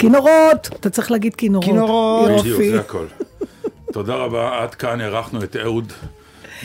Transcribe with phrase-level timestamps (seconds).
[0.00, 0.68] כינורות!
[0.80, 1.64] אתה צריך להגיד כינורות.
[1.64, 2.30] כינורות.
[2.30, 2.42] יופי.
[2.42, 3.06] בדיוק, זה הכל.
[3.92, 5.92] תודה רבה, עד כאן אירחנו את אהוד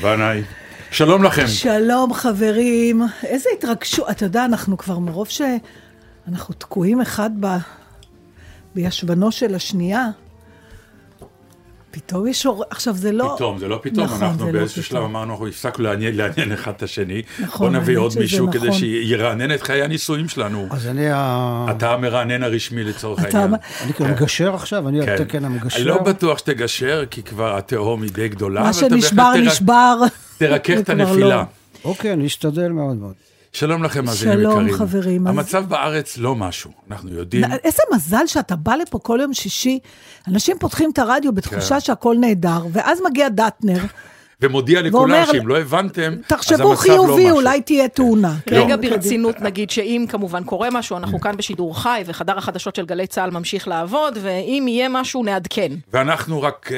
[0.01, 0.43] בנאי.
[0.91, 1.47] שלום לכם.
[1.47, 7.47] שלום חברים, איזה התרגשות, אתה יודע, אנחנו כבר מרוב שאנחנו תקועים אחד ב...
[8.75, 10.07] בישבנו של השנייה,
[11.95, 12.63] פתאום יש אור...
[12.69, 13.33] עכשיו זה לא...
[13.35, 15.15] פתאום, זה לא פתאום, נכון, אנחנו לא באיזשהו שלב פתאום.
[15.15, 17.21] אמרנו, אנחנו הפסקנו לעניין, לעניין אחד את השני.
[17.39, 18.79] נכון, בוא נביא עוד מישהו כדי נכון.
[18.79, 20.67] שירענן את חיי הנישואים שלנו.
[20.71, 21.65] אז אני ה...
[21.77, 23.59] אתה המרענן הרשמי לצורך אתה- העניין.
[23.83, 25.11] אני כאילו מגשר עכשיו, אני כן.
[25.11, 25.77] על תקן המגשר.
[25.77, 28.61] אני לא בטוח שתגשר, כי כבר התהום היא די גדולה.
[28.61, 29.97] מה שנשבר, נשבר.
[30.37, 31.35] תרכך את כבר הנפילה.
[31.35, 31.41] לא.
[31.85, 33.13] אוקיי, אני אשתדל מאוד מאוד.
[33.55, 34.77] שלום לכם, מאזינים שלום, יקרים.
[34.77, 37.43] חברים, אז- המצב בארץ לא משהו, אנחנו יודעים.
[37.63, 39.79] איזה מזל שאתה בא לפה כל יום שישי,
[40.27, 41.79] אנשים פותחים את הרדיו בתחושה כן.
[41.79, 43.79] שהכל נהדר, ואז מגיע דטנר,
[44.41, 47.35] ומודיע לכולם שאם לא הבנתם, אז תחשבו המצב לא חיובי, משהו.
[47.35, 48.35] אולי תהיה תאונה.
[48.51, 48.57] לא.
[48.57, 53.07] רגע ברצינות נגיד שאם כמובן קורה משהו, אנחנו כאן בשידור חי וחדר החדשות של גלי
[53.07, 55.71] צה"ל ממשיך לעבוד, ואם יהיה משהו נעדכן.
[55.93, 56.77] ואנחנו רק אה,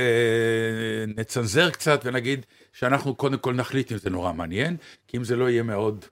[1.17, 4.75] נצנזר קצת ונגיד שאנחנו קודם כל נחליט אם זה נורא מעניין,
[5.07, 6.05] כי אם זה לא יהיה מאוד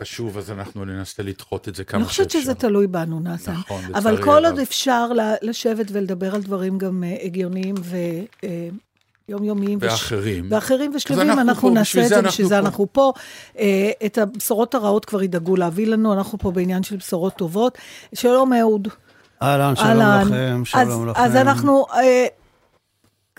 [0.00, 2.24] חשוב, אז אנחנו ננסה לדחות את זה כמה אני שאפשר.
[2.24, 3.52] חושבת שזה תלוי בנו, נאסן.
[3.52, 4.52] נכון, אבל לצערי כל הרב.
[4.54, 7.74] עוד אפשר ל- לשבת ולדבר על דברים גם אה, הגיוניים
[9.28, 9.78] ויומיומיים.
[9.82, 10.46] ואחרים.
[10.50, 12.58] ואחרים ושלמים, אנחנו אנחנו פה, נעשה את זה בשביל זה פה.
[12.66, 13.12] אנחנו פה.
[13.58, 17.78] אה, את הבשורות הרעות כבר ידאגו להביא לנו, אנחנו פה בעניין של בשורות טובות.
[18.14, 18.88] שלום אהוד.
[19.42, 19.90] אהלן, שלום.
[20.00, 21.20] לכם, אז- שלום לכם.
[21.22, 22.26] אז אנחנו, אה,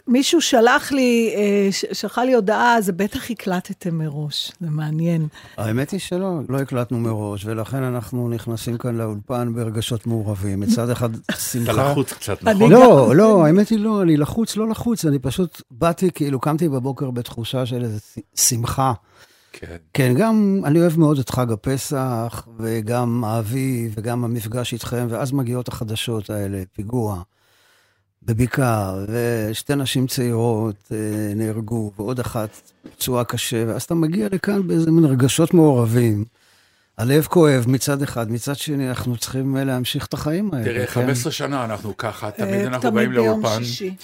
[0.07, 5.27] מישהו שלח לי, אה, שלחה לי הודעה, זה בטח הקלטתם מראש, זה מעניין.
[5.57, 10.59] האמת היא שלא, לא הקלטנו מראש, ולכן אנחנו נכנסים כאן לאולפן ברגשות מעורבים.
[10.59, 11.09] מצד אחד,
[11.51, 11.71] שמחה...
[11.71, 12.71] אתה לחוץ קצת, נכון?
[12.71, 17.11] לא, לא, האמת היא לא, אני לחוץ, לא לחוץ, אני פשוט באתי, כאילו, קמתי בבוקר
[17.11, 17.99] בתחושה של איזו
[18.35, 18.93] שמחה.
[19.51, 19.75] כן.
[19.93, 25.67] כן, גם אני אוהב מאוד את חג הפסח, וגם האביב, וגם המפגש איתכם, ואז מגיעות
[25.67, 27.22] החדשות האלה, פיגוע
[28.25, 34.91] בבקעה, ושתי נשים צעירות אה, נהרגו, ועוד אחת פצועה קשה, ואז אתה מגיע לכאן באיזה
[34.91, 36.25] מין רגשות מעורבים.
[36.97, 40.66] הלב כואב מצד אחד, מצד שני אנחנו צריכים אה, להמשיך את החיים האלה.
[40.66, 40.91] תראה, כן?
[40.91, 43.64] 15 שנה אנחנו ככה, תמיד אה, אנחנו באים ביום לאולפן.
[43.64, 43.96] שישי.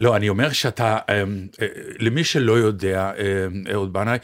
[0.00, 1.22] לא, אני אומר שאתה, אה,
[1.62, 1.66] אה,
[1.98, 4.18] למי שלא יודע, אה, אהוד בנאי,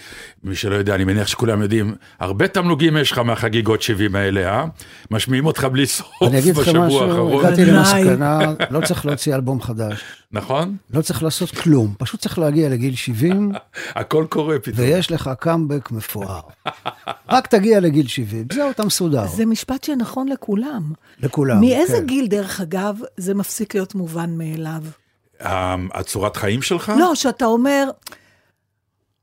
[0.45, 4.65] מי שלא יודע, אני מניח שכולם יודעים, הרבה תמלוגים יש לך מהחגיגות 70 האלה, אה?
[5.11, 7.65] משמיעים אותך בלי סוף אני אגיד בשבוע משהו, האחרון, הגעתי.
[7.65, 8.39] למסקנה,
[8.71, 10.01] לא צריך להוציא אלבום חדש,
[10.33, 10.77] נכון?
[10.91, 13.53] לא צריך לעשות כלום, פשוט צריך להגיע לגיל 70,
[14.01, 14.87] הכל קורה פתאום.
[14.87, 16.41] ויש לך קאמבק מפואר.
[17.29, 19.27] רק תגיע לגיל 70, זהו, אתה מסודר.
[19.27, 20.93] זה משפט שנכון לכולם.
[21.21, 21.61] לכולם.
[21.61, 22.07] מאיזה כן.
[22.07, 24.83] גיל, דרך אגב, זה מפסיק להיות מובן מאליו?
[25.95, 26.93] הצורת חיים שלך?
[26.99, 27.91] לא, שאתה אומר,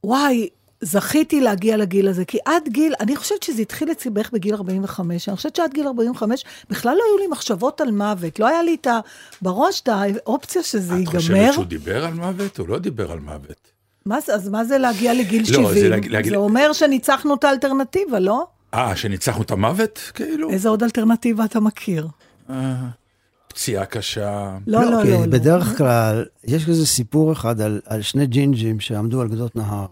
[0.03, 0.47] וואי,
[0.81, 5.29] זכיתי להגיע לגיל הזה, כי עד גיל, אני חושבת שזה התחיל אצלי בערך בגיל 45,
[5.29, 8.75] אני חושבת שעד גיל 45 בכלל לא היו לי מחשבות על מוות, לא היה לי
[8.81, 8.99] את ה...
[9.41, 11.19] בראש את האופציה שזה את ייגמר.
[11.19, 12.57] חושבת שהוא דיבר על מוות?
[12.57, 13.71] הוא לא דיבר על מוות.
[14.05, 15.67] מה זה, אז מה זה להגיע לגיל לא, 70?
[15.73, 18.47] זה להג- להגיד- זה אומר שניצחנו את האלטרנטיבה, לא?
[18.73, 20.11] אה, שניצחנו את המוות?
[20.13, 20.49] כאילו?
[20.49, 22.07] איזה עוד אלטרנטיבה אתה מכיר?
[22.49, 22.73] אה,
[23.57, 24.57] פציעה קשה.
[24.67, 25.25] לא, לא, כי לא.
[25.25, 25.25] לא.
[25.25, 29.85] בדרך כלל, יש איזה סיפור אחד על, על שני ג'ינג'ים שעמדו על גדות נהר,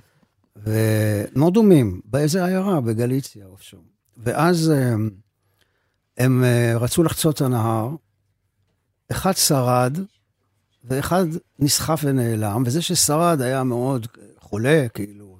[0.64, 3.80] ומאוד דומים, באיזה עיירה, בגליציה איפשהו.
[4.16, 5.10] ואז הם,
[6.18, 7.90] הם אה, רצו לחצות את הנהר,
[9.10, 9.98] אחד שרד,
[10.84, 11.26] ואחד
[11.58, 14.06] נסחף ונעלם, וזה ששרד היה מאוד
[14.38, 15.38] חולה, כאילו,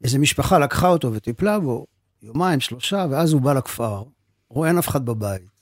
[0.00, 1.86] ואיזה משפחה לקחה אותו וטיפלה בו,
[2.22, 4.02] יומיים, שלושה, ואז הוא בא לכפר,
[4.48, 5.53] רואה אין אף אחד בבית.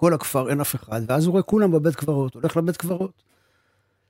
[0.00, 3.10] כל הכפר אין אף אחד, ואז הוא רואה כולם בבית קברות, הולך לבית קברות.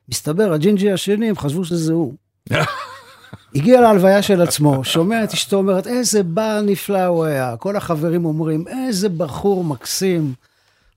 [0.08, 2.14] מסתבר, הג'ינג'י השני, הם חשבו שזה הוא.
[3.54, 7.54] הגיע להלוויה של עצמו, שומע את אשתו אומרת, איזה בעל נפלא הוא היה.
[7.58, 10.32] כל החברים אומרים, איזה בחור מקסים.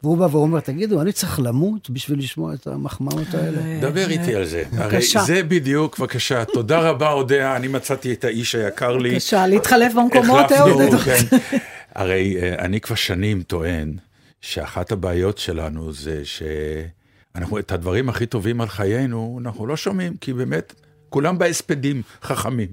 [0.04, 3.80] והוא בא ואומר, תגידו, אני צריך למות בשביל לשמוע את המחמאות האלה?
[3.82, 4.64] דבר איתי על זה.
[4.78, 5.24] הרי בבקשה.
[5.24, 6.46] זה בדיוק, בבקשה.
[6.46, 9.10] תודה רבה, אודיה, אני מצאתי את האיש היקר לי.
[9.10, 10.96] בבקשה, להתחלף במקומות, אהוד.
[11.06, 11.38] כן.
[11.96, 13.98] הרי אה, אני כבר שנים טוען
[14.44, 20.34] שאחת הבעיות שלנו זה שאנחנו את הדברים הכי טובים על חיינו, אנחנו לא שומעים, כי
[20.34, 20.74] באמת,
[21.10, 22.70] כולם בהספדים חכמים.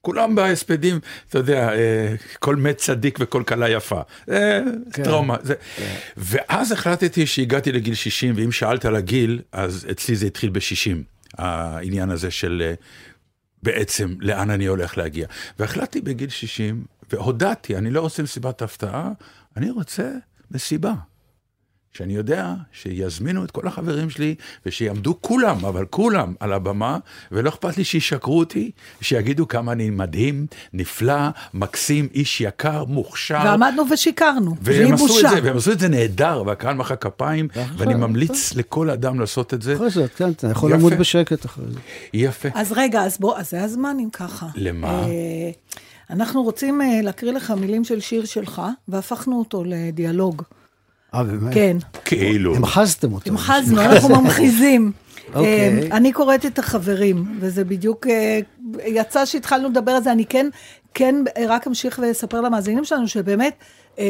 [0.00, 4.00] כולם בהספדים, אתה יודע, אה, כל מת צדיק וכל כלה יפה.
[4.26, 4.62] זה
[4.92, 5.36] טראומה.
[5.42, 5.54] זה.
[6.16, 10.96] ואז החלטתי שהגעתי לגיל 60, ואם שאלת על הגיל, אז אצלי זה התחיל ב-60,
[11.38, 12.74] העניין הזה של אה,
[13.62, 15.26] בעצם לאן אני הולך להגיע.
[15.58, 19.10] והחלטתי בגיל 60, והודעתי, אני לא רוצה מסיבת הפתעה,
[19.56, 20.10] אני רוצה
[20.54, 20.92] מסיבה.
[21.96, 24.34] שאני יודע שיזמינו את כל החברים שלי,
[24.66, 26.98] ושיעמדו כולם, אבל כולם, על הבמה,
[27.32, 28.70] ולא אכפת לי שישקרו אותי,
[29.00, 33.40] שיגידו כמה אני מדהים, נפלא, מקסים, איש יקר, מוכשר.
[33.44, 35.28] ועמדנו ושיקרנו, בלי והם עשו את בושה.
[35.28, 39.62] זה, והם עשו את זה נהדר, והקהל מחא כפיים, ואני ממליץ לכל אדם לעשות את
[39.62, 39.74] זה.
[39.74, 40.78] אחרי זה, כן, אתה יכול יפה.
[40.78, 41.80] למות בשקט אחרי זה.
[42.12, 42.48] יפה.
[42.54, 44.46] אז רגע, אז בוא, אז זה הזמן אם ככה.
[44.54, 45.06] למה?
[46.14, 50.42] אנחנו רוצים אה, להקריא לך מילים של שיר שלך, והפכנו אותו לדיאלוג.
[51.14, 51.54] אה, באמת?
[51.54, 52.56] כן, כאילו.
[52.56, 53.30] המחזתם אותו.
[53.30, 54.92] המחזנו, אנחנו ממחיזים.
[55.34, 55.90] אוקיי.
[55.90, 58.40] אה, אני קוראת את החברים, וזה בדיוק, אה,
[58.86, 60.48] יצא שהתחלנו לדבר על זה, אני כן,
[60.94, 61.14] כן
[61.48, 63.56] רק אמשיך ואספר למאזינים שלנו, שבאמת,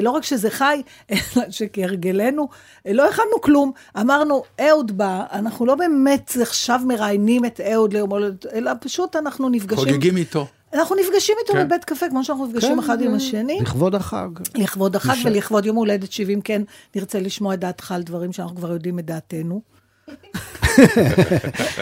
[0.02, 2.48] לא רק שזה חי, אלא שכהרגלנו,
[2.88, 3.72] לא הכנו כלום.
[4.00, 9.48] אמרנו, אהוד בא, אנחנו לא באמת עכשיו מראיינים את אהוד ליום הולדת, אלא פשוט אנחנו
[9.48, 9.84] נפגשים.
[9.84, 10.46] חוגגים איתו.
[10.74, 11.66] אנחנו נפגשים איתו כן.
[11.66, 13.58] בבית קפה, כמו שאנחנו נפגשים אחד עם השני.
[13.60, 14.28] לכבוד החג.
[14.54, 16.62] לכבוד החג ולכבוד יום הולדת 70, כן,
[16.94, 19.62] נרצה לשמוע את דעתך על דברים שאנחנו כבר יודעים את דעתנו.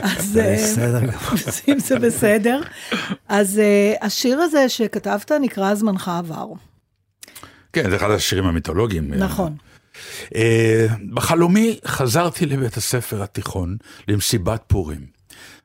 [0.02, 1.40] אז אה, בסדר גמור.
[1.68, 2.60] אם זה בסדר.
[3.28, 6.46] אז אה, השיר הזה שכתבת נקרא זמנך עבר.
[7.72, 9.14] כן, זה אחד השירים המיתולוגיים.
[9.14, 9.56] נכון.
[10.34, 13.76] אה, בחלומי חזרתי לבית הספר התיכון
[14.08, 15.06] למסיבת פורים.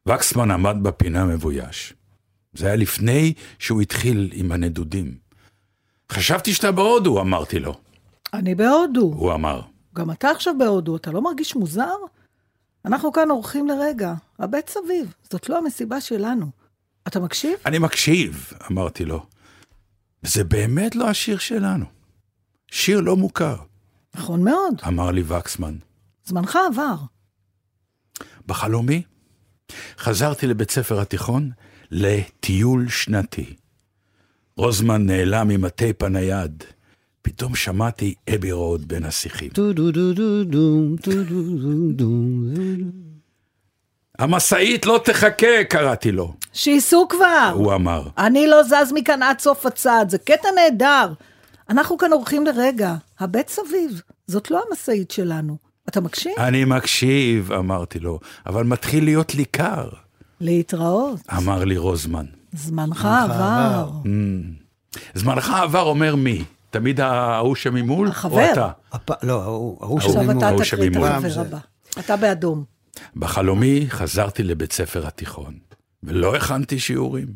[0.08, 1.94] וקסמן עמד בפינה מבויש.
[2.58, 5.18] זה היה לפני שהוא התחיל עם הנדודים.
[6.12, 7.80] חשבתי שאתה בהודו, אמרתי לו.
[8.34, 9.02] אני בהודו.
[9.02, 9.62] הוא אמר.
[9.96, 11.96] גם אתה עכשיו בהודו, אתה לא מרגיש מוזר?
[12.86, 16.50] אנחנו כאן אורחים לרגע, הבט סביב, זאת לא המסיבה שלנו.
[17.08, 17.54] אתה מקשיב?
[17.66, 19.26] אני מקשיב, אמרתי לו.
[20.22, 21.86] זה באמת לא השיר שלנו.
[22.72, 23.56] שיר לא מוכר,
[24.16, 25.76] נכון מאוד, אמר לי וקסמן.
[26.26, 26.96] זמנך עבר.
[28.46, 29.02] בחלומי
[29.98, 31.52] חזרתי לבית ספר התיכון
[31.92, 33.56] לטיול שנתי.
[34.58, 36.64] רוזמן נעלם עם הטייפ הנייד.
[37.22, 39.50] פתאום שמעתי אבי רוד בין השיחים.
[44.20, 46.34] המשאית לא תחכה, קראתי לו.
[46.54, 47.52] שייסעו כבר!
[47.54, 48.08] הוא אמר.
[48.18, 51.14] אני לא זז מכאן עד סוף הצד, זה קטע נהדר.
[51.70, 55.58] אנחנו כאן אורחים לרגע, הבט סביב, זאת לא המשאית שלנו.
[55.90, 56.34] אתה מקשיב?
[56.38, 59.90] אני מקשיב, אמרתי לו, אבל מתחיל להיות לי קר,
[60.42, 62.26] להתראות, אמר לי רוזמן.
[62.54, 63.90] זמנך עבר.
[65.16, 66.44] זמנך עבר אומר מי?
[66.70, 68.08] תמיד ההוא שממול?
[68.08, 68.46] החבר.
[68.48, 68.70] או אתה?
[68.92, 70.38] הפ- לא, ההוא ההוא עכשיו שממול.
[70.38, 71.08] אתה תקריא את שממול.
[71.08, 71.42] החבר.
[71.42, 71.58] הבא.
[72.00, 72.64] אתה באדום.
[73.16, 75.54] בחלומי חזרתי לבית ספר התיכון,
[76.04, 77.28] ולא הכנתי שיעורים.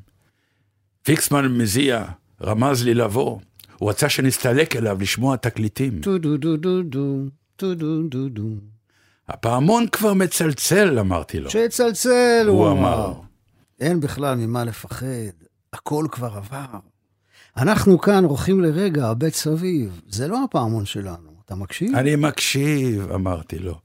[1.03, 2.03] פיקסמן מזיע,
[2.43, 3.39] רמז לי לבוא.
[3.77, 5.99] הוא רצה שנסתלק אליו לשמוע תקליטים.
[6.01, 7.15] טו דו דו דו דו,
[7.55, 8.43] טו דו דו דו.
[9.33, 11.49] הפעמון כבר מצלצל, אמרתי לו.
[11.49, 13.05] שיצלצל, הוא הוא אמר.
[13.05, 13.13] אמר.
[13.79, 15.05] אין בכלל ממה לפחד,
[15.73, 16.79] הכל כבר עבר.
[17.57, 20.01] אנחנו כאן רוחים לרגע, הבית סביב.
[20.09, 21.95] זה לא הפעמון שלנו, אתה מקשיב?
[21.95, 23.79] אני מקשיב, אמרתי לו.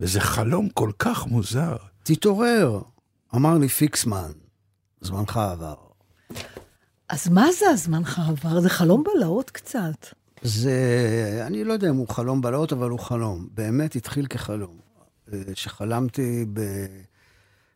[0.00, 1.76] וזה חלום כל כך מוזר.
[2.02, 2.80] תתעורר,
[3.34, 4.32] אמר לי פיקסמן.
[5.00, 5.74] זמנך עבר.
[7.08, 8.60] אז מה זה הזמנך עבר?
[8.60, 10.06] זה חלום בלהות קצת.
[10.42, 13.48] זה, אני לא יודע אם הוא חלום בלהות, אבל הוא חלום.
[13.54, 14.78] באמת התחיל כחלום.
[15.32, 16.60] אה, שחלמתי ב...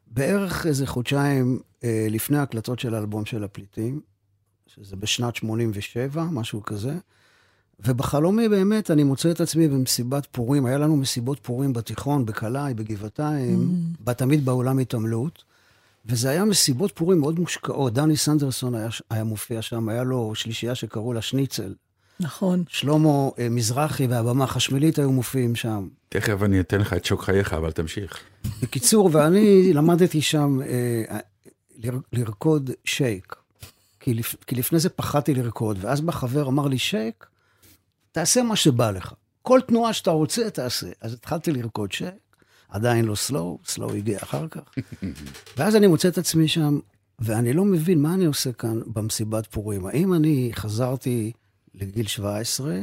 [0.06, 4.00] בערך איזה חודשיים אה, לפני ההקלטות של האלבום של הפליטים,
[4.66, 6.94] שזה בשנת 87, משהו כזה.
[7.80, 10.66] ובחלומי באמת אני מוצא את עצמי במסיבת פורים.
[10.66, 13.70] היה לנו מסיבות פורים בתיכון, בקלעי, בגבעתיים,
[14.06, 14.12] mm.
[14.12, 15.44] תמיד באולם התעמלות.
[16.06, 17.92] וזה היה מסיבות פורים מאוד מושקעות.
[17.92, 21.74] דני סנדרסון היה, היה מופיע שם, היה לו שלישייה שקראו לה שניצל.
[22.20, 22.64] נכון.
[22.68, 25.88] שלמה אה, מזרחי והבמה החשמלית היו מופיעים שם.
[26.08, 28.18] תכף אני אתן לך את שוק חייך, אבל תמשיך.
[28.62, 31.18] בקיצור, ואני למדתי שם אה,
[31.84, 33.36] ל- לרקוד שייק.
[34.00, 37.26] כי, לפ, כי לפני זה פחדתי לרקוד, ואז בא חבר, אמר לי, שק,
[38.12, 39.12] תעשה מה שבא לך.
[39.42, 40.86] כל תנועה שאתה רוצה, תעשה.
[41.00, 42.14] אז התחלתי לרקוד שק,
[42.68, 44.60] עדיין לא סלואו, סלואו הגיע אחר כך.
[45.56, 46.78] ואז אני מוצא את עצמי שם,
[47.18, 49.86] ואני לא מבין מה אני עושה כאן במסיבת פורים.
[49.86, 51.32] האם אני חזרתי
[51.76, 52.80] לגיל 17,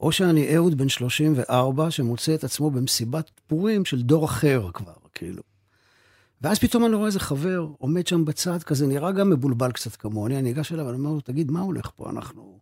[0.00, 5.42] או שאני אהוד בן 34, שמוצא את עצמו במסיבת פורים של דור אחר כבר, כאילו.
[6.42, 10.34] ואז פתאום אני רואה איזה חבר עומד שם בצד, כזה נראה גם מבולבל קצת כמוני,
[10.34, 12.10] אני ניגש אליו ואני אומר לו, תגיד, מה הולך פה?
[12.10, 12.58] אנחנו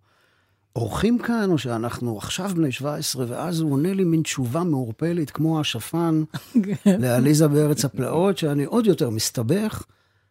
[0.76, 3.26] אורחים כאן, או שאנחנו עכשיו בני 17?
[3.28, 6.22] ואז הוא עונה לי מין תשובה מעורפלת, כמו השפן
[7.02, 9.84] לעליזה בארץ הפלאות, שאני עוד יותר מסתבך,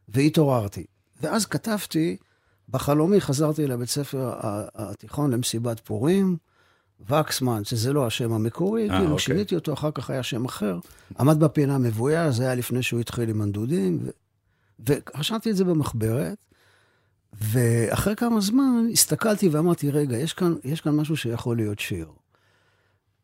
[0.09, 0.85] והתעוררתי.
[1.21, 2.17] ואז כתבתי,
[2.69, 4.33] בחלומי חזרתי לבית ספר
[4.75, 6.37] התיכון למסיבת פורים,
[7.09, 9.19] וקסמן, שזה לא השם המקורי, אה, כאילו אוקיי.
[9.19, 10.79] שיניתי אותו, אחר כך היה שם אחר.
[11.19, 14.09] עמד בפינה מבויה, זה היה לפני שהוא התחיל עם הנדודים, ו...
[14.87, 16.37] ורשמתי את זה במחברת,
[17.41, 22.07] ואחרי כמה זמן הסתכלתי ואמרתי, רגע, יש כאן, יש כאן משהו שיכול להיות שיר.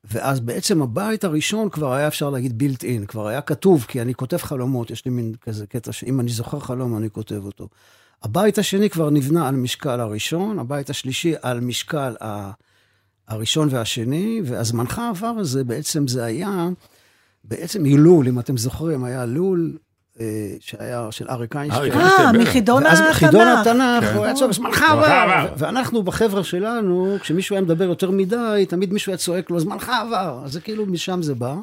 [0.03, 4.13] ואז בעצם הבית הראשון כבר היה אפשר להגיד בילט אין, כבר היה כתוב, כי אני
[4.13, 7.67] כותב חלומות, יש לי מין כזה קטע שאם אני זוכר חלום, אני כותב אותו.
[8.23, 12.51] הבית השני כבר נבנה על משקל הראשון, הבית השלישי על משקל ה...
[13.27, 16.69] הראשון והשני, והזמנך עבר הזה, בעצם זה היה,
[17.43, 19.77] בעצם הילול, אם אתם זוכרים, היה לול
[20.19, 20.25] אה,
[20.59, 21.91] שהיה של אריק איינשטיין.
[21.91, 22.31] אה.
[22.31, 23.23] מחידון התנ"ך.
[23.67, 24.15] התנ"ך, כן.
[24.15, 24.81] הוא היה צועק, זמנך.
[24.81, 25.53] עבר.
[25.57, 30.41] ואנחנו בחבר'ה שלנו, כשמישהו היה מדבר יותר מדי, תמיד מישהו היה צועק לו, זמנך עבר.
[30.45, 31.55] אז זה כאילו, משם זה בא.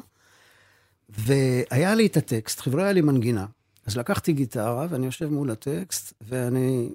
[1.09, 3.45] והיה לי את הטקסט, חבר'ה, היה לי מנגינה.
[3.85, 6.89] אז לקחתי גיטרה, ואני יושב מול הטקסט, ואני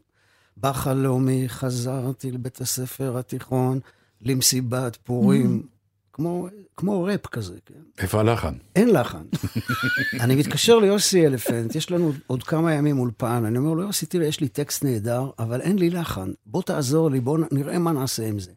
[0.60, 3.80] בחלומי חזרתי לבית הספר התיכון,
[4.22, 5.62] למסיבת פורים,
[6.12, 7.74] כמו, כמו ראפ כזה, כן?
[7.98, 8.54] איפה הלחן?
[8.76, 9.22] אין לחן.
[10.22, 14.26] אני מתקשר ליוסי אלפנט, יש לנו עוד כמה ימים אולפן, אני אומר לו, יוסי, תראה,
[14.26, 16.32] יש לי טקסט נהדר, אבל אין לי לחן.
[16.46, 18.50] בוא תעזור לי, בוא נראה מה נעשה עם זה.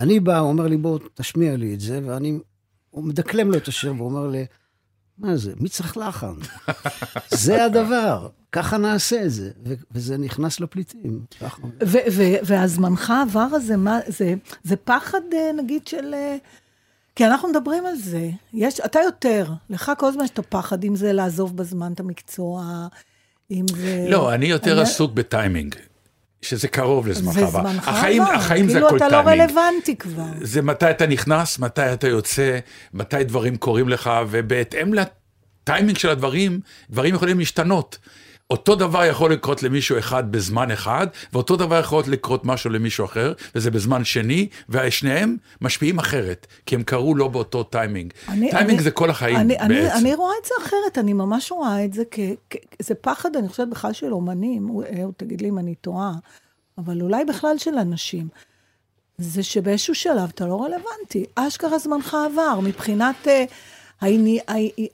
[0.00, 2.38] אני בא, הוא אומר לי, בוא, תשמיע לי את זה, ואני...
[2.90, 4.46] הוא מדקלם לו את השיר, והוא אומר לי,
[5.20, 6.34] מה זה, מי צריך לחן?
[7.44, 9.50] זה הדבר, ככה נעשה את זה.
[9.66, 11.20] ו- וזה נכנס לפליטים.
[11.40, 11.62] ככה.
[11.82, 14.34] ו- ו- והזמנך עבר הזה, מה, זה,
[14.64, 16.14] זה פחד, אה, נגיד, של...
[16.14, 16.36] אה,
[17.16, 18.30] כי אנחנו מדברים על זה.
[18.54, 22.86] יש, אתה יותר, לך כל הזמן יש את הפחד, אם זה לעזוב בזמן את המקצוע,
[23.50, 24.06] אם זה...
[24.08, 25.74] לא, אני יותר אני- עסוק בטיימינג,
[26.42, 27.62] שזה קרוב לזמנך זה עבר.
[27.62, 29.50] זמנך החיים, עבר, החיים זה כאילו הכל אתה לא טיימינג.
[29.50, 30.22] רלוונטי כבר.
[30.40, 32.58] זה מתי אתה נכנס, מתי אתה יוצא,
[32.94, 37.98] מתי דברים קורים לך, ובהתאם לטיימינג של הדברים, דברים יכולים להשתנות.
[38.50, 43.32] אותו דבר יכול לקרות למישהו אחד בזמן אחד, ואותו דבר יכול לקרות משהו למישהו אחר,
[43.54, 48.12] וזה בזמן שני, ושניהם משפיעים אחרת, כי הם קרו לא באותו טיימינג.
[48.28, 49.64] אני- טיימינג אני- זה כל החיים אני, בעצם.
[49.64, 52.18] אני, אני רואה את זה אחרת, אני ממש רואה את זה כ...
[52.50, 54.68] כ זה פחד, אני חושבת בכלל של אומנים,
[55.00, 56.12] אהוד, תגיד לי אם אני טועה,
[56.78, 58.28] אבל אולי בכלל של אנשים.
[59.18, 61.24] זה שבאיזשהו שלב אתה לא רלוונטי.
[61.34, 63.46] אשכרה זמנך עבר, מבחינת העי-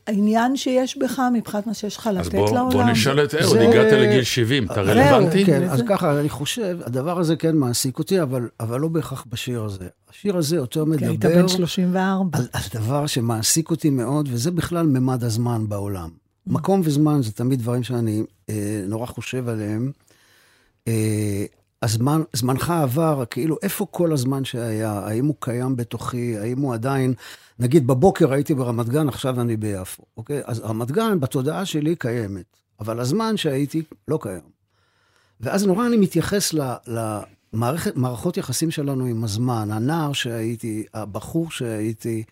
[0.06, 2.70] העניין שיש בך, מבחינת מה שיש לך אז לתת בוא, לעולם.
[2.72, 5.44] בוא נשאל את אהוד, זה- הגעת לגיל 70, אתה רלוונטי?
[5.44, 9.62] כן, אז ככה, אני חושב, הדבר הזה כן מעסיק אותי, אבל, אבל לא בהכרח בשיר
[9.64, 9.84] הזה.
[10.10, 12.38] השיר הזה יותר כי היית מדבר בן 34.
[12.38, 16.08] על, על דבר שמעסיק אותי מאוד, וזה בכלל ממד הזמן בעולם.
[16.46, 18.54] מקום וזמן זה תמיד דברים שאני אה,
[18.88, 19.92] נורא חושב עליהם.
[21.86, 24.92] הזמן, זמנך עבר, כאילו, איפה כל הזמן שהיה?
[24.92, 26.38] האם הוא קיים בתוכי?
[26.38, 27.14] האם הוא עדיין...
[27.58, 30.42] נגיד, בבוקר הייתי ברמת גן, עכשיו אני ביפו, אוקיי?
[30.44, 32.44] אז רמת גן, בתודעה שלי, קיימת.
[32.80, 34.40] אבל הזמן שהייתי, לא קיים.
[35.40, 36.76] ואז נורא אני מתייחס ל-
[37.52, 42.24] למערכת, מערכות יחסים שלנו עם הזמן, הנער שהייתי, הבחור שהייתי,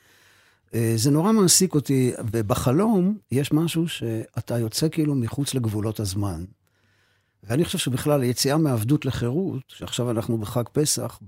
[0.75, 6.45] אה, זה נורא מעסיק אותי, ובחלום יש משהו שאתה יוצא כאילו מחוץ לגבולות הזמן.
[7.49, 11.21] ואני חושב שבכלל היציאה מעבדות לחירות, שעכשיו אנחנו בחג פסח,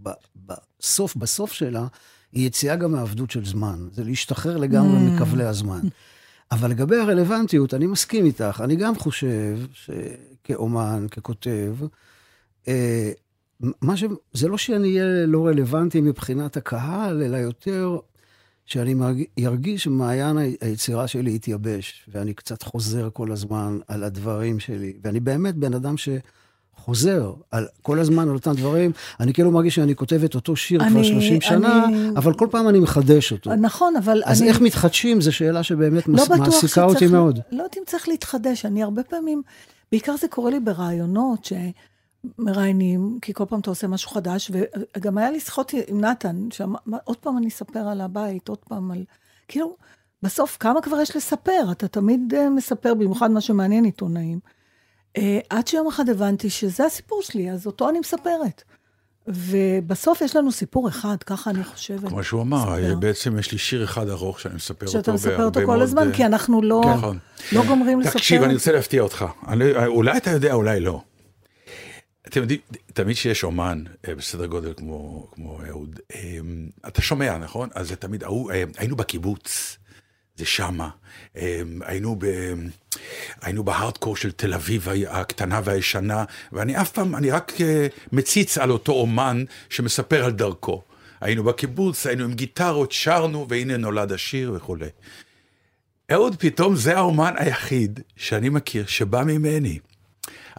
[0.47, 1.87] בסוף, בסוף שלה,
[2.33, 3.89] היא יציאה גם מעבדות של זמן.
[3.93, 5.11] זה להשתחרר לגמרי Mm.
[5.11, 5.81] מכבלי הזמן.
[6.53, 8.61] אבל לגבי הרלוונטיות, אני מסכים איתך.
[8.65, 11.77] אני גם חושב שכאומן, ככותב,
[12.69, 13.11] אה,
[13.61, 14.05] מה ש...
[14.33, 17.99] זה לא שאני אהיה לא רלוונטי מבחינת הקהל, אלא יותר
[18.67, 18.95] שאני.
[19.47, 24.93] ארגיש שמעיין ה- היצירה שלי התייבש, ואני קצת חוזר כל הזמן על הדברים שלי.
[25.03, 25.95] ואני באמת בן אדם
[26.77, 28.93] שחוזר על, כל הזמן על אותם דברים.
[29.21, 32.47] אני כאילו מרגיש שאני כותב את אותו שיר כבר אני- 30 שנה, אני- אבל כל
[32.51, 33.55] פעם אני מחדש אותו.
[33.55, 34.49] נכון, אבל אז אני...
[34.51, 36.25] איך מתחדשים, זו שאלה שבאמת לא מס...
[36.25, 36.79] בטוח מעסיקה שצריך...
[36.95, 37.41] אותי מאוד.
[37.53, 38.65] לא יודעת אם צריך להתחדש.
[38.67, 39.43] אני הרבה פעמים,
[39.93, 41.45] בעיקר זה קורה לי ברעיונות
[42.37, 44.51] שמראיינים, כי כל פעם אתה עושה משהו חדש,
[44.97, 49.05] וגם היה לי שיחות עם נתן, שעוד פעם אני אספר על הבית, עוד פעם על...
[49.49, 49.77] כאילו,
[50.23, 51.69] בסוף, כמה כבר יש לספר?
[51.73, 54.39] אתה תמיד אה, מספר, במיוחד מה שמעניין עיתונאים.
[55.17, 58.63] אה, עד שיום אחד הבנתי שזה הסיפור שלי, אז אותו אני מספרת.
[59.29, 62.09] ובסוף יש לנו סיפור אחד, ככה אני חושבת.
[62.09, 62.95] כמו שהוא אמר, מספר.
[62.95, 65.83] בעצם יש לי שיר אחד ארוך שאני מספר אותו שאתה מספר אותו בהרבה כל מאוד,
[65.83, 67.19] הזמן, אה, כי אנחנו לא, נכון.
[67.53, 68.19] לא גומרים לספר.
[68.19, 69.25] תקשיב, אני רוצה להפתיע אותך.
[69.49, 71.01] אני, אולי אתה יודע, אולי לא.
[72.29, 76.39] אתם יודעים, תמיד שיש אומן אה, בסדר גודל כמו, כמו אהוד, אה,
[76.89, 77.69] אתה שומע, נכון?
[77.75, 79.79] אז זה תמיד, אה, היינו בקיבוץ,
[80.37, 80.89] זה שמה.
[81.37, 82.27] אה, היינו, ב,
[83.43, 88.71] היינו בהארדקור של תל אביב הקטנה והישנה, ואני אף פעם, אני רק אה, מציץ על
[88.71, 90.83] אותו אומן שמספר על דרכו.
[91.21, 94.89] היינו בקיבוץ, היינו עם גיטרות, שרנו, והנה נולד השיר וכולי.
[96.13, 99.79] אהוד פתאום זה האומן היחיד שאני מכיר שבא ממני.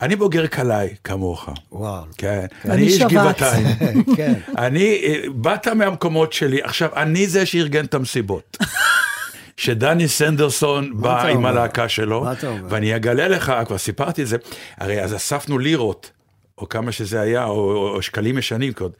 [0.01, 1.49] אני בוגר קלעי, כמוך.
[1.71, 2.03] וואו.
[2.17, 3.01] כן, אני איש.
[3.01, 3.67] גבעתיים.
[4.17, 4.33] כן.
[4.57, 8.57] אני, אה, באת מהמקומות שלי, עכשיו, אני זה שארגן את המסיבות.
[9.57, 11.45] שדני סנדרסון בא עם?
[11.45, 12.25] הלהקה שלו?
[12.69, 14.37] ואני אגלה לך, כבר סיפרתי את זה,
[14.77, 16.11] הרי אז אספנו לירות,
[16.57, 18.91] או כמה שזה היה, או, או, שקלים ישנים קוד.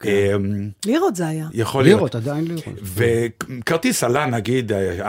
[0.00, 0.10] כן.
[0.10, 1.46] אמ, לירות זה היה.
[1.52, 1.96] יכול להיות.
[1.96, 2.64] לירות, עדיין לירות.
[2.82, 5.04] וכרטיס עלה נגיד 4-5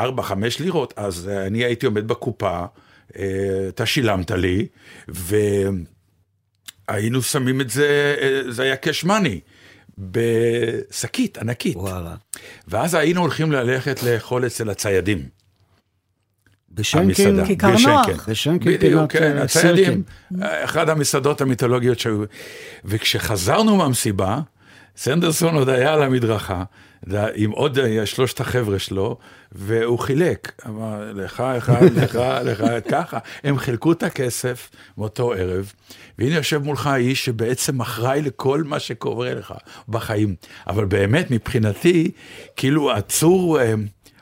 [0.59, 2.65] לירות, אז אה, אני הייתי עומד בקופה, אה,
[3.69, 4.67] אתה שילמת לי,
[6.87, 9.39] והיינו שמים את זה, אה, זה היה קאש מאני,
[9.97, 11.75] בשקית ענקית.
[11.75, 12.15] וואלה.
[12.67, 15.25] ואז היינו הולכים ללכת לאכול אצל הציידים.
[16.71, 17.45] בשנקין.
[17.45, 17.75] כיכר.
[17.85, 18.29] נוח.
[18.29, 20.03] בשנקין בדיוק, כן, אה, הציידים.
[20.41, 22.23] אחת המסעדות המיתולוגיות שהיו.
[22.85, 24.39] וכשחזרנו מהמסיבה,
[24.97, 26.63] סנדרסון עוד היה על המדרכה,
[27.35, 29.17] עם עוד אה, שלושת החבר'ה שלו,
[29.51, 30.51] והוא חילק.
[30.67, 33.17] אמר, לך אחד, לך, לך, ככה.
[33.43, 35.71] הם חילקו את הכסף מאותו ערב,
[36.19, 39.53] והנה יושב מולך האיש שבעצם אחראי לכל מה שקורה לך
[39.89, 40.35] בחיים.
[40.67, 42.11] אבל באמת, מבחינתי,
[42.55, 43.59] כאילו הצור...
[43.61, 43.73] אה,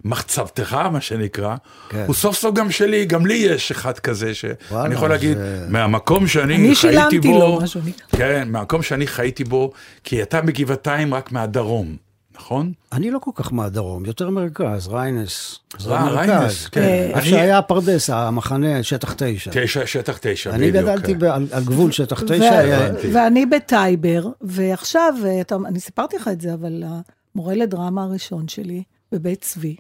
[0.05, 1.55] מחצבתך, מה שנקרא,
[1.89, 2.03] כן.
[2.07, 4.53] הוא סוף סוף גם שלי, גם לי יש אחד כזה, שאני
[4.93, 7.81] יכול להגיד, זה- מהמקום שאני אני חייתי שילמתי בו, לו, משהו.
[8.11, 9.71] כן, מהמקום שאני חייתי בו,
[10.03, 11.95] כי אתה מגבעתיים רק מהדרום,
[12.35, 12.73] נכון?
[12.91, 15.59] אני לא כל כך מהדרום, יותר מרכז, ריינס.
[15.79, 16.09] זה אה.
[16.09, 16.81] ריינס, כן.
[16.81, 19.51] איפה אני- שהיה הפרדס, המחנה, שטח תשע.
[19.53, 21.25] תשע, שטח תשע, אני בדיוק, גדלתי כן.
[21.51, 22.63] על גבול שטח תשע.
[23.13, 26.83] ואני בטייבר, ועכשיו, אה, אני סיפרתי לך את זה, אבל
[27.35, 29.75] המורה לדרמה הראשון שלי, בבית צבי,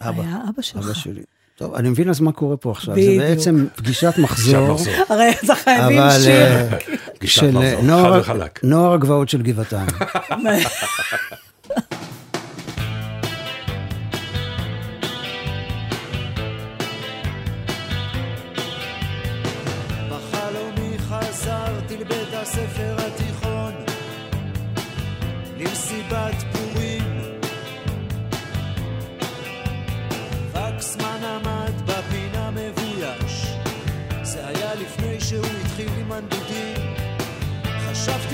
[0.00, 0.12] היה
[0.48, 0.84] אבא שלך.
[0.84, 1.22] אבא שלי.
[1.56, 2.94] טוב, אני מבין אז מה קורה פה עכשיו.
[2.94, 3.22] זה בדיוק.
[3.22, 4.76] בעצם פגישת מחזור.
[5.08, 6.32] הרי אז חייבים שיר.
[6.34, 6.68] אה,
[7.20, 8.60] גישת של מחזור, חד וחלק.
[8.64, 9.86] נוער הגבעות של גבעתיים.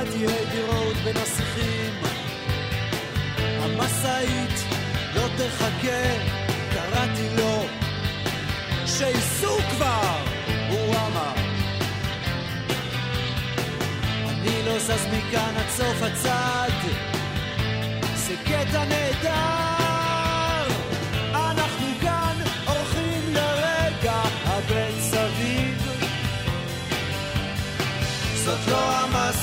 [0.00, 1.94] שמעתי היידי רוד בין השיחים.
[3.38, 4.64] המשאית
[5.14, 6.02] לא תחכה,
[6.72, 7.64] קראתי לו,
[8.86, 10.16] שייסעו כבר,
[10.70, 11.34] הוא אמר.
[14.28, 16.70] אני לא זז מכאן עד סוף הצד,
[18.14, 20.74] זה קטע נהדר.
[21.34, 22.36] אנחנו כאן
[22.66, 25.00] אורחים לרגע הבן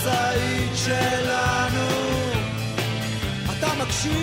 [0.08, 1.88] המשאית שלנו.
[3.58, 4.14] אתה מקשיב?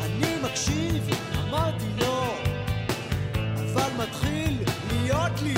[0.00, 1.10] אני מקשיב,
[1.48, 2.34] אמרתי לו.
[3.56, 4.58] אבל מתחיל
[4.92, 5.54] להיות לי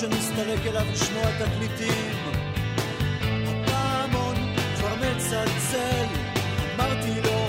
[0.00, 2.14] שנסתלק אליו לשמוע תקליטים.
[3.46, 4.34] הפעמון
[4.76, 6.06] כבר מצלצל,
[6.74, 7.46] אמרתי לו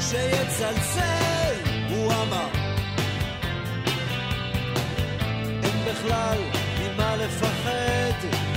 [0.00, 1.54] שיצלצל,
[1.90, 2.48] הוא אמר.
[5.62, 6.38] אין בכלל
[6.80, 8.51] ממה לפחד,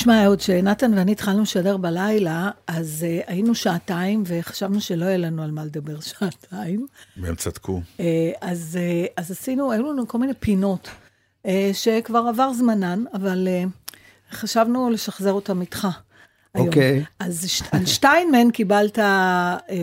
[0.00, 5.42] תשמע, אהוד, כשנתן ואני התחלנו לשדר בלילה, אז uh, היינו שעתיים, וחשבנו שלא יהיה לנו
[5.42, 6.86] על מה לדבר שעתיים.
[7.16, 7.80] והם צדקו.
[7.98, 8.00] Uh,
[8.40, 10.88] אז, uh, אז עשינו, היו לנו כל מיני פינות,
[11.46, 15.88] uh, שכבר עבר זמנן, אבל uh, חשבנו לשחזר אותם איתך.
[16.54, 16.66] היום.
[16.66, 17.04] אוקיי.
[17.18, 19.02] אז ש- על שתיים מהן קיבלת uh,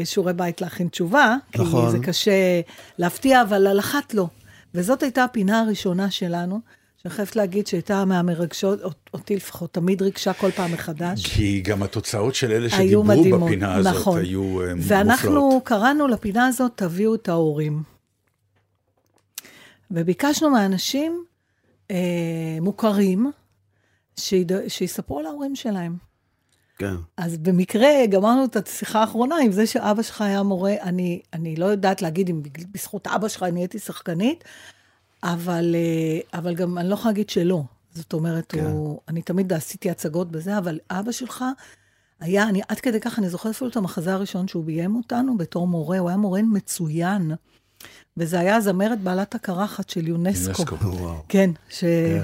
[0.05, 1.85] שיעורי בית להכין תשובה, נכון.
[1.85, 2.61] כי זה קשה
[2.97, 4.27] להפתיע, אבל על אחת לא.
[4.73, 6.59] וזאת הייתה הפינה הראשונה שלנו,
[6.97, 8.79] שאני חייבת להגיד שהייתה מהמרגשות,
[9.13, 11.25] אותי לפחות, תמיד ריגשה כל פעם מחדש.
[11.25, 14.19] כי גם התוצאות של אלה שדיברו מדהימות, בפינה הזאת נכון.
[14.19, 14.91] היו אה, מופלאות.
[14.91, 17.83] ואנחנו קראנו לפינה הזאת, תביאו את ההורים.
[19.91, 21.23] וביקשנו מאנשים
[21.91, 23.31] אה, מוכרים
[24.19, 24.51] שיד...
[24.67, 25.95] שיספרו על ההורים שלהם.
[26.77, 26.95] כן.
[27.17, 31.65] אז במקרה גמרנו את השיחה האחרונה עם זה שאבא שלך היה מורה, אני, אני לא
[31.65, 34.43] יודעת להגיד אם בזכות אבא שלך אני הייתי שחקנית,
[35.23, 37.63] אבל, אה, אבל גם אני לא יכולה להגיד שלא.
[37.93, 38.65] זאת אומרת, כן.
[38.65, 41.45] הוא, אני תמיד עשיתי הצגות בזה, אבל אבא שלך
[42.19, 45.67] היה, אני עד כדי כך, אני זוכרת אפילו את המחזה הראשון שהוא ביים אותנו בתור
[45.67, 47.31] מורה, הוא היה מורה מצוין.
[48.17, 50.63] וזה היה הזמרת בעלת הקרחת של יונסקו.
[50.71, 50.75] יונסקו.
[50.85, 51.23] וואו.
[51.29, 51.79] כן, ש...
[51.83, 52.23] כן.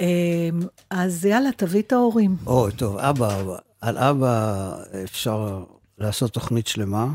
[0.00, 2.36] אמ, אז יאללה, תביא את ההורים.
[2.46, 3.42] אוי, טוב, אבא,
[3.80, 5.64] על אבא אפשר
[5.98, 7.06] לעשות תוכנית שלמה.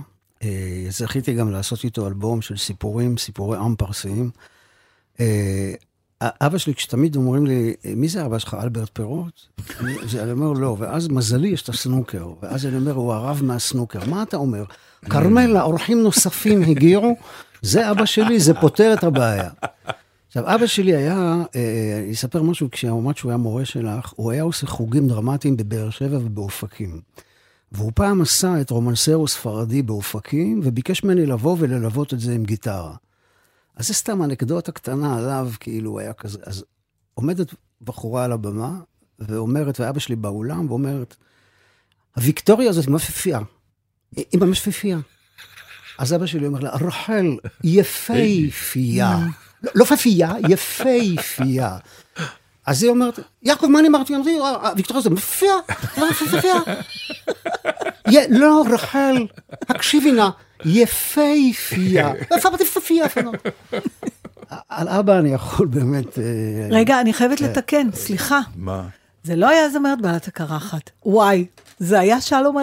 [0.44, 4.32] אה, זכיתי גם לעשות איתו אלבום של סיפורים, סיפורי עם פרסיים.
[5.20, 5.74] אה,
[6.22, 9.42] אבא שלי, כשתמיד אומרים לי, מי זה אבא שלך, אלברט פירוט?
[10.20, 12.28] אני אומר, לא, ואז מזלי, יש את הסנוקר.
[12.42, 14.00] ואז אני אומר, הוא הרב מהסנוקר.
[14.10, 14.64] מה אתה אומר?
[15.10, 17.16] כרמלה, אורחים נוספים הגיעו,
[17.62, 19.50] זה אבא שלי, זה פותר את הבעיה.
[20.28, 24.44] עכשיו, אבא שלי היה, אה, אני אספר משהו, כשאמרת שהוא היה מורה שלך, הוא היה
[24.44, 27.02] עושה חוגים דרמטיים בבאר שבע ובאופקים.
[27.72, 32.96] והוא פעם עשה את רומנסרו ספרדי באופקים, וביקש ממני לבוא וללוות את זה עם גיטרה.
[33.76, 36.40] אז זה סתם אנקדוטה קטנה עליו, כאילו הוא היה כזה.
[36.44, 36.66] אז
[37.14, 38.72] עומדת בחורה על הבמה,
[39.20, 41.16] ואומרת, ואבא שלי באולם, ואומרת,
[42.16, 43.40] הוויקטוריה הזאת היא מפיפייה.
[44.16, 44.98] היא ממש פיפייה.
[45.98, 49.18] אז אבא שלי אומר לה, רחל, יפייפייה.
[49.64, 51.78] לא- לא פפייה, יפייפייה.
[52.68, 54.16] אז היא אומרת, יעקב, מה אני אמרתי?
[54.16, 55.54] אמרתי, "אה, הוויקטוריה הזאת מפיפייה,
[55.98, 56.54] לא מפיפייה.
[58.10, 59.28] יה- לא, רחל,
[59.70, 60.30] הקשיבי נא,
[60.66, 62.14] יפייפייה.
[63.24, 63.32] לא?
[64.70, 66.20] על אבא אני יכול באמת...
[66.20, 66.24] אה,
[66.72, 68.40] רגע, אני חייבת לתקן, סליחה.
[68.56, 68.84] מה?
[69.24, 70.90] זה לא היה זמרת בעלת הקרחת.
[71.06, 71.46] וואי,
[71.80, 72.58] זה היה שלום.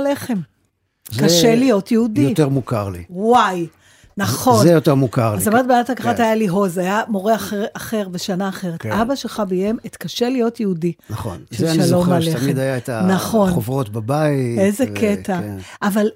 [1.11, 2.21] זה קשה להיות יהודי.
[2.21, 3.05] יותר מוכר לי.
[3.11, 3.67] וואי,
[4.17, 4.63] נכון.
[4.63, 5.37] זה יותר מוכר לי.
[5.37, 6.23] הזמרת בעלת הקרחת כן.
[6.23, 8.83] היה לי הוז, היה מורה אחר, אחר בשנה אחרת.
[8.83, 8.93] כן.
[8.93, 10.93] אבא שלך ביים את קשה להיות יהודי.
[11.11, 11.39] נכון.
[11.51, 12.39] זה אני שלום זוכר עליכם.
[12.39, 13.49] שתמיד היה את נכון.
[13.49, 14.59] החוברות בבית.
[14.59, 15.41] איזה ו- קטע.
[15.41, 15.57] כן.
[15.83, 16.07] אבל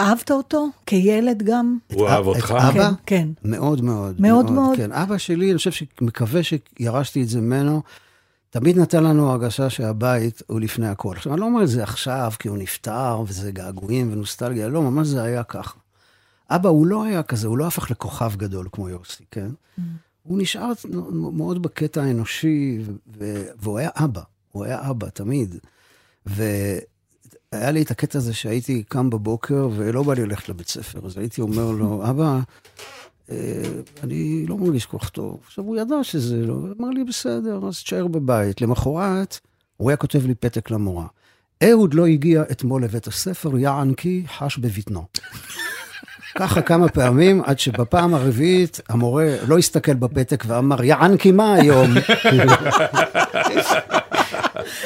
[0.00, 1.78] אהבת אותו כילד גם?
[1.92, 2.54] הוא אהב את אותך?
[2.58, 2.72] אבא?
[2.72, 3.28] כן, כן.
[3.44, 4.20] מאוד מאוד.
[4.20, 4.76] מאוד מאוד.
[4.76, 7.82] כן, אבא שלי, אני חושב שמקווה שירשתי את זה ממנו,
[8.50, 11.14] תמיד נתן לנו הרגשה שהבית הוא לפני הכל.
[11.16, 15.06] עכשיו, אני לא אומר את זה עכשיו, כי הוא נפטר, וזה געגועים ונוסטלגיה, לא, ממש
[15.06, 15.74] זה היה ככה.
[16.56, 19.48] אבא, הוא לא היה כזה, הוא לא הפך לכוכב גדול כמו יוסי, כן?
[20.22, 20.72] הוא נשאר
[21.12, 22.78] מאוד בקטע האנושי,
[23.18, 24.20] ו- והוא היה אבא,
[24.52, 25.54] הוא היה אבא, תמיד.
[26.26, 31.18] והיה לי את הקטע הזה שהייתי קם בבוקר ולא בא לי ללכת לבית ספר, אז
[31.18, 32.40] הייתי אומר לו, אבא,
[33.30, 33.62] אה,
[34.02, 35.40] אני לא מרגיש כל כך טוב.
[35.46, 38.60] עכשיו, הוא ידע שזה לא, הוא אמר לי, בסדר, אז תשאר בבית.
[38.60, 39.40] למחרת,
[39.76, 41.06] הוא היה כותב לי פתק למורה.
[41.64, 45.04] אהוד לא הגיע אתמול לבית הספר, יען כי חש בבטנו.
[46.34, 51.90] ככה כמה פעמים, עד שבפעם הרביעית המורה לא הסתכל בפתק ואמר, יען כי מה היום?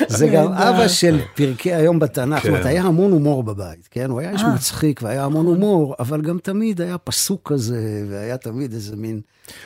[0.09, 0.53] זה גם.
[0.53, 2.69] אבא של פרקי היום בתנ"ך, זאת אומרת, כן.
[2.69, 4.11] היה המון הומור בבית, כן?
[4.11, 4.55] הוא היה איש אה.
[4.55, 9.21] מצחיק והיה המון הומור, אבל גם תמיד היה פסוק כזה, והיה תמיד איזה מין...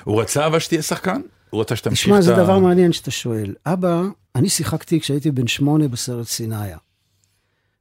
[0.05, 1.21] הוא רצה אבל שתהיה שחקן?
[1.51, 2.39] הוא רצה שתמשיך תשמע, את זה ה...
[2.39, 3.55] דבר מעניין שאתה שואל.
[3.67, 4.03] אבא,
[4.35, 6.77] אני שיחקתי כשהייתי בן שמונה בסרט סיניה.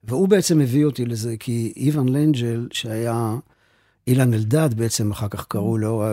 [0.03, 3.35] והוא בעצם הביא אותי לזה, כי איוון לנג'ל, שהיה
[4.11, 6.03] אילן אלדד בעצם, אחר כך קראו לו...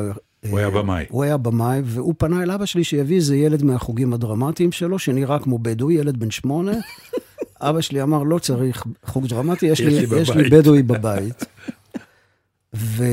[0.50, 1.04] הוא היה במאי.
[1.08, 5.38] הוא היה במאי, והוא פנה אל אבא שלי שיביא איזה ילד מהחוגים הדרמטיים שלו, שנראה
[5.38, 6.72] כמו בדואי, ילד בן שמונה.
[7.60, 11.44] אבא שלי אמר, לא צריך חוג דרמטי, יש, לי, יש לי בבית." בדואי בבית.
[12.74, 13.04] ו...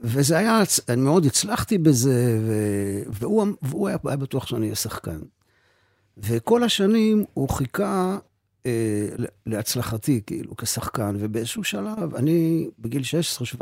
[0.00, 2.52] וזה היה, אני מאוד הצלחתי בזה, ו...
[3.08, 5.18] והוא, והוא היה, היה בטוח שאני אהיה שחקן.
[6.18, 8.18] וכל השנים הוא חיכה אה,
[9.46, 13.02] להצלחתי, כאילו, כשחקן, ובאיזשהו שלב, אני בגיל
[13.58, 13.60] 16-17,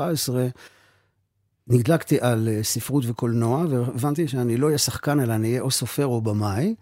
[1.69, 6.07] נדלקתי על אה, ספרות וקולנוע, והבנתי שאני לא אהיה שחקן, אלא אני אהיה או סופר
[6.07, 6.75] או במאי.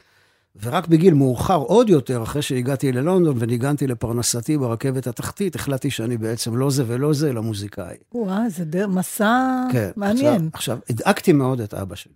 [0.63, 6.57] ורק בגיל מאוחר עוד יותר, אחרי שהגעתי ללונדון וניגנתי לפרנסתי ברכבת התחתית, החלטתי שאני בעצם
[6.57, 7.97] לא זה ולא זה, אלא מוזיקאי.
[8.15, 9.91] וואו, זה דר- מסע כן.
[9.97, 10.49] מעניין.
[10.53, 12.13] עכשיו, עכשיו, הדאגתי מאוד את אבא שלי.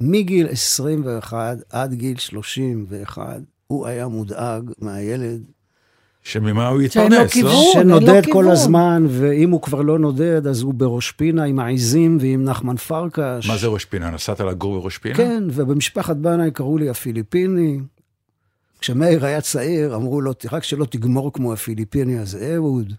[0.00, 5.42] מגיל 21 עד גיל 31, הוא היה מודאג מהילד
[6.22, 7.52] שממה הוא שאין לו יתפרנס, כיוון.
[7.52, 7.58] לא?
[7.78, 8.44] אין לו שנודד כיוון.
[8.44, 12.76] כל הזמן, ואם הוא כבר לא נודד, אז הוא בראש פינה עם העיזים ועם נחמן
[12.76, 13.48] פרקש.
[13.48, 14.10] מה זה ראש פינה?
[14.10, 15.14] נסעת לגור בראש פינה?
[15.14, 17.78] כן, ובמשפחת בנאי קראו לי הפיליפיני.
[18.80, 22.92] כשמאיר היה צעיר, אמרו לו, רק שלא תגמור כמו הפיליפיני הזה, אהוד.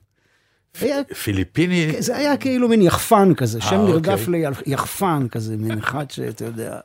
[0.81, 4.43] היה- פיליפיני, זה היה כאילו מין יחפן כזה, שם אה, נרדף אוקיי.
[4.65, 6.79] ליחפן כזה, מין אחד שאתה יודע.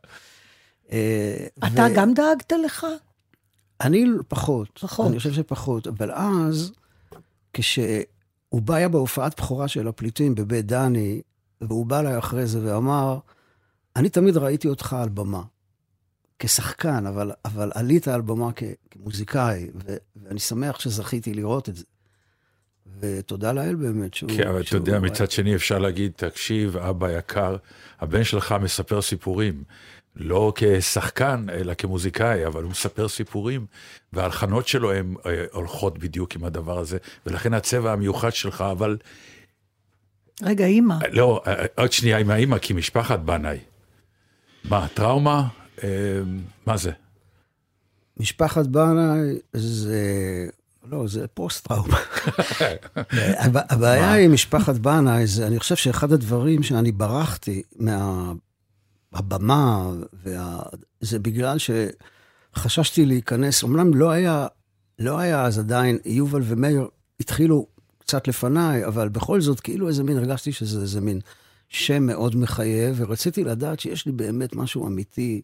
[0.92, 2.86] אה, אתה ו- גם דאגת לך?
[3.82, 4.78] אני פחות.
[4.82, 5.06] פחות.
[5.10, 5.86] אני חושב שפחות.
[5.86, 6.72] אבל אז,
[7.52, 11.22] כשהוא בא היה בהופעת בכורה של הפליטים בבית דני,
[11.60, 13.18] והוא בא אליי אחרי זה ואמר,
[13.96, 15.42] אני תמיד ראיתי אותך על במה,
[16.38, 21.84] כשחקן, אבל, אבל עלית על במה כ, כמוזיקאי, ו, ואני שמח שזכיתי לראות את זה.
[23.00, 24.30] ותודה לאל באמת שהוא...
[24.36, 27.56] כן, אבל אתה יודע, מצד שני אפשר להגיד, תקשיב, אבא יקר,
[28.00, 29.64] הבן שלך מספר סיפורים,
[30.16, 33.66] לא כשחקן, אלא כמוזיקאי, אבל הוא מספר סיפורים,
[34.12, 38.96] וההלחנות שלו הן אה, הולכות בדיוק עם הדבר הזה, ולכן הצבע המיוחד שלך, אבל
[40.42, 40.94] רגע, אימא.
[41.12, 43.58] לא, אה, עוד שנייה עם האימא, כי משפחת בנאי.
[44.64, 45.48] מה, טראומה?
[45.84, 45.88] אה,
[46.66, 46.90] מה זה?
[48.16, 50.00] משפחת בנאי זה...
[50.90, 51.98] לא, זה פוסט-טראומה.
[53.44, 57.62] הב- הבעיה עם משפחת בנאי זה, אני חושב שאחד הדברים שאני ברחתי
[59.12, 59.92] מהבמה,
[60.24, 60.62] וה...
[61.00, 64.46] זה בגלל שחששתי להיכנס, אמנם לא היה,
[64.98, 66.88] לא היה אז עדיין, יובל ומאיר
[67.20, 67.66] התחילו
[67.98, 71.20] קצת לפניי, אבל בכל זאת, כאילו איזה מין, הרגשתי שזה איזה מין
[71.68, 75.40] שם מאוד מחייב, ורציתי לדעת שיש לי באמת משהו אמיתי,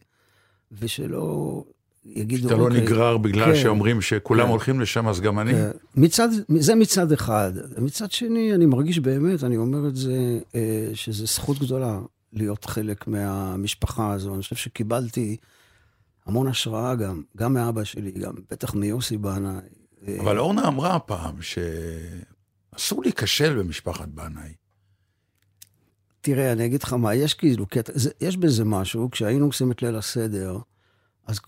[0.81, 1.65] ושלא
[2.05, 2.49] יגידו...
[2.49, 4.51] אתה לא "אוקיי, נגרר בגלל כן, שאומרים שכולם כן.
[4.51, 5.53] הולכים לשם, אז גם אני.
[5.53, 5.71] כן.
[5.97, 6.29] מצד,
[6.59, 7.53] זה מצד אחד.
[7.79, 11.99] מצד שני, אני מרגיש באמת, אני אומר את זה, אה, שזו זכות גדולה
[12.33, 14.35] להיות חלק מהמשפחה הזו.
[14.35, 15.37] אני חושב שקיבלתי
[16.27, 19.69] המון השראה גם, גם מאבא שלי, גם בטח מיוסי בנאי.
[20.21, 24.55] אבל אורנה אמרה פעם שאסור להיכשל במשפחת בנאי.
[26.21, 29.97] תראה, אני אגיד לך מה, יש כאילו קטע, יש בזה משהו, כשהיינו עושים את ליל
[29.97, 30.59] הסדר,
[31.27, 31.41] אז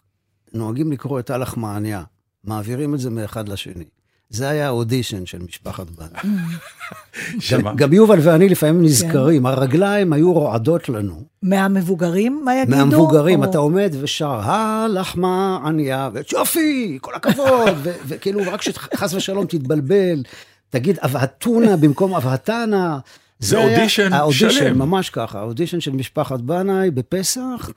[0.53, 2.05] נוהגים לקרוא את הלך מעניה,
[2.45, 3.89] מעבירים את זה מאחד לשני.
[4.31, 6.35] זה היה האודישן של משפחת בנאי.
[7.53, 11.23] גם, גם יובל ואני לפעמים נזכרים, הרגליים היו רועדות לנו.
[11.43, 12.77] מהמבוגרים, מה יגידו?
[12.77, 19.47] מהמבוגרים, או- אתה עומד ושר, הלחמה ענייה, ויופי, כל הכבוד, ו- וכאילו, רק שחס ושלום
[19.47, 20.23] תתבלבל,
[20.71, 22.99] תגיד אבהתונה במקום אבהתנה.
[23.39, 24.79] זה אודישן האודישן, שלם.
[24.79, 27.71] ממש ככה, האודישן של משפחת בנאי בפסח,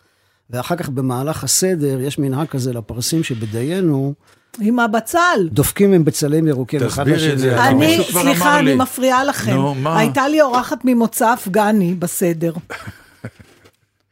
[0.50, 4.14] ואחר כך במהלך הסדר, יש מנהג כזה לפרסים שבדיינו,
[4.62, 5.48] עם הבצל.
[5.52, 7.34] דופקים עם בצלים ירוקים אחד תסבירי לשני.
[7.34, 8.76] את זה, אני, סליחה, אני לי.
[8.76, 9.54] מפריעה לכם.
[9.54, 10.00] נו, מה?
[10.00, 12.54] הייתה לי אורחת ממוצא אפגני בסדר.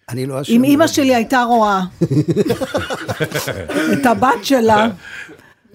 [0.10, 0.54] אני לא אשם.
[0.54, 1.82] אם אימא שלי הייתה רואה
[3.94, 4.88] את הבת שלה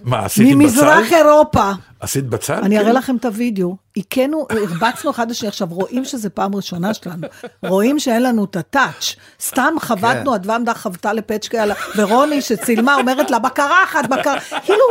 [0.07, 0.55] מה, עשית בצל?
[0.55, 2.55] ממזרח אירופה, עשית בצל?
[2.55, 2.99] אני אראה כאילו?
[2.99, 7.27] לכם את הוידאו, הכינו, הרבצנו אחד לשני, עכשיו רואים שזה פעם ראשונה שלנו,
[7.63, 10.35] רואים שאין לנו את הטאץ', סתם חבטנו, כן.
[10.35, 11.65] אדוה עמדה חבטה לפצ'קה,
[11.97, 14.35] ורוני שצילמה אומרת לה, בקרחת, בקר...
[14.65, 14.85] כאילו,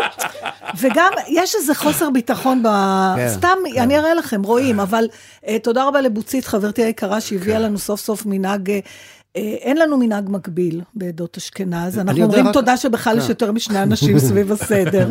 [0.80, 2.68] וגם יש איזה חוסר ביטחון ב...
[3.16, 3.82] כן, סתם, כן.
[3.82, 5.08] אני אראה לכם, רואים, אבל
[5.48, 8.72] אה, תודה רבה לבוצית, חברתי היקרה, שהביאה לנו סוף סוף מנהג...
[9.36, 13.30] אה, אין לנו מנהג מקביל בעדות אשכנז, אנחנו אומרים רק- תודה שבכלל יש כן.
[13.30, 15.10] יותר משני אנשים סביב הסדר.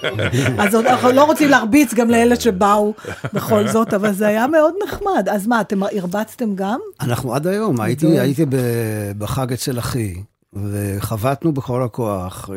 [0.62, 2.94] אז אנחנו לא רוצים להרביץ גם לאלה שבאו
[3.32, 5.28] בכל זאת, אבל זה היה מאוד נחמד.
[5.30, 6.80] אז מה, אתם הרבצתם גם?
[7.00, 8.46] אנחנו עד היום, הייתי, הייתי
[9.18, 10.14] בחג אצל אחי,
[10.52, 12.56] וחבטנו בכל הכוח אה,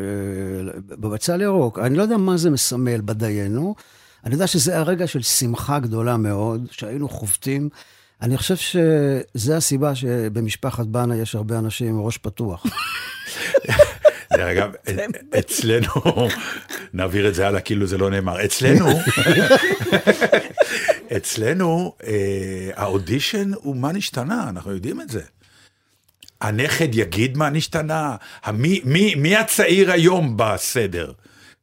[0.98, 1.78] בבצל ירוק.
[1.78, 3.74] אני לא יודע מה זה מסמל בדיינו,
[4.24, 7.68] אני יודע שזה הרגע של שמחה גדולה מאוד, שהיינו חובטים.
[8.22, 12.66] אני חושב שזה הסיבה שבמשפחת בנה יש הרבה אנשים עם ראש פתוח.
[14.32, 14.72] דרך אגב,
[15.38, 15.88] אצלנו,
[16.92, 18.86] נעביר את זה הלאה כאילו זה לא נאמר, אצלנו,
[21.16, 25.22] אצלנו אה, האודישן הוא מה נשתנה, אנחנו יודעים את זה.
[26.40, 31.12] הנכד יגיד מה נשתנה, המי, מי, מי הצעיר היום בסדר?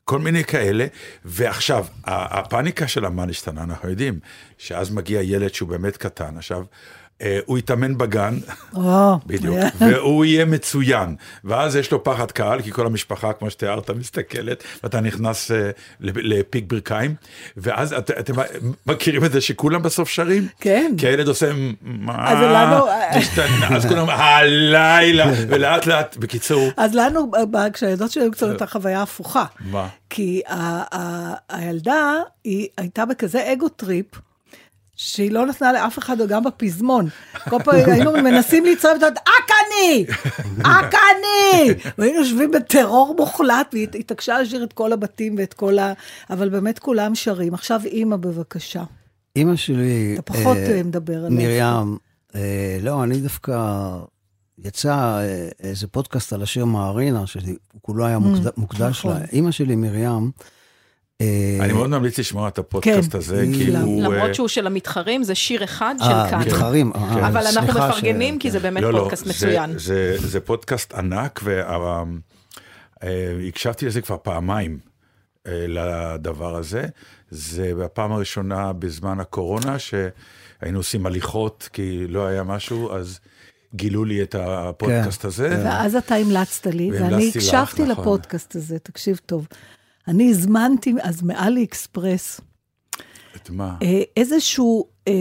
[0.07, 0.85] כל מיני כאלה,
[1.25, 4.19] ועכשיו, הפאניקה של המה נשתנה, אנחנו יודעים,
[4.57, 6.63] שאז מגיע ילד שהוא באמת קטן, עכשיו,
[7.45, 8.37] הוא יתאמן בגן,
[9.25, 14.63] בדיוק, והוא יהיה מצוין, ואז יש לו פחד קהל, כי כל המשפחה, כמו שתיארת, מסתכלת,
[14.83, 15.69] ואתה נכנס אה,
[16.01, 17.15] לפיק ברכיים,
[17.57, 18.33] ואז אתם
[18.85, 20.47] מכירים את זה שכולם בסוף שרים?
[20.59, 20.93] כן.
[20.97, 21.51] כי הילד עושה,
[21.81, 22.85] מה, אז לנו,
[23.75, 26.69] אז כולם, הלילה, ולאט לאט, בקיצור.
[26.77, 27.31] אז לנו,
[27.73, 29.45] כשהילדות שלי היו קצת את החוויה הפוכה.
[29.59, 29.87] מה?
[30.09, 30.41] כי
[31.49, 34.05] הילדה, היא הייתה בכזה ego trip,
[34.97, 37.07] שהיא לא נתנה לאף אחד, גם בפזמון.
[37.49, 40.05] כל פעם היינו מנסים להצטרף, ואתה יודעת, רק אני!
[40.61, 41.73] רק אני!
[41.97, 45.93] והיינו יושבים בטרור מוחלט, והיא התעקשה לשיר את כל הבתים ואת כל ה...
[46.29, 47.53] אבל באמת כולם שרים.
[47.53, 48.83] עכשיו אימא, בבקשה.
[49.35, 50.13] אימא שלי...
[50.13, 51.29] אתה פחות אה, מדבר עליה.
[51.29, 51.97] מרים,
[52.35, 53.93] אה, לא, אני דווקא...
[54.65, 58.19] יצא אה, איזה פודקאסט על השיר מערינה, שכולו היה
[58.57, 59.17] מוקדש לה.
[59.31, 60.19] אימא שלי, מרים, אה,
[61.61, 64.03] אני מאוד ממליץ לשמוע את הפודקאסט כן, הזה, כי הוא...
[64.03, 66.39] למרות שהוא של המתחרים, זה שיר אחד של אה, כאן.
[66.39, 69.73] מתחרים, אבל אנחנו מפרגנים, כי זה באמת לא, לא, פודקאסט מצוין.
[70.17, 71.43] זה פודקאסט ענק,
[73.03, 74.79] והקשבתי לזה כבר פעמיים,
[75.47, 76.85] אה, לדבר הזה.
[77.31, 83.19] זה בפעם הראשונה בזמן הקורונה, שהיינו עושים הליכות, כי לא היה משהו, אז...
[83.75, 85.61] גילו לי את הפודקאסט כן, הזה.
[85.63, 88.03] ואז אתה המלצת לי, ואני הקשבתי נכון.
[88.03, 89.47] לפודקאסט הזה, תקשיב טוב.
[90.07, 92.41] אני הזמנתי אז מאלי אקספרס.
[93.35, 93.75] את מה?
[93.81, 95.13] אה, איזשהו, אה,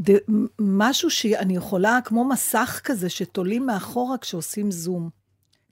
[0.00, 0.16] ד,
[0.58, 5.10] משהו שאני יכולה, כמו מסך כזה שתולים מאחורה כשעושים זום.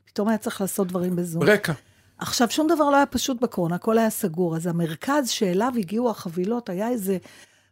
[0.05, 1.43] פתאום היה צריך לעשות דברים בזום.
[1.43, 1.73] רקע.
[2.19, 4.57] עכשיו, שום דבר לא היה פשוט בקורונה, הכל היה סגור.
[4.57, 7.19] אז המרכז שאליו הגיעו החבילות היה איזה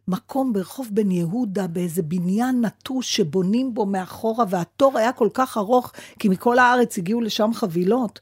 [0.08, 5.92] מקום ברחוב בן יהודה, באיזה בניין נטוש שבונים בו מאחורה, והתור היה כל כך ארוך,
[6.18, 8.20] כי מכל הארץ הגיעו לשם חבילות.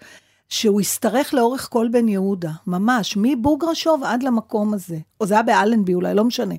[0.52, 4.98] שהוא השתרך לאורך כל בן יהודה, ממש, מבוגרשוב עד למקום הזה.
[5.20, 6.54] או זה היה באלנבי אולי, לא משנה.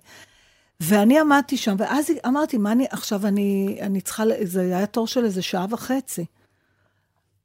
[0.80, 5.26] ואני עמדתי שם, ואז אמרתי, מה אני, עכשיו אני, אני צריכה, זה היה תור של
[5.26, 6.26] איזה שעה וחצי.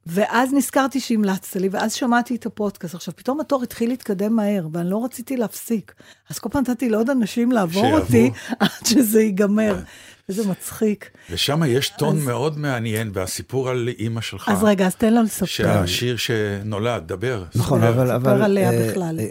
[0.05, 2.95] ואז נזכרתי שהמלצת לי, ואז שמעתי את הפודקאסט.
[2.95, 5.93] עכשיו, פתאום התור התחיל להתקדם מהר, ואני לא רציתי להפסיק.
[6.29, 7.99] אז כל פעם נתתי לעוד אנשים לעבור שיעבור.
[7.99, 9.79] אותי עד שזה ייגמר.
[10.29, 11.09] איזה מצחיק.
[11.31, 12.25] ושם יש טון אז...
[12.25, 14.49] מאוד מעניין, והסיפור על אימא שלך.
[14.49, 15.45] אז רגע, אז תן לו לספר.
[15.45, 17.43] שהשיר שנולד, דבר.
[17.55, 17.89] נכון, ספר.
[17.89, 18.11] אבל...
[18.11, 19.19] אבל ספר עליה אה, בכלל.
[19.19, 19.29] אה,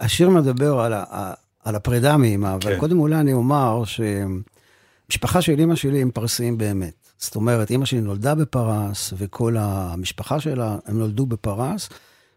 [0.00, 1.32] השיר מדבר על, ה,
[1.64, 2.80] על הפרידה מאמא, אבל כן.
[2.80, 7.06] קודם אולי אני אומר שמשפחה של אימא שלי הם פרסיים באמת.
[7.18, 11.88] זאת אומרת, אימא שלי נולדה בפרס, וכל המשפחה שלה, הם נולדו בפרס.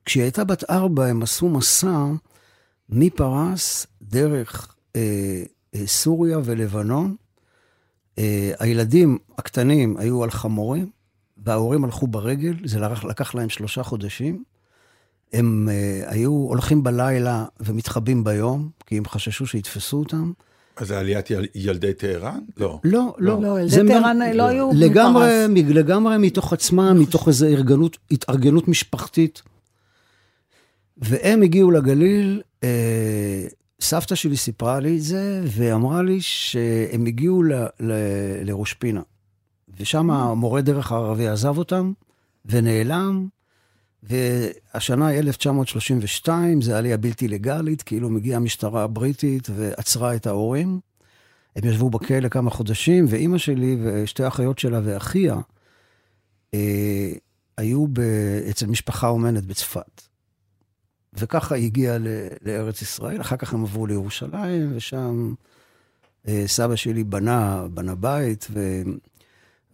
[0.06, 2.06] כשהיא הייתה בת ארבע, הם עשו מסע
[2.90, 5.02] מפרס דרך אה,
[5.76, 7.16] אה, סוריה ולבנון.
[8.20, 10.90] אה, הילדים הקטנים היו על חמורים,
[11.38, 14.44] וההורים הלכו ברגל, זה לקח, לקח להם שלושה חודשים.
[15.34, 20.32] הם אה, היו הולכים בלילה ומתחבאים ביום, כי הם חששו שיתפסו אותם.
[20.78, 21.48] אז זה עליית יל...
[21.56, 22.40] ילדי טהרן?
[22.58, 22.80] לא.
[22.84, 23.42] לא, לא.
[23.42, 25.76] לא, ילדי זה טהרן מ- לא היו לגמרי, מפרס.
[25.76, 29.42] לגמרי מתוך עצמם, מתוך איזו ארגנות, התארגנות משפחתית.
[30.98, 33.48] והם הגיעו לגליל, אה,
[33.82, 37.94] סבתא שלי סיפרה לי את זה, ואמרה לי שהם הגיעו ל, ל,
[38.44, 39.02] לראש פינה.
[39.80, 41.94] ושם המורה דרך הערבי עזב אותם,
[42.46, 43.28] ונעלם,
[44.04, 50.80] והשנה היא 1932, זה עלייה בלתי לגלית, כאילו מגיעה המשטרה הבריטית ועצרה את ההורים.
[51.56, 55.36] הם ישבו בכלא כמה חודשים, ואימא שלי ושתי האחיות שלה ואחיה
[56.54, 57.12] אה,
[57.58, 58.00] היו ב,
[58.50, 60.09] אצל משפחה אומנת בצפת.
[61.20, 62.08] וככה היא הגיעה ל-
[62.46, 65.34] לארץ ישראל, אחר כך הם עברו לירושלים, ושם
[66.28, 68.82] אה, סבא שלי בנה, בנה בית, ו...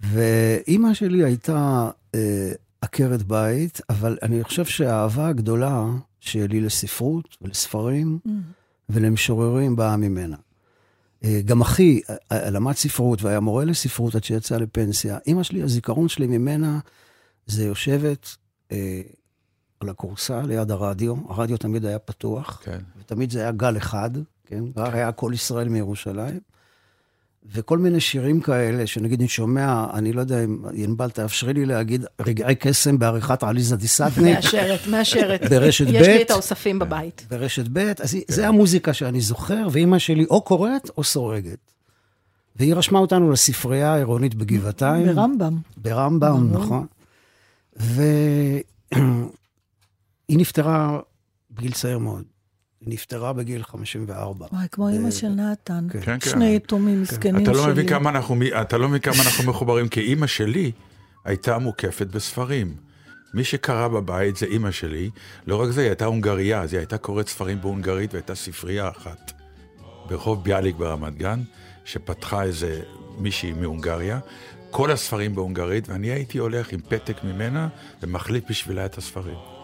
[0.02, 5.86] ואימא שלי הייתה אה, עקרת בית, אבל אני חושב שהאהבה הגדולה
[6.20, 8.30] שלי לספרות ולספרים Mm.
[8.90, 10.36] ולמשוררים באה ממנה.
[11.24, 15.18] אה, גם אחי למד ספרות והיה מורה לספרות עד שיצא לפנסיה.
[15.28, 16.80] אימא שלי, הזיכרון שלי ממנה
[17.46, 18.36] זה יושבת
[19.80, 22.78] על הכורסה ליד הרדיו, הרדיו תמיד היה פתוח, כן.
[23.00, 24.10] ותמיד זה היה גל אחד,
[24.46, 24.64] כן?
[24.74, 26.40] כבר היה כל ישראל מירושלים.
[27.54, 32.06] וכל מיני שירים כאלה, שנגיד אני שומע, אני לא יודע אם ענבל תאפשרי לי להגיד,
[32.22, 34.18] רגעי קסם בעריכת עליזה דיסטניק.
[34.36, 35.42] מאשרת, מאשרת.
[35.50, 36.22] ברשת יש לי ב'.
[36.22, 37.26] את האוספים בבית.
[37.30, 41.58] ברשת ב', אז היא- זה המוזיקה שאני זוכר, ואימא שלי או קוראת או סורגת.
[42.56, 45.06] והיא רשמה אותנו לספרייה העירונית בגבעתיים.
[45.06, 45.58] ברמב"ם.
[45.78, 46.86] ברמב"ם, נכון.
[50.30, 51.00] והיא נפטרה
[51.52, 52.24] בגיל צעיר מאוד.
[52.82, 54.48] היא נפטרה בגיל 54.
[54.52, 55.88] וואי, כמו אימא של נתן.
[55.92, 56.30] כן, כן.
[56.30, 57.64] שני יתומים מסכנים אתה שלי.
[57.64, 60.72] לא מבין כמה אנחנו, אתה לא מבין כמה אנחנו מחוברים, כי אימא שלי
[61.26, 62.76] הייתה מוקפת בספרים.
[63.34, 65.10] מי שקרא בבית זה אימא שלי,
[65.48, 69.32] לא רק זה, היא הייתה הונגריה, אז היא הייתה קוראת ספרים בהונגרית והייתה ספרייה אחת
[70.10, 71.42] ברחוב ביאליק ברמת גן,
[71.86, 72.82] שפתחה איזה
[73.18, 74.20] מישהי מהונגריה,
[74.72, 77.68] כל הספרים בהונגרית, ואני הייתי הולך עם פתק ממנה
[78.04, 79.55] ומחליף בשבילה את הספרים.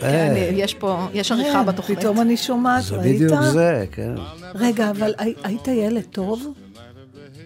[0.00, 1.98] כן, יש פה, יש עריכה כן, בתוכנית.
[1.98, 3.14] פתאום אני שומעת, זה ראית?
[3.16, 4.14] בדיוק זה, כן.
[4.54, 6.46] רגע, אבל הי- היית ילד טוב?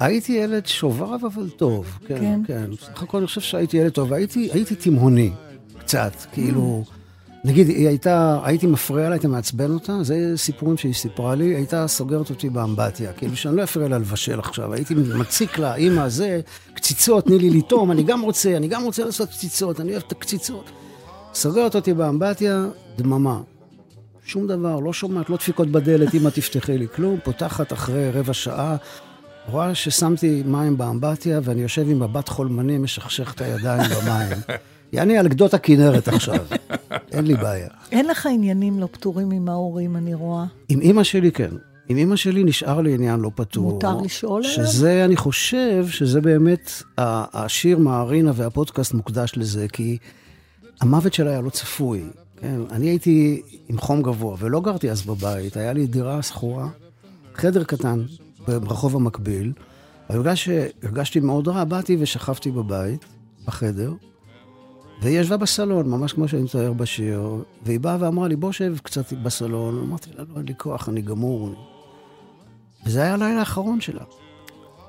[0.01, 2.41] הייתי ילד שובב אבל טוב, כן, כן.
[2.47, 2.71] כן.
[2.71, 5.31] בסך הכל אני חושב שהייתי ילד טוב, הייתי, הייתי תימהוני,
[5.79, 6.85] קצת, כאילו,
[7.45, 11.87] נגיד, היא הייתה, הייתי מפריע לה, הייתי מעצבן אותה, זה סיפורים שהיא סיפרה לי, הייתה
[11.89, 16.41] סוגרת אותי באמבטיה, כאילו שאני לא אפריע לה לבשל עכשיו, הייתי מציק לה, אמא, זה,
[16.75, 20.13] קציצות, תני לי לטעום, אני גם רוצה, אני גם רוצה לעשות קציצות, אני אוהב את
[20.13, 20.71] הקציצות.
[21.35, 22.67] סוגרת אותי באמבטיה,
[22.97, 23.41] דממה.
[24.25, 28.77] שום דבר, לא שומעת, לא דפיקות בדלת, אמא תפתחי לי כלום, פותחת אחרי רבע שעה,
[29.51, 34.39] רואה ששמתי מים באמבטיה ואני יושב עם מבט חולמני, משכשך את הידיים במים.
[34.93, 36.45] יעני על גדות הכנרת עכשיו,
[37.13, 37.69] אין לי בעיה.
[37.93, 40.45] אין לך עניינים לא פתורים עם ההורים, אני רואה.
[40.69, 41.51] עם אימא שלי כן.
[41.89, 43.73] עם אימא שלי נשאר לי עניין לא פתור.
[43.73, 44.67] מותר לשאול עליו?
[44.67, 49.99] שזה, אני חושב, שזה באמת, השיר מערינה והפודקאסט מוקדש לזה, כי
[50.83, 52.03] המוות שלה היה לא צפוי.
[52.37, 56.69] כן, אני הייתי עם חום גבוה, ולא גרתי אז בבית, היה לי דירה שכורה,
[57.35, 58.03] חדר קטן
[58.47, 59.53] ברחוב המקביל,
[60.11, 63.05] אבל בגלל שהרגשתי מאוד רע, באתי ושכבתי בבית,
[63.47, 63.93] בחדר,
[65.03, 69.13] והיא ישבה בסלון, ממש כמו שאני מתאר בשיר, והיא באה ואמרה לי, בוא שב קצת
[69.13, 69.79] בסלון.
[69.79, 71.55] אמרתי לה, לא, אין לי כוח, אני גמור.
[72.87, 74.05] וזה היה הלילה האחרון שלה.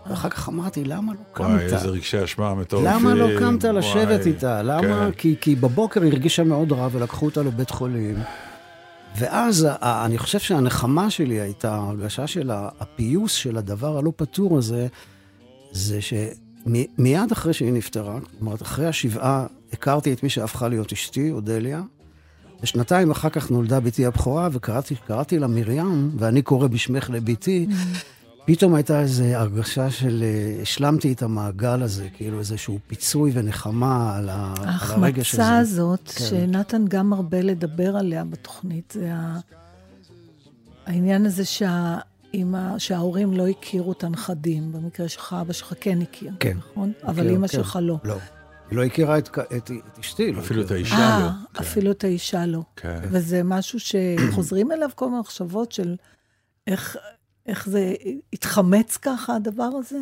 [0.10, 1.48] ואחר כך אמרתי, למה לא קמת?
[1.48, 2.90] וואי, איזה רגשי אשמה מטורפים.
[2.90, 4.64] למה לא קמת לשבת וואי, איתה?
[4.64, 4.82] למה?
[4.82, 5.12] כן.
[5.12, 8.16] כי, כי בבוקר היא הרגישה מאוד רע ולקחו אותה לבית חולים.
[9.18, 14.88] ואז אני חושב שהנחמה שלי הייתה, ההרגשה של הפיוס של הדבר הלא פתור הזה,
[15.72, 21.32] זה שמיד אחרי שהיא נפטרה, זאת אומרת, אחרי השבעה, הכרתי את מי שהפכה להיות אשתי,
[21.32, 21.82] אודליה.
[22.64, 27.68] ושנתיים אחר כך נולדה בתי הבכורה, וקראתי קראתי לה מרים, ואני קורא בשמך לביתי.
[28.46, 34.30] פתאום הייתה איזו הרגשה של אה, השלמתי את המעגל הזה, כאילו איזשהו פיצוי ונחמה על,
[34.30, 35.44] ה, על הרגש הזה.
[35.44, 36.24] ההחמצה הזאת, כן.
[36.24, 39.40] שנתן גם מרבה לדבר עליה בתוכנית, זה ה...
[40.86, 44.72] העניין הזה שהאמא, שההורים לא הכירו את הנכדים.
[44.72, 46.58] במקרה שלך, אבא שלך כן הכיר, כן.
[46.58, 46.92] נכון?
[47.04, 47.54] אבל כן, אימא כן.
[47.54, 47.98] שלך לא.
[48.04, 48.18] לא.
[48.70, 50.32] היא לא הכירה את, את, את אשתי.
[50.32, 50.78] לא אפילו את הכירה.
[50.78, 51.30] האישה אה, לא.
[51.54, 51.60] כן.
[51.60, 52.62] אפילו את האישה לא.
[52.76, 53.00] כן.
[53.04, 55.96] וזה משהו שחוזרים אליו כל מיני מחשבות של
[56.68, 56.98] איך,
[57.46, 57.94] איך זה
[58.34, 60.00] התחמץ ככה, הדבר הזה?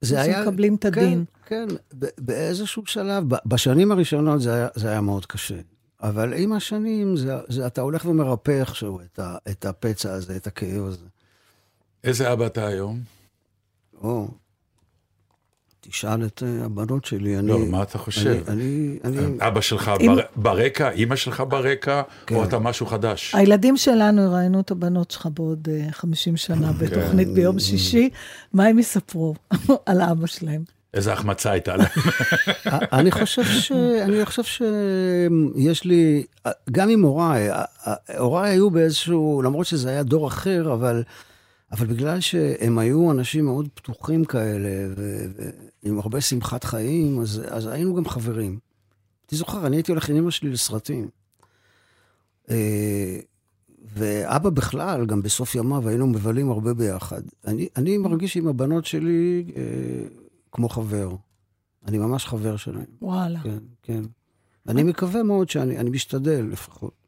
[0.00, 0.44] זה היה...
[0.44, 1.24] שמקבלים את כן, הדין.
[1.46, 1.66] כן,
[1.98, 5.60] ב- באיזשהו שלב, ב- בשנים הראשונות זה היה, זה היה מאוד קשה.
[6.02, 10.46] אבל עם השנים, זה, זה, אתה הולך ומרפא איכשהו את, ה, את הפצע הזה, את
[10.46, 11.06] הכאב הזה.
[12.04, 13.00] איזה אבא אתה היום?
[14.02, 14.28] או,
[15.88, 17.38] תשאל את אה, הבנות שלי.
[17.38, 18.42] אני, לא, מה אתה חושב?
[18.48, 22.34] אני, אני, אני, אבא שלך אם- בר- ברקע, אימא שלך ברקע, כן.
[22.34, 23.34] או אתה משהו חדש?
[23.34, 28.10] הילדים שלנו יראיינו את הבנות שלך בעוד אה, 50 שנה בתוכנית ביום שישי,
[28.52, 29.34] מה הם יספרו
[29.86, 30.62] על אבא שלהם?
[30.94, 31.88] איזה החמצה הייתה להם.
[32.92, 33.72] אני חושב ש...
[34.02, 36.24] אני חושב שיש לי...
[36.70, 37.48] גם עם הוריי,
[38.18, 39.42] הוריי היו באיזשהו...
[39.44, 41.02] למרות שזה היה דור אחר, אבל...
[41.72, 45.26] אבל בגלל שהם היו אנשים מאוד פתוחים כאלה, ו-
[45.82, 48.58] ועם הרבה שמחת חיים, אז, אז היינו גם חברים.
[49.30, 51.08] אני זוכר, אני הייתי הולך עם אמא שלי לסרטים.
[52.50, 53.18] אה,
[53.94, 57.22] ואבא בכלל, גם בסוף ימיו, היינו מבלים הרבה ביחד.
[57.46, 59.62] אני, אני מרגיש עם הבנות שלי אה,
[60.52, 61.16] כמו חבר.
[61.86, 62.84] אני ממש חבר שלהם.
[63.02, 63.40] וואלה.
[63.42, 64.02] כן, כן.
[64.68, 67.01] אני מקווה מאוד שאני אני משתדל לפחות.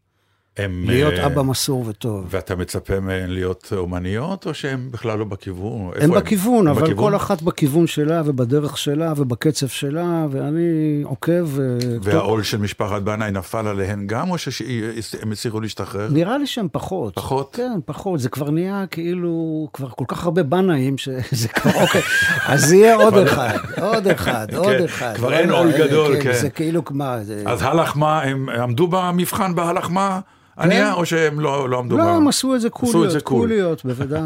[0.56, 2.26] הם, להיות אה, אבא מסור וטוב.
[2.30, 5.86] ואתה מצפה מהן להיות אומניות, או שהן בכלל לא בכיוון?
[5.86, 7.04] הם איפה בכיוון, אבל בכיוון?
[7.04, 11.60] כל אחת בכיוון שלה ובדרך שלה ובקצב שלה, ואני עוקב.
[11.60, 16.08] אה, טוב, והעול של משפחת בנאי נפל עליהן גם, או שהם הצליחו להשתחרר?
[16.10, 17.14] נראה לי שהם פחות.
[17.14, 17.50] פחות?
[17.56, 18.20] כן, פחות.
[18.20, 22.02] זה כבר נהיה כאילו, כבר כל כך הרבה בנאים, שזה כבר, אוקיי.
[22.46, 25.14] אז יהיה עוד אחד, עוד אחד, עוד אחד.
[25.16, 26.32] כבר אין עול גדול, כן.
[26.32, 27.14] זה כאילו, מה.
[27.46, 30.20] אז הלך מה, הם עמדו במבחן בהלך מה?
[30.58, 33.20] ענייה, או שהם לא לא עמדו לא, הם עשו את זה עשו את קוליות, זה
[33.20, 33.40] קול.
[33.40, 34.20] קוליות, בוודאי.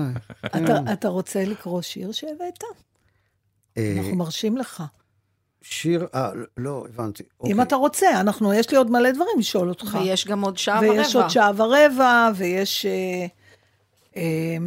[0.53, 0.65] כן.
[0.65, 2.63] אתה- אתה רוצה לקרוא שיר שהבאת?
[3.79, 4.83] אה, אנחנו מרשים לך.
[5.63, 7.23] שיר, אה, לא, הבנתי.
[7.23, 7.63] אם אוקיי.
[7.63, 9.99] אתה רוצה, אנחנו, יש לי עוד מלא דברים לשאול אותך.
[10.03, 10.93] ויש גם עוד שעה ורבע.
[10.93, 12.87] ויש עוד שעה ורבע, ויש...
[12.87, 13.27] אה,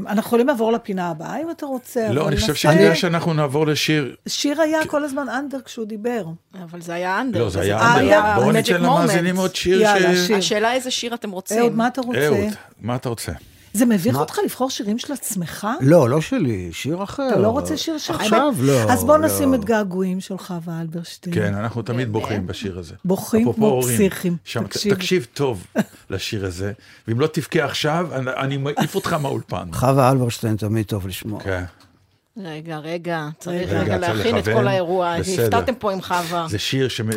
[0.08, 2.12] אנחנו יכולים לעבור לפינה הבאה, אם אתה רוצה.
[2.12, 4.16] לא, אני חושב שכדאי שאנחנו נעבור לשיר.
[4.28, 6.26] שיר היה כל הזמן אנדר כשהוא דיבר.
[6.64, 7.40] אבל זה היה אנדר.
[7.40, 8.22] לא, זה היה אנדר.
[8.36, 8.82] בואו ניתן.
[8.84, 10.16] למאזינים עוד שיר יאללה.
[10.28, 10.38] שיר.
[10.38, 11.60] השאלה איזה שיר אתם רוצים.
[11.60, 12.26] אהוד, מה אתה רוצה?
[12.26, 13.32] אהוד, מה אתה רוצה?
[13.74, 14.22] זה מביך מה?
[14.22, 15.68] אותך לבחור שירים של עצמך?
[15.82, 17.30] לא, לא שלי, שיר אחר.
[17.30, 18.22] אתה לא רוצה שיר שלך?
[18.22, 18.92] עכשיו לא.
[18.92, 19.26] אז בוא לא.
[19.26, 21.36] נשים את געגועים של חווה אלברשטיין.
[21.36, 22.96] כן, אנחנו תמיד בוכים בשיר הזה.
[23.06, 24.38] בוכים כמו פסיכים.
[24.44, 24.94] שם, תקשיב.
[24.96, 25.68] תקשיב טוב
[26.10, 26.72] לשיר הזה,
[27.08, 29.68] ואם לא תבכה עכשיו, אני- אני מעיף אותך מהאולפן.
[29.74, 31.40] חווה אלברשטיין תמיד טוב לשמוע.
[31.44, 31.64] כן,
[32.38, 34.44] רגע, רגע, צריך רגע, רגע להכין את.
[34.46, 35.14] כל האירוע.
[35.16, 36.46] הפתעתם פה עם חווה.
[36.50, 37.12] זה שיר שאתה.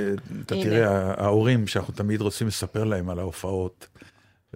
[0.47, 0.87] תראה,
[1.25, 3.87] ההורים שאנחנו תמיד רוצים לספר להם על ההופעות,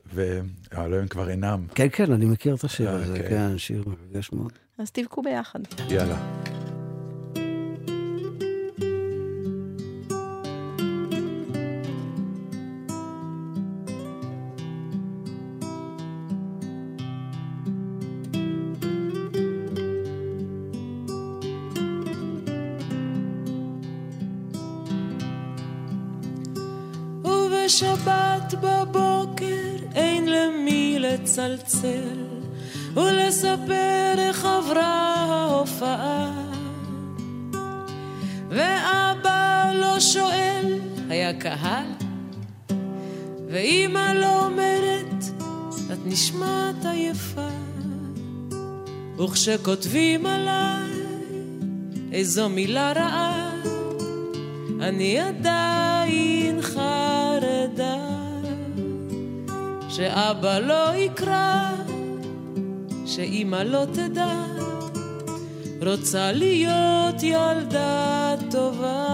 [0.06, 1.66] והלוא הם כבר אינם.
[1.74, 3.28] כן, כן, אני מכיר את השיר אה, הזה, אוקיי.
[3.28, 4.52] כן, שיר מרגש מאוד.
[4.78, 5.60] אז תבכו ביחד.
[5.90, 6.18] יאללה.
[27.24, 29.67] ובשבת בבוקר
[29.98, 32.18] אין למי לצלצל
[32.94, 36.32] ולספר איך עברה ההופעה.
[38.48, 40.78] ואבא לא שואל,
[41.08, 41.86] היה קהל?
[43.48, 45.24] ואימא לא אומרת,
[45.92, 47.48] את נשמעת עייפה
[49.18, 50.92] וכשכותבים עליי
[52.12, 53.50] איזו מילה רעה
[54.80, 55.77] אני עדיין
[59.98, 61.70] שאבא לא יקרא,
[63.06, 64.44] שאימא לא תדע,
[65.86, 69.04] רוצה להיות ילדה טובה.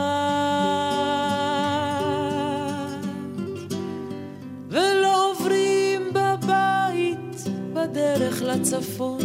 [4.69, 9.21] ולא עוברים בבית בדרך לצפון,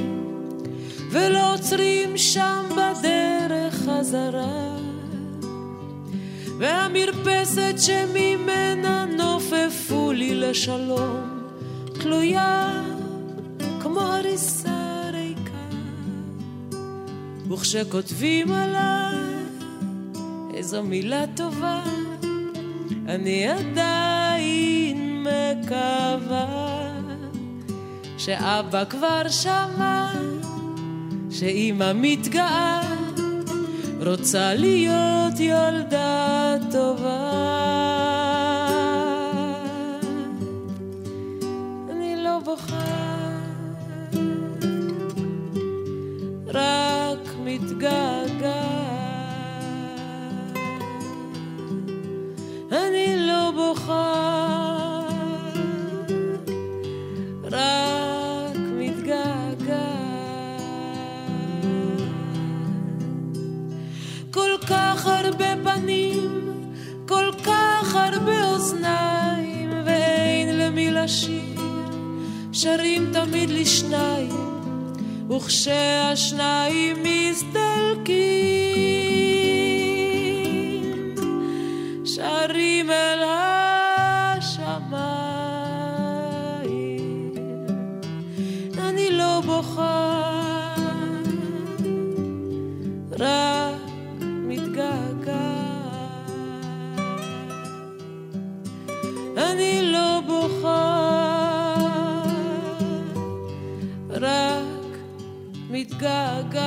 [1.12, 4.78] ולא עוצרים שם בדרך חזרה.
[6.60, 11.38] והמרפסת שממנה נופפו לי לשלום,
[12.00, 12.82] תלויה
[13.82, 15.76] כמו הריסה ריקה.
[17.52, 19.18] וכשכותבים עליי
[20.54, 21.84] איזו מילה טובה,
[23.08, 26.89] אני עדיין מקווה
[28.18, 30.12] שאבא כבר שמע,
[31.32, 32.82] שאימא מתגאה.
[34.06, 37.99] רוצה להיות ילדה טובה.
[65.64, 66.53] פנים,
[67.07, 71.62] כל כך הרבה אוזניים, ואין למי לשיר,
[72.51, 74.36] שרים תמיד לשניים,
[75.30, 78.45] וכשהשניים מסתלקים,
[82.05, 83.18] שרים אל
[106.00, 106.60] מתגעגעת.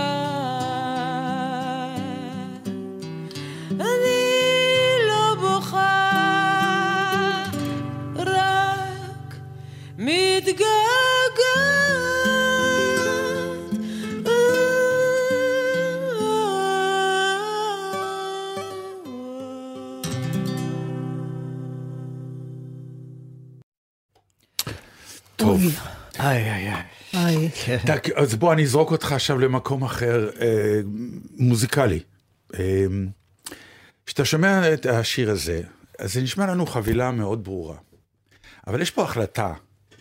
[3.71, 4.23] אני
[5.09, 6.09] לא בוכה,
[8.17, 9.37] רק
[9.99, 10.63] מתגעגעת.
[25.37, 25.63] טוב.
[26.21, 26.82] איי, איי, איי.
[27.67, 27.79] היי.
[27.79, 30.81] תק- אז בוא, אני אזרוק אותך עכשיו למקום אחר, אה,
[31.37, 32.01] מוזיקלי.
[32.55, 32.87] אה,
[34.07, 35.63] כשאתה שומע את השיר הזה,
[35.99, 37.77] אז זה נשמע לנו חבילה מאוד ברורה.
[38.67, 39.53] אבל יש פה החלטה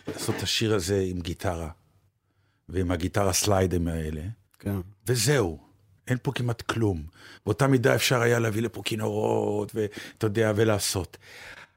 [0.08, 1.68] לעשות את השיר הזה עם גיטרה,
[2.68, 4.20] ועם הגיטרה סליידים האלה,
[4.58, 4.76] כן.
[5.06, 5.58] וזהו.
[6.08, 7.02] אין פה כמעט כלום.
[7.46, 11.16] באותה מידה אפשר היה להביא לפה כינורות, ואתה יודע, ולעשות.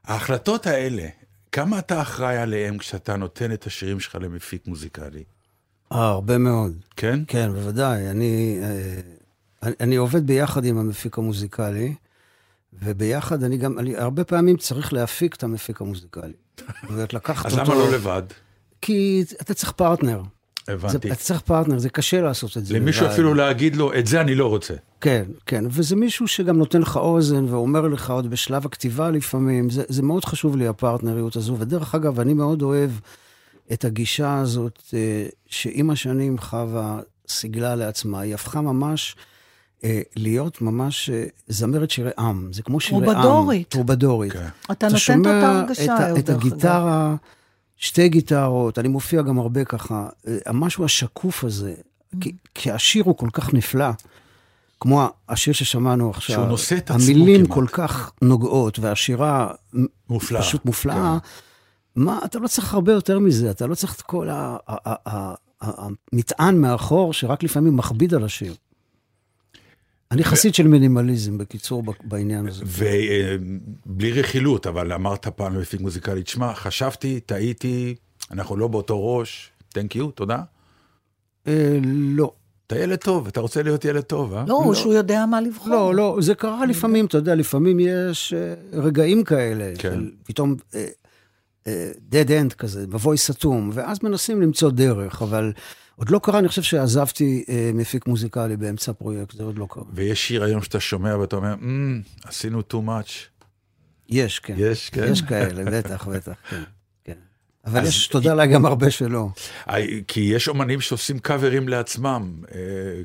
[0.04, 1.08] ההחלטות האלה,
[1.52, 5.24] כמה אתה אחראי עליהם כשאתה נותן את השירים שלך למפיק מוזיקלי?
[5.96, 6.74] אה, הרבה מאוד.
[6.96, 7.20] כן?
[7.28, 8.10] כן, בוודאי.
[8.10, 9.02] אני, אה,
[9.64, 11.94] אני, אני עובד ביחד עם המפיק המוזיקלי,
[12.84, 16.34] וביחד אני גם, אני הרבה פעמים צריך להפיק את המפיק המוזיקלי.
[17.14, 17.72] לקחת אז אותו...
[17.72, 18.24] למה לא לבד?
[18.82, 20.22] כי אתה צריך פרטנר.
[20.68, 21.08] זה, הבנתי.
[21.08, 22.74] אתה צריך פרטנר, זה קשה לעשות את זה.
[22.74, 23.08] למישהו.
[23.08, 24.74] אפילו להגיד לו, את זה אני לא רוצה.
[25.02, 29.84] כן, כן, וזה מישהו שגם נותן לך אוזן ואומר לך עוד בשלב הכתיבה לפעמים, זה,
[29.88, 32.92] זה מאוד חשוב לי הפרטנריות הזו, ודרך אגב, אני מאוד אוהב
[33.74, 39.16] את הגישה הזאת אה, שעם השנים חווה סיגלה לעצמה, היא הפכה ממש
[39.84, 43.14] אה, להיות ממש אה, זמרת שירי עם, זה כמו שירי עם.
[43.14, 43.70] טרובדורית.
[43.70, 44.34] טרובדורית.
[44.34, 44.48] כן.
[44.72, 46.30] אתה נותן את אותה הרגשה, את, ה- אהוד, את.
[46.30, 47.16] הגיטרה,
[47.78, 50.08] שתי גיטרות, אני מופיע גם הרבה ככה,
[50.46, 51.74] המשהו השקוף הזה,
[52.22, 53.90] כי, כי השיר הוא כל כך נפלא,
[54.80, 56.36] כמו השיר ששמענו עכשיו.
[56.36, 57.56] שהוא נושא את עצמו המילים כמעט.
[57.58, 59.48] כל כך נוגעות, והשירה
[60.10, 60.42] מופלאה.
[60.42, 61.18] פשוט מופלאה.
[61.96, 64.30] מה, אתה לא צריך הרבה יותר מזה, אתה לא צריך את כל
[65.62, 68.56] המטען מאחור, שרק לפעמים מכביד על השיר.
[70.12, 72.66] אני חסיד של מינימליזם, בקיצור, בעניין הזה.
[73.86, 77.96] ובלי רכילות, אבל אמרת פעם למפיק מוזיקלי, תשמע, חשבתי, טעיתי,
[78.32, 80.40] אנחנו לא באותו ראש, תנק יו, תודה.
[81.48, 82.32] אה, לא.
[82.68, 84.44] אתה ילד טוב, אתה רוצה להיות ילד טוב, אה?
[84.48, 85.70] לא, שהוא יודע מה לבחור.
[85.70, 90.00] לא, לא, זה קרה לפעמים, אתה יודע, לפעמים יש אה, רגעים כאלה, כן.
[90.24, 90.88] פתאום אה, אה,
[92.12, 95.54] dead end כזה, מבוי סתום, ואז מנסים למצוא דרך, אבל
[95.96, 99.84] עוד לא קרה, אני חושב שעזבתי אה, מפיק מוזיקלי באמצע פרויקט, זה עוד לא קרה.
[99.94, 103.12] ויש שיר היום שאתה שומע ואתה אומר, "מ, עשינו too much.
[104.10, 104.54] יש, כן.
[104.58, 105.12] יש, כן?
[105.12, 106.64] יש כאלה, בטח, בטח, כן.
[107.04, 107.14] כן.
[107.66, 109.28] אבל יש, תודה לאל, גם הרבה שלא.
[109.70, 112.60] אה, כי יש אומנים שעושים קאברים לעצמם, אה,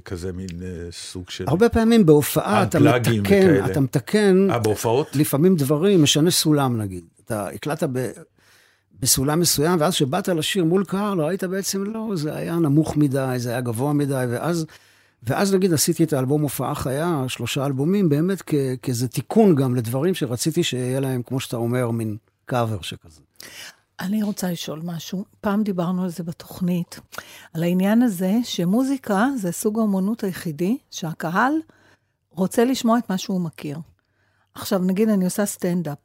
[0.05, 1.45] כזה מין אה, סוג של...
[1.49, 3.67] הרבה פעמים בהופעה אתה מתקן, וכאלה.
[3.67, 5.17] אתה מתקן אה, בהופעות?
[5.17, 7.05] לפעמים דברים, משנה סולם נגיד.
[7.25, 8.11] אתה הקלטת ב,
[9.01, 13.51] בסולם מסוים, ואז כשבאת לשיר מול קהל, ראית בעצם לא, זה היה נמוך מדי, זה
[13.51, 14.67] היה גבוה מדי, ואז,
[15.23, 20.15] ואז נגיד עשיתי את האלבום הופעה חיה, שלושה אלבומים, באמת כ, כאיזה תיקון גם לדברים
[20.15, 23.21] שרציתי שיהיה להם, כמו שאתה אומר, מין קאבר שכזה.
[24.01, 25.25] אני רוצה לשאול משהו.
[25.41, 27.01] פעם דיברנו על זה בתוכנית,
[27.55, 31.53] על העניין הזה שמוזיקה זה סוג האומנות היחידי שהקהל
[32.31, 33.79] רוצה לשמוע את מה שהוא מכיר.
[34.55, 35.99] עכשיו, נגיד אני עושה סטנדאפ,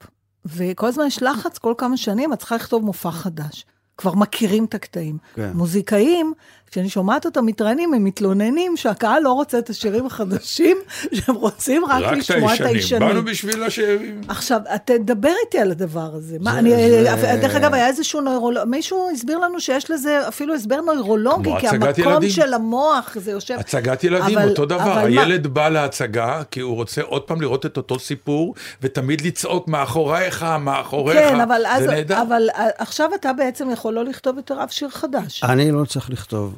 [0.46, 3.66] וכל הזמן יש לחץ, כל כמה שנים את צריכה לכתוב מופע חדש.
[3.98, 5.18] כבר מכירים את הקטעים.
[5.36, 5.52] כן.
[5.54, 6.34] מוזיקאים,
[6.72, 10.78] כשאני שומעת אותם מתראיינים, הם מתלוננים שהקהל לא רוצה את השירים החדשים,
[11.14, 13.00] שהם רוצים רק, רק לשמוע את הישנים.
[13.02, 14.22] באנו בשביל השירים.
[14.28, 16.38] עכשיו, תדבר איתי על הדבר הזה.
[16.40, 20.54] מה, זה- אני, זה- דרך אגב, היה איזשהו נוירולוג, מישהו הסביר לנו שיש לזה אפילו
[20.56, 22.30] הסבר נוירולוגי, כי המקום ילדים.
[22.30, 23.56] של המוח, זה יושב...
[23.60, 24.82] הצגת ילדים, אבל- אותו דבר.
[24.82, 29.22] אבל מה- הילד בא להצגה כי הוא רוצה עוד פעם לראות את אותו סיפור, ותמיד
[29.22, 31.20] לצעוק מאחורייך, מאחוריך.
[31.20, 31.84] כן, אבל אז.
[32.22, 35.44] אבל אה, עכשיו אתה בעצם יכול לא לכתוב יותר אף שיר חדש.
[35.44, 36.56] אני לא צריך לכתוב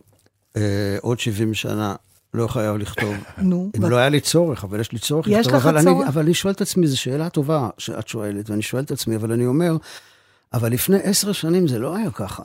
[0.56, 0.62] אה,
[1.02, 1.96] עוד 70 שנה,
[2.34, 3.16] לא חייב לכתוב.
[3.38, 5.54] נו, אם ב- לא היה לי צורך, אבל יש לי צורך יש לכתוב.
[5.62, 5.98] לך אבל צורך?
[6.02, 9.16] אני, אבל אני שואל את עצמי, זו שאלה טובה שאת שואלת, ואני שואל את עצמי,
[9.16, 9.78] אבל אני אומר,
[10.54, 12.44] אבל לפני עשר שנים זה לא היה ככה.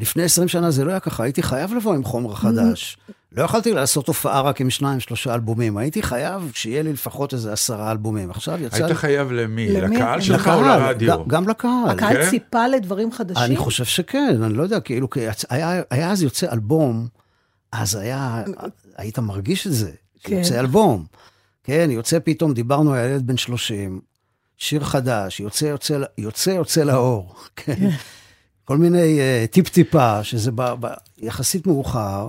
[0.00, 2.96] לפני עשרים שנה זה לא היה ככה, הייתי חייב לבוא עם חומר חדש.
[3.32, 7.52] לא יכולתי לעשות הופעה רק עם שניים, שלושה אלבומים, הייתי חייב שיהיה לי לפחות איזה
[7.52, 8.30] עשרה אלבומים.
[8.30, 8.76] עכשיו יצא...
[8.76, 9.68] היית לי- חייב למי?
[9.80, 9.96] למי?
[9.96, 11.24] לקהל שלך או לרדיו?
[11.24, 11.70] ג- גם לקהל.
[11.90, 12.30] הקהל כן?
[12.30, 13.42] ציפה לדברים חדשים?
[13.44, 15.20] אני חושב שכן, אני לא יודע, כאילו, כי
[15.50, 17.06] היה, היה אז יוצא אלבום,
[17.78, 18.44] אז היה,
[18.96, 19.90] היית מרגיש את זה,
[20.22, 20.36] כן.
[20.36, 21.06] יוצא אלבום.
[21.64, 24.00] כן, יוצא פתאום, דיברנו על ילד בן 30,
[24.58, 27.90] שיר חדש, יוצא, יוצא, יוצא, יוצא לאור, כן.
[28.64, 30.86] כל מיני uh, טיפ-טיפה, שזה ב, ב,
[31.18, 32.28] יחסית מאוחר,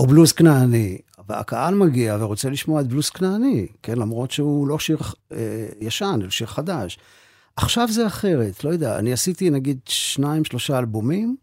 [0.00, 4.98] או בלוז כנעני, והקהל מגיע ורוצה לשמוע את בלוז כנעני, כן, למרות שהוא לא שיר
[4.98, 5.34] uh,
[5.80, 6.98] ישן, אלא שיר חדש.
[7.56, 11.36] עכשיו זה אחרת, לא יודע, אני עשיתי נגיד שניים, שלושה אלבומים,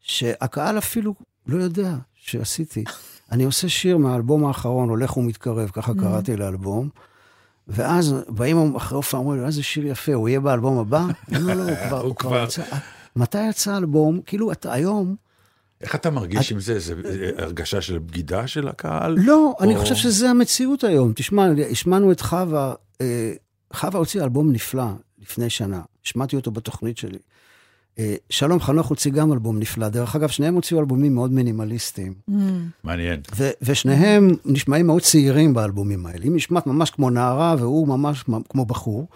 [0.00, 1.14] שהקהל אפילו
[1.46, 2.84] לא יודע שעשיתי.
[3.32, 6.88] אני עושה שיר מהאלבום האחרון, הולך ומתקרב, ככה קראתי לאלבום,
[7.68, 11.06] ואז באים אחרי הופעה, אומרים לי, איזה שיר יפה, הוא יהיה באלבום הבא?
[11.40, 12.44] לא, לא, לא, הוא כבר.
[12.44, 12.62] יצא.
[13.16, 14.20] מתי יצא האלבום?
[14.26, 15.16] כאילו, אתה היום...
[15.80, 16.78] איך אתה מרגיש עם זה?
[16.78, 19.16] זה זה הרגשה של בגידה של הקהל?
[19.18, 21.12] לא, אני חושב שזה המציאות היום.
[21.16, 23.32] תשמע, השמענו את חווה, אה,
[23.72, 24.84] חווה הוציאה אלבום נפלא
[25.18, 27.18] לפני שנה, השמעתי אותו בתוכנית שלי.
[27.98, 29.88] אה, שלום חנוך הוציא גם אלבום נפלא.
[29.88, 32.14] דרך אגב, שניהם הוציאו אלבומים מאוד מינימליסטיים.
[32.30, 32.32] Mm.
[32.84, 33.20] מעניין.
[33.36, 36.24] ו- ושניהם נשמעים מאוד צעירים באלבומים האלה.
[36.24, 39.08] היא נשמעת ממש כמו נערה והוא ממש כמו בחור.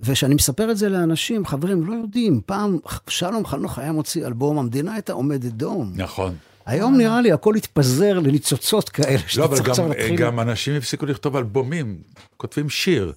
[0.00, 2.78] וכשאני מספר את זה לאנשים, חברים, לא יודעים, פעם
[3.08, 5.92] שלום חנוך היה מוציא אלבום, המדינה הייתה עומדת דום.
[5.96, 6.34] נכון.
[6.66, 10.16] היום נראה לי הכל התפזר לניצוצות כאלה, לא, שאתה אבל צריך עכשיו גם- להתחיל...
[10.16, 11.96] גם אנשים הפסיקו לכתוב אלבומים,
[12.36, 13.12] כותבים שיר.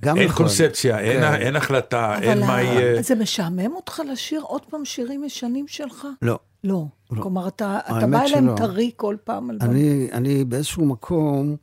[0.00, 0.36] גם אין נכון.
[0.46, 1.34] קונספציה, אין- כן.
[1.34, 3.02] אין החלטה, אבל אין מה יהיה.
[3.02, 6.06] זה משעמם אותך לשיר עוד פעם שירים ישנים שלך?
[6.22, 6.38] לא.
[6.64, 6.86] לא.
[7.10, 7.22] לא.
[7.22, 8.56] כלומר, אתה, אתה בא אליהם.
[8.56, 9.50] טרי כל פעם.
[9.60, 11.56] אני, אני באיזשהו מקום,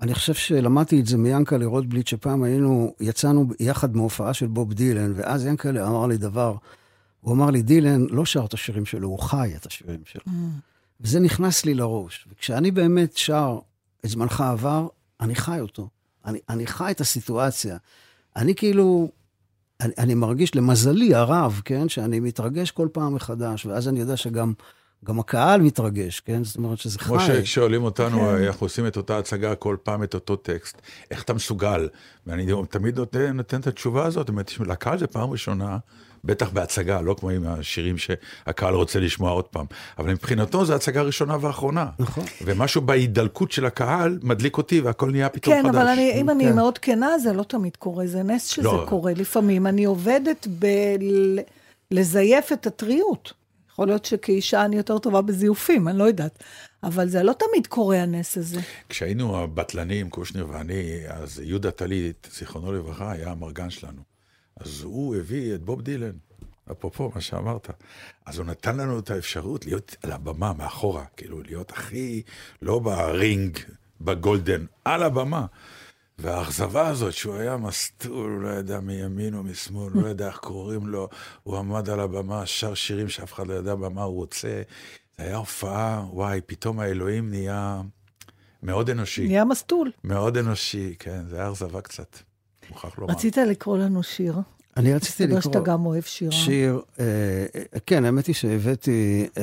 [0.00, 5.12] אני חושב שלמדתי את זה מיאנקלה רוטבליט, שפעם היינו, יצאנו יחד מהופעה של בוב דילן,
[5.16, 6.54] ואז יאנקלה אמר לי דבר,
[7.20, 10.22] הוא אמר לי, דילן לא שר את השירים שלו, הוא חי את השירים שלו.
[10.26, 10.30] Mm.
[11.00, 12.28] וזה נכנס לי לראש.
[12.32, 13.58] וכשאני באמת שר
[14.04, 14.86] את זמנך עבר,
[15.20, 15.88] אני חי אותו.
[16.26, 17.76] אני, אני חי את הסיטואציה.
[18.36, 19.10] אני כאילו,
[19.80, 24.52] אני, אני מרגיש, למזלי הרב, כן, שאני מתרגש כל פעם מחדש, ואז אני יודע שגם
[25.04, 26.44] גם הקהל מתרגש, כן?
[26.44, 27.44] זאת אומרת שזה כמו חי.
[27.44, 28.44] ששואלים אותנו, כן.
[28.44, 31.88] אנחנו עושים את אותה הצגה כל פעם את אותו טקסט, איך אתה מסוגל?
[32.26, 35.78] ואני תמיד נותן, נותן את התשובה הזאת, אומרת, תשמע, לקהל זה פעם ראשונה,
[36.24, 39.66] בטח בהצגה, לא כמו עם השירים שהקהל רוצה לשמוע עוד פעם,
[39.98, 41.86] אבל מבחינתו זו הצגה ראשונה ואחרונה.
[41.98, 42.24] נכון.
[42.44, 45.74] ומשהו בהידלקות של הקהל מדליק אותי והכל נהיה פתאום כן, חדש.
[45.74, 46.54] אבל אני, אם אני כן.
[46.54, 48.86] מאוד כנה, זה לא תמיד קורה, זה נס שזה לא.
[48.88, 49.12] קורה.
[49.16, 50.46] לפעמים אני עובדת
[51.90, 53.32] בלזייף את הטריות.
[53.70, 56.38] יכול להיות שכאישה אני יותר טובה בזיופים, אני לא יודעת.
[56.82, 58.60] אבל זה לא תמיד קורה, הנס הזה.
[58.88, 64.13] כשהיינו הבטלנים, קושניר ואני, אז יהודה טלית, זיכרונו לברכה, היה המרגן שלנו.
[64.56, 66.16] אז הוא הביא את בוב דילן,
[66.72, 67.70] אפרופו מה שאמרת.
[68.26, 72.22] אז הוא נתן לנו את האפשרות להיות על הבמה, מאחורה, כאילו להיות הכי,
[72.62, 73.58] לא ברינג,
[74.00, 75.46] בגולדן, על הבמה.
[76.18, 80.86] והאכזבה הזאת, שהוא היה מסטול, הוא לא ידע מימין או משמאל, לא ידע איך קוראים
[80.86, 81.08] לו,
[81.42, 84.62] הוא עמד על הבמה, שר שירים שאף אחד לא ידע במה הוא רוצה.
[85.18, 87.82] זה היה הופעה, וואי, פתאום האלוהים נהיה
[88.62, 89.26] מאוד אנושי.
[89.26, 89.90] נהיה מסטול.
[90.04, 92.18] מאוד אנושי, כן, זה היה אכזבה קצת,
[92.70, 93.12] מוכרח לומר.
[93.12, 94.34] רצית לקרוא לנו שיר?
[94.76, 96.32] אני רציתי מסתבר לקרוא שאתה גם אוהב שירה.
[96.32, 97.04] שיר, אה,
[97.56, 99.42] אה, כן, האמת היא שהבאתי אה,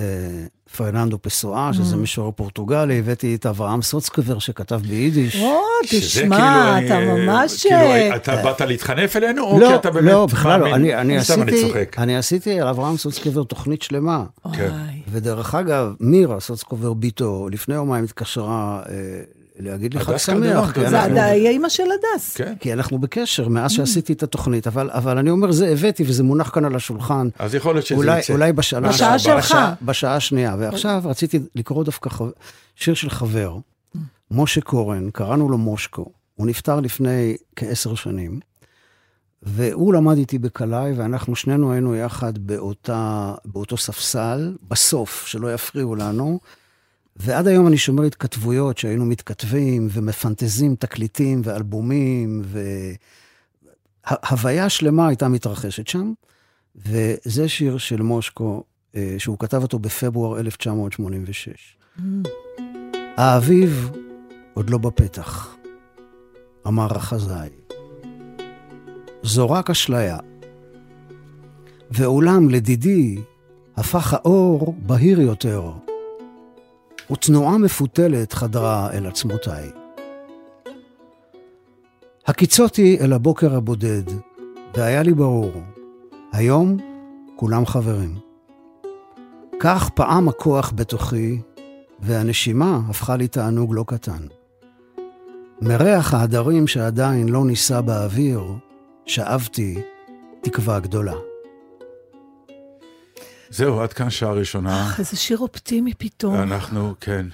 [0.78, 5.42] פרננדו פסואה, שזה משורר פורטוגלי, הבאתי את אברהם סוצקבר שכתב ביידיש.
[5.42, 5.58] או,
[5.90, 7.62] תשמע, כאילו, אתה אני- ממש...
[7.62, 10.76] כאילו, אה, אתה באת להתחנף אלינו, או כי לא, אתה באמת לא, בכלל לא.
[10.76, 11.72] אני, אני, עשיתי.
[11.98, 14.24] אני עשיתי על אברהם סוצקבר תוכנית שלמה.
[14.54, 14.72] כן.
[15.12, 18.94] ודרך אגב, מירה סוצקובר ביתו, לפני יומיים התקשרה אה,
[19.62, 20.72] להגיד לי חג הדס קלדרון, שמח.
[20.76, 20.90] כן.
[20.90, 22.36] זה אנחנו- עדיין אימא של הדס.
[22.38, 22.54] כן.
[22.60, 26.50] כי אנחנו בקשר מאז שעשיתי את התוכנית, אבל, אבל אני אומר, זה הבאתי וזה מונח
[26.50, 27.28] כאן על השולחן.
[27.40, 28.34] אז יכול להיות שזה אולי, יצא.
[28.34, 28.90] אולי בשנה...
[28.90, 29.46] בשעה שלך.
[29.46, 30.56] בשעה, בשעה השנייה.
[30.60, 32.28] ועכשיו רציתי לקרוא דווקא חו...
[32.76, 33.58] שיר של חבר,
[34.32, 36.06] משה קורן, קראנו לו מושקו.
[36.36, 38.40] הוא נפטר לפני כעשר שנים,
[39.44, 46.40] והוא למד איתי בקלעי, ואנחנו שנינו היינו יחד באותה, באותו ספסל, בסוף, שלא יפריעו לנו.
[47.24, 52.42] ועד היום אני שומר התכתבויות שהיינו מתכתבים ומפנטזים תקליטים ואלבומים,
[54.06, 56.14] והוויה שלמה הייתה מתרחשת שם.
[56.76, 58.64] וזה שיר של מושקו,
[58.96, 61.78] אה, שהוא כתב אותו בפברואר 1986.
[63.18, 63.92] האביב
[64.54, 65.56] עוד לא בפתח,
[66.68, 67.50] אמר החזאי.
[69.24, 70.18] זו רק אשליה.
[71.92, 73.18] ואולם, לדידי,
[73.78, 75.72] הפך האור בהיר יותר,
[77.12, 79.72] ותנועה מפותלת חדרה אל עצמותיי.
[82.28, 84.04] הקיצותי אל הבוקר הבודד,
[84.76, 85.52] והיה לי ברור,
[86.32, 86.78] היום
[87.36, 88.16] כולם חברים.
[89.60, 91.42] כך פעם הכוח בתוכי,
[92.00, 94.26] והנשימה הפכה לי תענוג לא קטן.
[95.62, 98.44] מריח ההדרים שעדיין לא נישא באוויר,
[99.06, 99.82] שאבתי
[100.42, 101.31] תקווה גדולה.
[103.52, 104.88] זהו, עד כאן שעה ראשונה.
[104.88, 106.36] אך, איזה שיר אופטימי פתאום.
[106.36, 107.26] אנחנו, כן.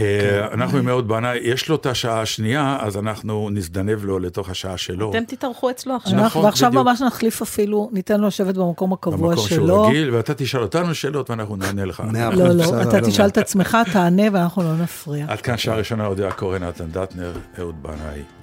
[0.00, 4.50] אה, אנחנו עם אהוד בנאי, יש לו את השעה השנייה, אז אנחנו נזדנב לו לתוך
[4.50, 5.10] השעה שלו.
[5.10, 6.12] אתם תתארחו אצלו עכשיו.
[6.12, 6.86] נכון, אנחנו ועכשיו בדיוק.
[6.86, 9.82] ממש נחליף אפילו, ניתן לו לשבת במקום הקבוע במקום שהוא שלו.
[9.82, 12.02] רגיל, ואתה תשאל אותנו שאלות ואנחנו נענה לך.
[12.32, 13.00] לא, לא, אתה.
[13.00, 15.26] תשאל את עצמך, תענה ואנחנו לא נפריע.
[15.28, 18.37] עד כאן שעה ראשונה, אודיה קורן, נתן דטנר, אהוד בנאי.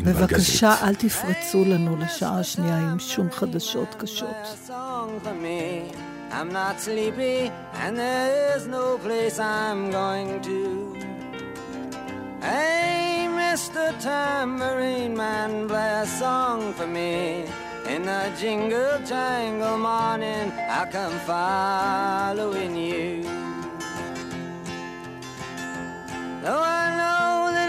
[0.00, 0.88] ענבל בבקשה, גזית.
[0.88, 4.28] אל תפרצו לנו לשעה השנייה עם שום חדשות קשות.
[4.28, 6.10] a song for me.
[6.32, 7.50] I'm not sleepy,
[7.82, 10.60] and there is no place I'm going to.
[12.40, 13.84] Hey, Mr.
[14.00, 17.44] Tambourine Man, play a song for me.
[17.92, 23.24] In the jingle jangle morning, I come following you.
[26.42, 27.68] Though I know that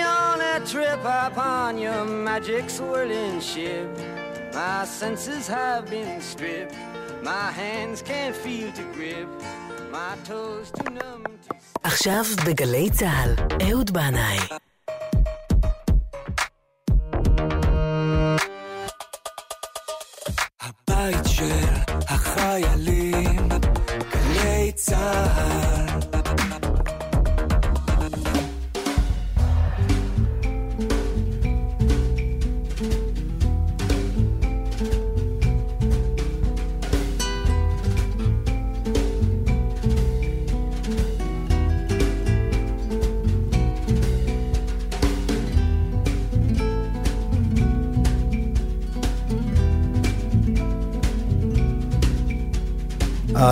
[0.50, 3.88] on a trip upon your magic swirling ship.
[4.54, 6.74] My senses have been stripped.
[7.30, 9.28] My hands can't feel to grip.
[9.96, 11.54] My toes too numb to.
[11.82, 13.34] עכשיו בגלי צה"ל,
[13.68, 14.38] אהוד בנאי.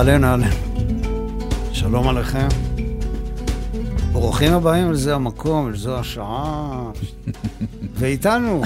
[0.00, 0.50] אהלן, אהלן.
[1.72, 2.48] שלום עליכם.
[4.12, 6.82] ברוכים הבאים לזה המקום, לזו השעה.
[7.98, 8.62] ואיתנו.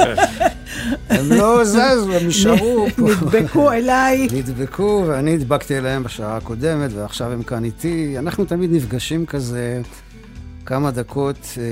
[1.10, 3.02] הם לא זזו, הם נשארו פה.
[3.02, 4.28] נדבקו אליי.
[4.36, 8.18] נדבקו, ואני הדבקתי אליהם בשעה הקודמת, ועכשיו הם כאן איתי.
[8.18, 9.82] אנחנו תמיד נפגשים כזה
[10.66, 11.62] כמה דקות אה,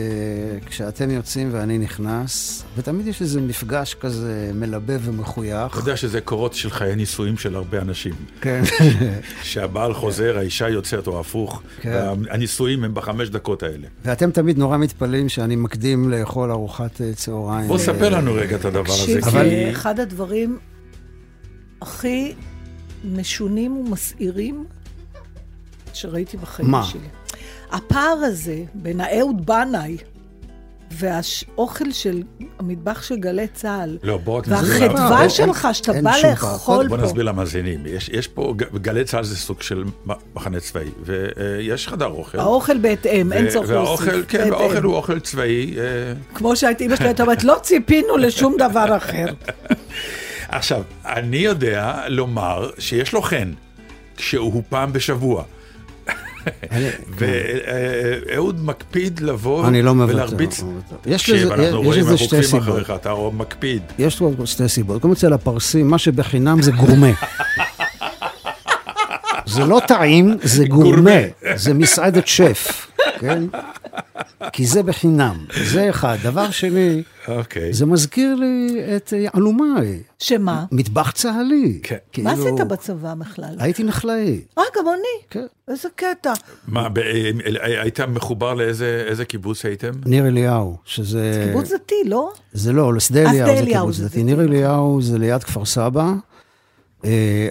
[0.66, 5.72] כשאתם יוצאים ואני נכנס, ותמיד יש איזה מפגש כזה מלבב ומחוייך.
[5.72, 8.14] אתה יודע שזה קורות של חיי נישואים של הרבה אנשים.
[8.40, 8.62] כן.
[9.42, 11.62] שהבעל חוזר, האישה יוצאת או הפוך.
[11.80, 12.02] כן.
[12.30, 13.86] הנישואים הם בחמש דקות האלה.
[14.04, 17.68] ואתם תמיד נורא מתפלאים שאני מקדים לאכול ארוחת אה, צהריים.
[17.68, 19.20] בוא ספר לנו רגע את הדבר הזה.
[19.20, 20.58] תקשיב, אבל- זה אחד הדברים
[21.82, 22.32] הכי
[23.04, 24.64] משונים ומסעירים
[25.94, 26.84] שראיתי בחיים מה?
[26.84, 27.00] שלי.
[27.72, 29.96] הפער הזה בין האהוד בנאי
[30.90, 32.22] והאוכל של
[32.58, 36.12] המטבח של גלי צה"ל, לא, בוא רק נסביר והחדווה שלך שאתה אין בא.
[36.30, 37.02] לאכול בוא פה.
[37.02, 37.80] נסביר למאזינים.
[37.86, 39.84] יש, יש פה, גלי צה"ל זה סוג של
[40.34, 42.38] מחנה צבאי, ויש חדר אוכל.
[42.38, 44.24] האוכל בהתאם, אין צורך והאוכל, להוסיף.
[44.28, 44.52] כן, בהתאם.
[44.52, 45.74] והאוכל הוא אוכל צבאי.
[45.78, 45.82] אה,
[46.34, 49.26] כמו שהייתי אמא שלי הייתה אומרת, לא ציפינו לשום דבר אחר.
[50.48, 53.52] עכשיו, אני יודע לומר שיש לו חן,
[54.16, 55.44] כשהוא פעם בשבוע.
[57.08, 59.68] ואהוד מקפיד לבוא לא.
[60.08, 60.62] ולהרביץ.
[60.62, 60.66] לא.
[61.06, 61.48] יש לזה-
[62.18, 62.90] שתי סיבות.
[62.94, 63.82] אתה מקפיד.
[63.98, 65.02] יש שתי סיבות.
[65.02, 67.10] קודם כל אצל הפרסים, מה שבחינם זה גורמה.
[69.52, 71.10] זה לא טעים, זה גורמה.
[71.54, 73.42] זה מסעדת שף, כן?
[74.52, 75.36] כי זה בחינם.
[75.64, 76.16] זה אחד.
[76.22, 77.72] דבר שני, אוקיי.
[77.72, 80.64] זה מזכיר לי את אה, אלומי, שמה?
[80.72, 81.80] מטבח צה"לי.
[81.82, 81.94] כן.
[81.94, 83.54] מה כאילו, עשית בצבא בכלל?
[83.58, 85.22] הייתי נחלאי, אה, גם אני.
[85.30, 85.46] כן.
[85.68, 86.32] איזה קטע.
[86.68, 87.30] מה, ב- אה,
[87.82, 89.90] היית מחובר לאיזה איזה קיבוץ הייתם?
[90.06, 91.44] ניר אליהו, שזה...
[91.46, 92.30] קיבוץ דתי, לא?
[92.52, 94.22] זה לא, לשדה אה, אליהו זה קיבוץ זה דתי.
[94.22, 94.48] ניר נכון.
[94.48, 96.12] אליהו זה ליד כפר סבא,
[97.04, 97.48] אה,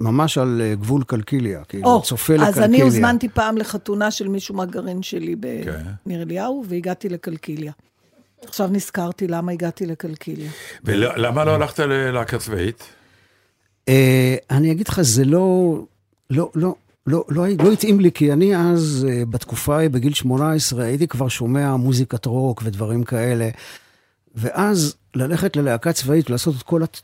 [0.00, 2.64] ממש על אה, גבול קלקיליה, כאילו, או, צופה לקלקיליה.
[2.64, 5.34] אז אני הוזמנתי פעם לחתונה של מישהו מהגרעין שלי
[5.64, 5.80] כן.
[6.06, 7.72] בניר אליהו, והגעתי לקלקיליה.
[8.44, 10.50] עכשיו נזכרתי למה הגעתי לקלקיליה.
[10.84, 12.84] ולמה לא הלכת ללהקה צבאית?
[13.88, 15.78] אה, אני אגיד לך, זה לא,
[16.30, 16.74] לא, לא,
[17.06, 21.28] לא, לא, לא התאים לי, כי אני אז, אה, בתקופה ההיא, בגיל 18, הייתי כבר
[21.28, 23.48] שומע מוזיקת רוק ודברים כאלה.
[24.36, 27.00] ואז ללכת ללהקה צבאית, לעשות את כל, הת...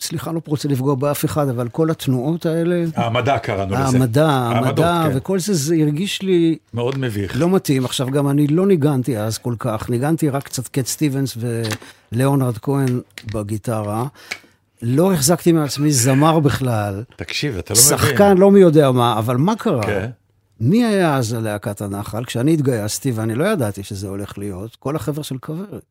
[0.00, 3.96] סליחה, לא רוצה לפגוע באף אחד, אבל כל התנועות האלה, העמדה קראנו לזה.
[3.96, 5.16] המדע, העמדות, המדע, כן.
[5.16, 7.32] וכל זה, זה הרגיש לי מאוד מביך.
[7.36, 7.84] לא מתאים.
[7.84, 11.36] עכשיו, גם אני לא ניגנתי אז כל כך, ניגנתי רק קצת קט סטיבנס
[12.12, 13.00] ולאונרד כהן
[13.34, 14.06] בגיטרה.
[14.82, 17.98] לא החזקתי מעצמי זמר בכלל, תקשיב, אתה לא מבין.
[17.98, 19.82] שחקן לא מי יודע מה, אבל מה קרה?
[19.82, 20.10] כן.
[20.60, 22.24] מי היה אז ללהקת הנחל?
[22.24, 25.82] כשאני התגייסתי, ואני לא ידעתי שזה הולך להיות, כל החבר'ה של כוורת.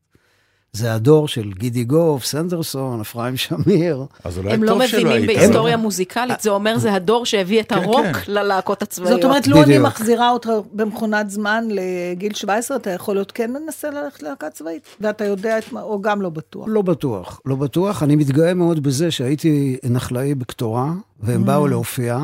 [0.75, 4.05] זה הדור של גידי גוף, סנדרסון, אפרים שמיר.
[4.23, 5.39] אז אולי הם לא טוב שלא מבינים היית.
[5.39, 8.31] בהיסטוריה מוזיקלית, זה אומר זה הדור שהביא את כן, הרוק כן.
[8.31, 9.21] ללהקות הצבאיות.
[9.21, 9.85] זאת אומרת, לו אני בדיוק.
[9.85, 15.25] מחזירה אותך במכונת זמן לגיל 17, אתה יכול להיות כן מנסה ללכת ללהקה צבאית, ואתה
[15.25, 16.65] יודע את מה, או גם לא בטוח.
[16.69, 18.03] לא בטוח, לא בטוח.
[18.03, 22.19] אני מתגאה מאוד בזה שהייתי נחלאי בקטורה, והם באו להופיע,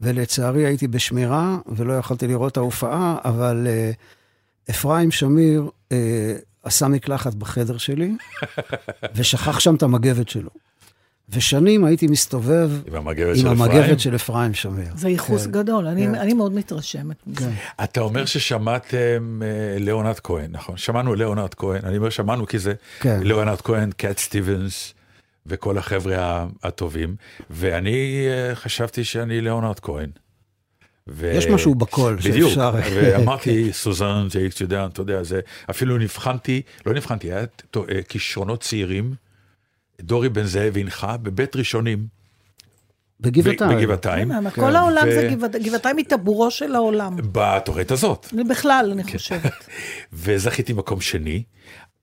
[0.00, 3.90] ולצערי הייתי בשמירה, ולא יכולתי לראות את ההופעה, אבל אה,
[4.70, 6.36] אפרים שמיר אה,
[6.68, 8.12] עשה מקלחת בחדר שלי,
[9.14, 10.50] ושכח שם את המגבת שלו.
[11.30, 13.62] ושנים הייתי מסתובב עם המגבת עם של אפרים?
[13.62, 14.88] המגבת של אפרים שמיר.
[14.94, 15.52] זה ייחוס כן.
[15.52, 16.14] גדול, אני כן.
[16.14, 17.50] אני מאוד מתרשמת מזה.
[17.84, 20.76] אתה אומר ששמעתם אה, ליאונרד כהן, נכון?
[20.76, 23.20] שמענו ליאונרד כהן, אני אומר שמענו כי זה כן.
[23.22, 24.94] ליאונרד כהן, קאט סטיבנס,
[25.46, 27.16] וכל החבר'ה הטובים,
[27.50, 30.10] ואני אה, חשבתי שאני ליאונרד כהן.
[31.08, 31.32] ו...
[31.34, 32.72] יש משהו בקול בדיוק, שאפשר...
[32.94, 35.40] ואמרתי, סוזן, זה איקס, יודע, אתה יודע, זה,
[35.70, 37.44] אפילו נבחנתי, לא נבחנתי, היה
[37.76, 39.14] אה, כישרונות צעירים,
[40.00, 42.06] דורי בן זאב הנחה בבית ראשונים,
[43.20, 43.78] בגבעתיים.
[43.78, 47.16] בגבעתיים, כן, כל העולם ו- זה גבעת- גבעתיים היא טבורו של העולם.
[47.32, 48.26] בתוכנית הזאת.
[48.50, 49.12] בכלל, אני כן.
[49.18, 49.68] חושבת.
[50.12, 51.42] וזכיתי מקום שני,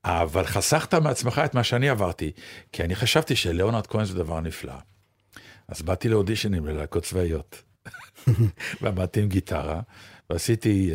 [0.05, 2.31] אבל חסכת מעצמך את מה שאני עברתי,
[2.71, 4.73] כי אני חשבתי שלאונרד כהן זה דבר נפלא.
[5.67, 7.61] אז באתי לאודישנים ללהקות צבאיות,
[8.81, 9.81] ועמדתי עם גיטרה,
[10.29, 10.91] ועשיתי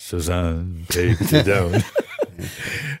[0.00, 2.00] סוזן, it down.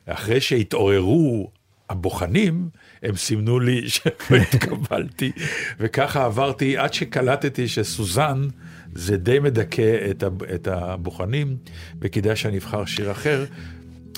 [0.06, 1.50] אחרי שהתעוררו
[1.90, 2.68] הבוחנים,
[3.02, 5.32] הם סימנו לי שלא התקבלתי,
[5.78, 8.48] וככה עברתי עד שקלטתי שסוזן
[8.94, 10.10] זה די מדכא
[10.54, 11.56] את הבוחנים,
[12.00, 13.44] וכדאי שאני אבחר שיר אחר.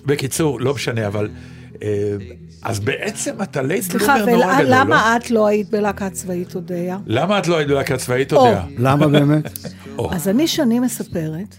[0.06, 1.30] בקיצור, לא משנה, אבל...
[1.82, 2.16] אה,
[2.62, 4.76] אז בעצם אתה late סליחה, bloomer נורא גדול, לא?
[4.76, 6.98] ולמה את לא היית בלהקה צבאית, אודיה?
[7.06, 8.46] למה את לא היית בלהקה צבאית, או.
[8.46, 8.64] יודע?
[8.78, 9.58] למה באמת?
[10.10, 11.56] אז אני שנים מספרת,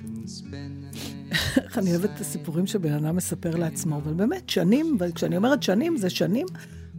[1.58, 5.98] איך אני אוהבת את הסיפורים שבן אדם מספר לעצמו, אבל באמת, שנים, וכשאני אומרת שנים,
[5.98, 6.46] זה שנים,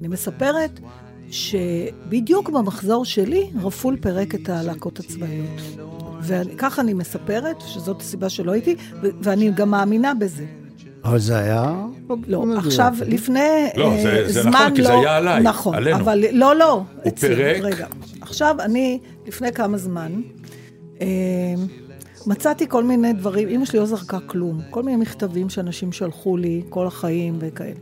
[0.00, 0.80] אני מספרת
[1.30, 5.60] שבדיוק במחזור שלי, רפול פירק את הלהקות הצבאיות.
[6.22, 8.76] וככה אני מספרת, שזאת הסיבה שלא הייתי,
[9.22, 10.44] ואני גם מאמינה בזה.
[11.04, 11.74] אבל זה היה...
[12.26, 12.44] לא.
[12.56, 13.40] עכשיו, לפני
[13.76, 15.96] לא, אה, זה- זה זמן נכון, כי זה לא- היה עליי, נכון, עלינו.
[16.00, 16.82] אבל לא, לא.
[17.02, 17.62] הוא פירק.
[17.62, 17.86] רגע.
[18.20, 20.12] עכשיו, אני, לפני כמה זמן,
[21.00, 21.06] אה,
[22.26, 26.62] מצאתי כל מיני דברים, אמא שלי לא זרקה כלום, כל מיני מכתבים שאנשים שלחו לי
[26.68, 27.74] כל החיים וכאלה.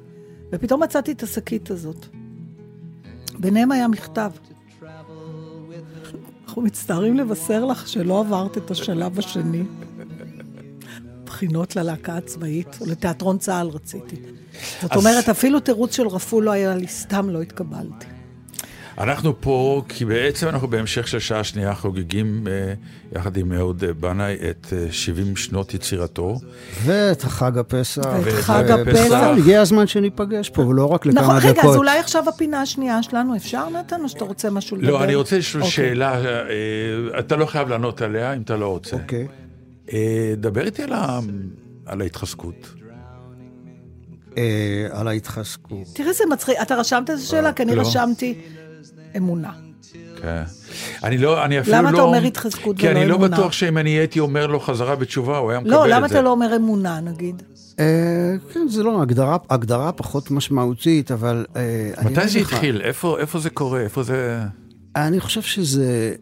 [0.53, 2.07] ופתאום מצאתי את השקית הזאת.
[3.39, 4.31] ביניהם היה מכתב.
[6.47, 9.63] אנחנו מצטערים לבשר לך שלא עברת את השלב השני.
[11.43, 14.17] בחינות ללהקה הצבאית, או לתיאטרון צה"ל רציתי.
[14.83, 18.07] זאת אז- אומרת, אפילו תירוץ של רפול לא היה לי, סתם לא התקבלתי.
[18.99, 22.75] אנחנו פה, כי בעצם אנחנו בהמשך של שעה שנייה חוגגים אה,
[23.19, 26.39] יחד עם אהוד אה, בנאי את אה, 70 שנות יצירתו.
[26.85, 28.03] ואת חג הפסח.
[28.25, 29.15] ואת חג הפסח.
[29.39, 31.51] הגיע הזמן שניפגש פה, ולא רק לכמה נכון, דקות.
[31.51, 34.91] רגע, אז אולי עכשיו הפינה השנייה שלנו, אפשר נתן, או שאתה רוצה משהו לדבר?
[34.91, 35.75] לא, אני רוצה לשאול אוקיי.
[35.75, 38.97] שאלה, אה, אתה לא חייב לענות עליה אם אתה לא רוצה.
[38.97, 39.27] אוקיי.
[39.93, 41.21] אה, דבר איתי על ה-
[41.87, 42.75] על ההתחזקות.
[44.39, 44.43] אה,
[44.91, 45.87] על ההתחזקות.
[45.95, 47.53] תראה איזה מצחיק, אתה רשמת איזה שאלה?
[47.53, 47.81] כי אני לא.
[47.81, 48.35] רשמתי
[49.17, 49.51] אמונה.
[50.23, 50.43] כן.
[51.05, 51.83] אני לא, אני אפילו לא...
[51.83, 53.37] למה אתה אומר התחזקות כי ולא אני לא אמונה?
[53.37, 55.95] בטוח שאם אני הייתי אומר לו חזרה בתשובה, הוא היה מקבל לא, את זה.
[55.97, 57.43] למה אתה לא אומר אמונה, נגיד?
[57.81, 61.47] אה, כן, זה לא הגדרה, הגדרה פחות משמעותית, אבל...
[61.57, 62.81] אה, מתי זה התחיל?
[62.81, 63.81] איפה איפה זה קורה?
[63.81, 64.41] איפה זה...
[64.97, 66.15] אני חושב שזה...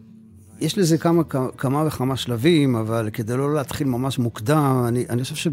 [0.61, 1.23] יש לזה כמה,
[1.57, 5.51] כמה וכמה שלבים, אבל כדי לא להתחיל ממש מוקדם, אני, אני חושב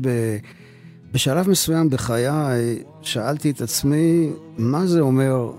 [1.12, 2.28] שבשלב מסוים בחיי
[3.02, 5.52] שאלתי את עצמי, מה זה אומר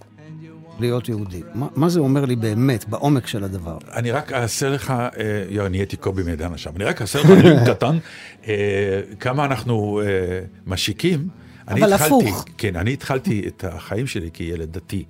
[0.79, 1.41] להיות יהודי?
[1.53, 3.77] מה, מה זה אומר לי באמת, בעומק של הדבר?
[3.93, 7.65] אני רק אעשה לך, אה, יו, נהייתי קובי מידן עכשיו, אני רק אעשה לך נאום
[7.73, 7.97] קטן,
[8.47, 10.05] אה, כמה אנחנו אה,
[10.67, 11.27] משיקים.
[11.67, 12.45] אני אבל התחלתי, הפוך.
[12.57, 15.05] כן, אני התחלתי את החיים שלי כילד דתי,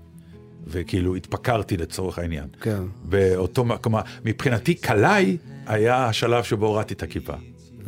[0.71, 2.47] וכאילו התפקרתי לצורך העניין.
[2.61, 2.83] כן.
[3.03, 3.95] באותו מקום,
[4.25, 7.33] מבחינתי קלעי היה השלב שבו הורדתי את הכיפה.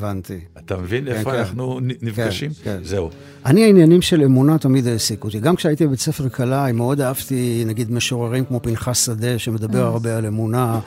[0.01, 0.39] הבנתי.
[0.57, 1.37] אתה מבין כן, איפה כן.
[1.37, 2.51] אנחנו נפגשים?
[2.63, 2.77] כן.
[2.83, 3.09] זהו.
[3.45, 5.39] אני, העניינים של אמונה תמיד העסיקו אותי.
[5.39, 10.25] גם כשהייתי בבית ספר קלעי, מאוד אהבתי, נגיד, משוררים כמו פנחס שדה, שמדבר הרבה על
[10.25, 10.79] אמונה,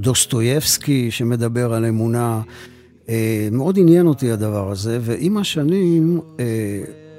[0.00, 2.40] דוסטויבסקי, שמדבר על אמונה.
[3.08, 6.44] אה, מאוד עניין אותי הדבר הזה, ועם השנים, אה,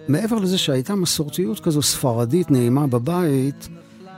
[0.08, 3.70] מעבר לזה שהייתה מסורתיות כזו ספרדית נעימה בבית,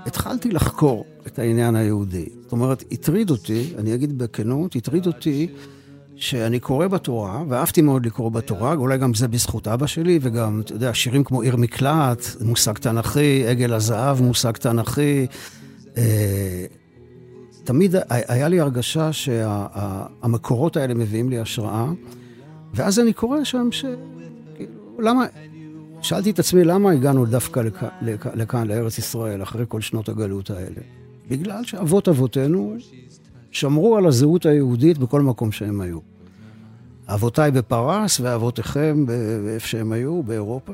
[0.05, 2.25] התחלתי לחקור את העניין היהודי.
[2.41, 5.47] זאת אומרת, הטריד אותי, אני אגיד בכנות, הטריד אותי
[6.15, 10.73] שאני קורא בתורה, ואהבתי מאוד לקרוא בתורה, אולי גם זה בזכות אבא שלי, וגם, אתה
[10.73, 15.27] יודע, שירים כמו עיר מקלט, מושג תנכי, עגל הזהב, מושג תנכי.
[15.97, 16.65] אה,
[17.63, 21.91] תמיד היה לי הרגשה שהמקורות האלה מביאים לי השראה,
[22.73, 23.85] ואז אני קורא שם ש...
[24.55, 25.25] כאילו, למה...
[26.03, 27.89] שאלתי את עצמי, למה הגענו דווקא לכאן,
[28.33, 30.81] לכאן, לארץ ישראל, אחרי כל שנות הגלות האלה?
[31.29, 32.75] בגלל שאבות אבותינו
[33.51, 35.99] שמרו על הזהות היהודית בכל מקום שהם היו.
[37.07, 39.05] אבותיי בפרס ואבותיכם
[39.45, 40.73] באיפה שהם היו, באירופה.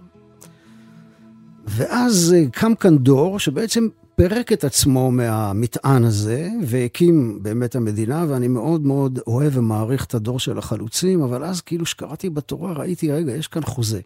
[1.65, 8.47] ואז אה, קם כאן דור שבעצם פירק את עצמו מהמטען הזה והקים באמת המדינה, ואני
[8.47, 13.31] מאוד מאוד אוהב ומעריך את הדור של החלוצים, אבל אז כאילו שקראתי בתורה, ראיתי, רגע,
[13.31, 13.99] יש כאן חוזה.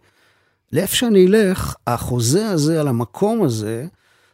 [0.74, 3.86] לאיפה שאני אלך, החוזה הזה על המקום הזה,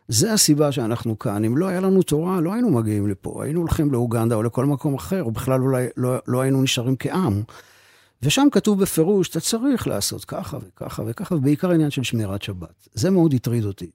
[0.09, 1.45] זה הסיבה שאנחנו כאן.
[1.45, 3.45] אם לא היה לנו תורה, לא היינו מגיעים לפה.
[3.45, 7.43] היינו הולכים לאוגנדה או לכל מקום אחר, או בכלל אולי לא, לא היינו נשארים כעם.
[8.23, 12.89] ושם כתוב בפירוש, אתה צריך לעשות ככה וככה וככה, ובעיקר עניין של שמירת שבת.
[12.95, 13.91] זה מאוד הטריד אותי.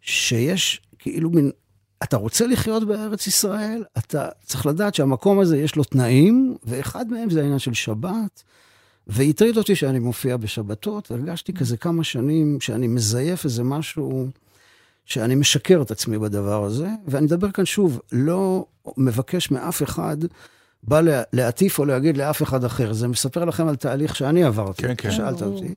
[0.00, 1.50] שיש כאילו מין,
[2.02, 7.30] אתה רוצה לחיות בארץ ישראל, אתה צריך לדעת שהמקום הזה יש לו תנאים, ואחד מהם
[7.30, 8.42] זה העניין של שבת.
[9.06, 14.26] והטריד אותי שאני מופיע בשבתות, והרגשתי כזה כמה שנים שאני מזייף איזה משהו,
[15.04, 16.88] שאני משקר את עצמי בדבר הזה.
[17.06, 20.16] ואני מדבר כאן שוב, לא מבקש מאף אחד,
[20.82, 22.92] בא לה- להטיף או להגיד לאף אחד אחר.
[22.92, 24.82] זה מספר לכם על תהליך שאני עברתי.
[24.82, 25.10] כן, כן.
[25.10, 25.74] שאלת אותי.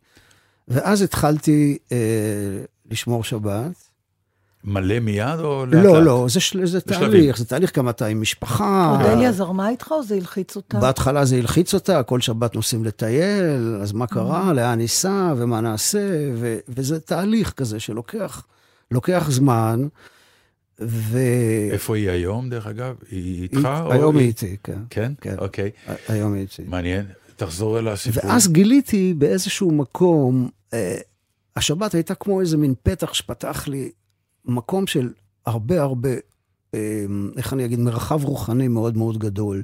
[0.67, 1.97] ואז התחלתי אה,
[2.91, 3.86] לשמור שבת.
[4.67, 6.03] מלא מיד או לאט לא, לאט?
[6.05, 6.81] לא, זה, של- זה.
[6.81, 8.97] תהליך, זה תהליך גם אתה עם משפחה.
[8.99, 10.79] אודליה זרמה איתך או זה הלחיץ אותה?
[10.79, 16.29] בהתחלה זה הלחיץ אותה, כל שבת נוסעים לטייל, אז מה קרה, לאן ניסע ומה נעשה,
[16.35, 18.45] ו- וזה תהליך כזה שלוקח
[18.91, 19.87] לוקח זמן,
[20.81, 21.17] ו...
[21.71, 22.95] איפה היא היום, דרך אגב?
[23.11, 23.69] היא איתך?
[23.85, 24.79] או היום היא איתי, כן.
[24.89, 25.11] כן?
[25.21, 25.35] כן.
[25.37, 25.69] אוקיי.
[26.07, 26.63] היום היא איתי.
[26.67, 27.05] מעניין.
[27.35, 28.25] תחזור אל הסיפור.
[28.25, 30.97] ואז גיליתי באיזשהו מקום, אה,
[31.55, 33.91] השבת הייתה כמו איזה מין פתח שפתח לי
[34.47, 35.13] מקום של
[35.45, 36.09] הרבה הרבה,
[36.73, 37.05] אה,
[37.37, 39.63] איך אני אגיד, מרחב רוחני מאוד מאוד גדול.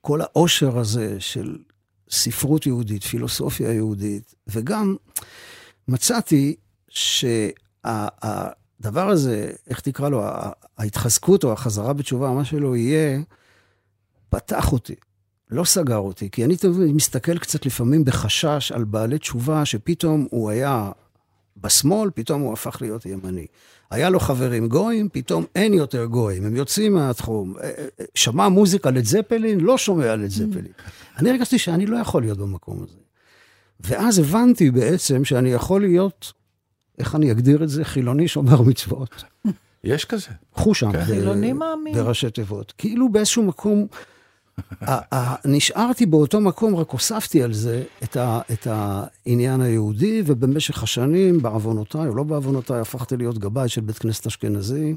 [0.00, 1.58] כל העושר הזה של
[2.10, 4.96] ספרות יהודית, פילוסופיה יהודית, וגם
[5.88, 6.56] מצאתי
[6.88, 8.28] שהדבר
[9.08, 10.22] הזה, איך תקרא לו,
[10.78, 13.20] ההתחזקות או החזרה בתשובה, מה שלא יהיה,
[14.28, 14.94] פתח אותי.
[15.50, 16.56] לא סגר אותי, כי אני
[16.94, 20.90] מסתכל קצת לפעמים בחשש על בעלי תשובה, שפתאום הוא היה
[21.56, 23.46] בשמאל, פתאום הוא הפך להיות ימני.
[23.90, 27.54] היה לו חברים גויים, פתאום אין יותר גויים, הם יוצאים מהתחום.
[27.60, 27.70] אה,
[28.00, 30.72] אה, שמע מוזיקה לד זפלין, לא שומע לד זפלין.
[31.18, 32.96] אני הרגשתי שאני לא יכול להיות במקום הזה.
[33.80, 36.32] ואז הבנתי בעצם שאני יכול להיות,
[36.98, 37.84] איך אני אגדיר את זה?
[37.84, 39.24] חילוני שומר מצוות.
[39.84, 40.28] יש כזה.
[40.52, 40.92] חושם.
[40.92, 41.04] כן.
[41.04, 41.94] חילוני מאמין.
[41.94, 42.72] בראשי תיבות.
[42.78, 43.86] כאילו באיזשהו מקום,
[45.44, 52.08] נשארתי באותו מקום, רק הוספתי על זה את, ה, את העניין היהודי, ובמשך השנים, בעוונותיי
[52.08, 54.96] או לא בעוונותיי, הפכתי להיות גבאי של בית כנסת אשכנזי.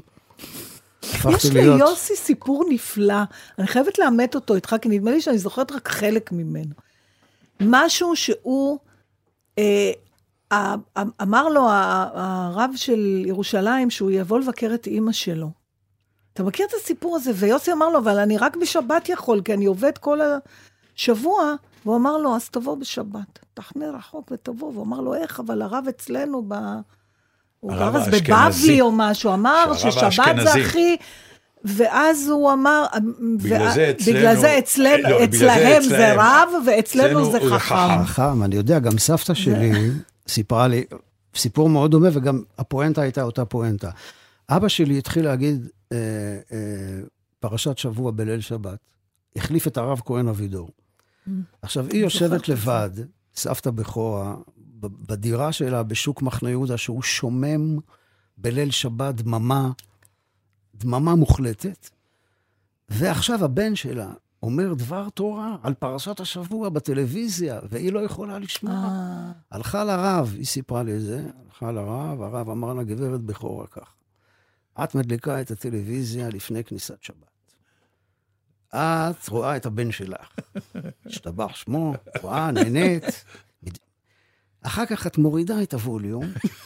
[1.28, 3.22] יש ליוסי סיפור נפלא,
[3.58, 6.74] אני חייבת לאמת אותו איתך, כי נדמה לי שאני זוכרת רק חלק ממנו.
[7.60, 8.78] משהו שהוא,
[9.58, 9.92] אה,
[11.22, 15.59] אמר לו הרב של ירושלים שהוא יבוא לבקר את אימא שלו.
[16.34, 17.30] אתה מכיר את הסיפור הזה?
[17.34, 20.18] ויוסי אמר לו, אבל אני רק בשבת יכול, כי אני עובד כל
[20.96, 21.54] השבוע.
[21.84, 23.38] והוא אמר לו, אז תבוא בשבת.
[23.54, 24.72] תחנה רחוק ותבוא.
[24.72, 25.40] והוא אמר לו, איך?
[25.40, 26.54] אבל הרב אצלנו ב...
[27.60, 28.54] הוא הרב גר אז.
[28.60, 30.52] בבבלי או משהו, אמר ששבת זה.
[30.52, 30.96] הכי...
[31.64, 32.86] ואז הוא אמר,
[33.38, 36.12] בגלל וה- זה אצלנו- בגלל זה אצלנו, לא, זה אצלהם זה.
[36.16, 38.04] רב, ואצלנו אצלנו זה חכם.
[38.04, 38.42] חכם.
[38.42, 39.72] אני יודע, גם סבתא שלי
[40.28, 40.84] סיפרה לי
[41.34, 43.90] סיפור מאוד דומה, וגם הפואנטה הייתה אותה פואנטה.
[44.50, 45.68] אבא שלי התחיל להגיד
[47.40, 48.78] פרשת שבוע בליל שבת,
[49.36, 50.70] החליף את הרב כהן אבידור.
[51.62, 52.90] עכשיו, היא יושבת לבד,
[53.34, 54.36] סבתא בכורה,
[54.80, 57.78] בדירה שלה בשוק מחנה יהודה, שהוא שומם
[58.38, 59.70] בליל שבת, דממה,
[60.74, 61.90] דממה מוחלטת,
[62.88, 64.12] ועכשיו הבן שלה
[64.42, 68.74] אומר דבר תורה על פרשת השבוע בטלוויזיה, והיא לא יכולה לשמוע.
[68.74, 73.66] אה, הלכה לרב, היא סיפרה לי את זה, הלכה לרב, הרב אמר לה, גברת בכורה
[73.66, 73.94] כך,
[74.84, 77.30] את מדליקה את הטלוויזיה לפני כניסת שבת.
[78.74, 80.28] את רואה את הבן שלך,
[81.06, 83.24] השתבח שמו, רואה, נהנית.
[84.62, 86.24] אחר כך את מורידה את הווליום,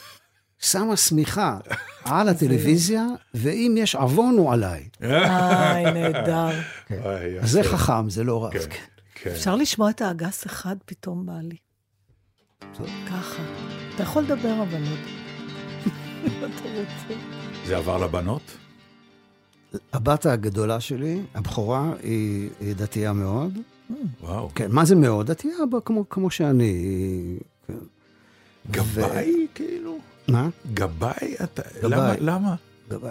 [0.71, 1.59] שמה שמיכה
[2.05, 4.89] על הטלוויזיה, ואם יש עוון הוא עליי.
[5.03, 6.61] איי, נהדר.
[7.41, 7.63] אז זה.
[7.63, 8.53] חכם, זה לא רב.
[8.53, 8.81] כן,
[9.15, 9.31] כן.
[9.31, 11.57] אפשר לשמוע את האגס אחד פתאום בא לי.
[13.09, 13.43] ככה.
[13.95, 14.99] אתה יכול לדבר אבל עוד.
[17.67, 18.43] זה עבר לבנות?
[19.93, 23.59] הבת הגדולה שלי, הבכורה, היא, היא דתייה מאוד.
[24.21, 24.51] וואו.
[24.55, 25.27] כן, מה זה מאוד?
[25.27, 25.55] דתייה
[25.85, 26.73] כמו, כמו שאני.
[27.67, 27.75] כן.
[28.71, 29.99] גבאי, כאילו?
[30.29, 30.49] מה?
[30.75, 31.35] גבאי?
[31.45, 31.63] אתה...
[31.83, 31.91] גבאי.
[31.91, 32.15] למה?
[32.21, 32.55] למה?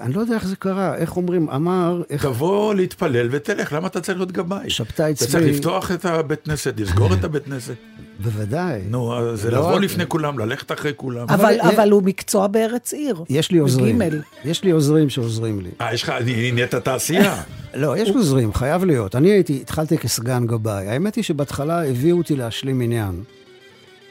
[0.02, 4.02] אני לא יודע איך זה קרה, איך אומרים, אמר, איך תבוא להתפלל ותלך, למה אתה
[4.02, 4.70] צריך להיות גבאי?
[4.70, 7.74] שבתה אתה צריך לפתוח את הבית כנסת, לסגור את הבית כנסת.
[8.20, 8.82] בוודאי.
[8.90, 11.26] נו, זה לא לבוא רק- לפני כולם, ללכת אחרי כולם.
[11.30, 13.24] אבל- אבל אבל הוא מקצוע בארץ עיר.
[13.30, 14.02] יש לי עוזרים.
[14.46, 15.70] יש לי עוזרים שעוזרים לי.
[15.82, 16.14] אה, יש לך,
[16.54, 17.42] נהיית תעשייה.
[17.74, 19.16] לא, יש עוזרים, חייב להיות.
[19.16, 20.88] אני הייתי, התחלתי כסגן גבאי.
[20.88, 23.24] האמת היא שבהתחלה הביאו אותי להשלים עניין.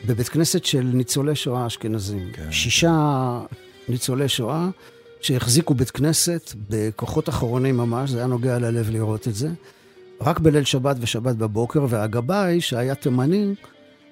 [0.06, 2.28] בבית כנסת של ניצולי שואה אשכנזים.
[2.32, 2.46] כן.
[2.52, 3.38] שישה
[3.88, 4.68] ניצולי שואה
[5.22, 9.48] שהחזיקו בית כנסת בכוחות אחרונים ממש, זה היה נוגע ללב לראות את זה.
[10.20, 13.54] רק בליל שבת ושבת בבוקר, והגבאי, שהיה תימני,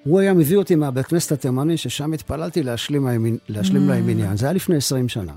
[0.03, 4.37] הוא היה מביא אותי מהבית כנסת התימני, ששם התפללתי להשלים, הימין, להשלים להם עניין.
[4.37, 5.33] זה היה לפני 20 שנה.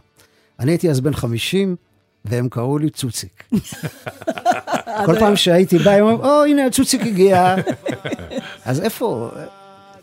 [0.61, 1.77] אני הייתי אז בן 50,
[2.25, 3.45] והם קראו לי צוציק.
[5.07, 7.55] כל פעם שהייתי בא, הם אומרים, או, הנה הצוציק הגיע.
[8.65, 9.31] אז איפה?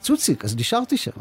[0.02, 1.12] צוציק, אז נשארתי שם.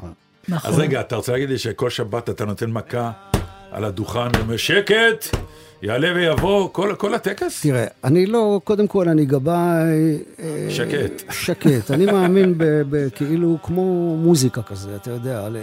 [0.49, 0.71] נכון.
[0.71, 3.30] אז רגע, אתה רוצה להגיד לי שכל שבת אתה נותן מכה
[3.73, 5.37] על הדוכן ואומר, שקט,
[5.83, 7.61] יעלה ויבוא, כל, כל הטקס?
[7.63, 10.19] תראה, אני לא, קודם כל אני גבאי...
[10.43, 11.23] אה, שקט.
[11.33, 11.91] שקט.
[11.91, 15.49] אני מאמין ב- ב- כאילו כמו מוזיקה כזה, אתה יודע.
[15.49, 15.57] ל-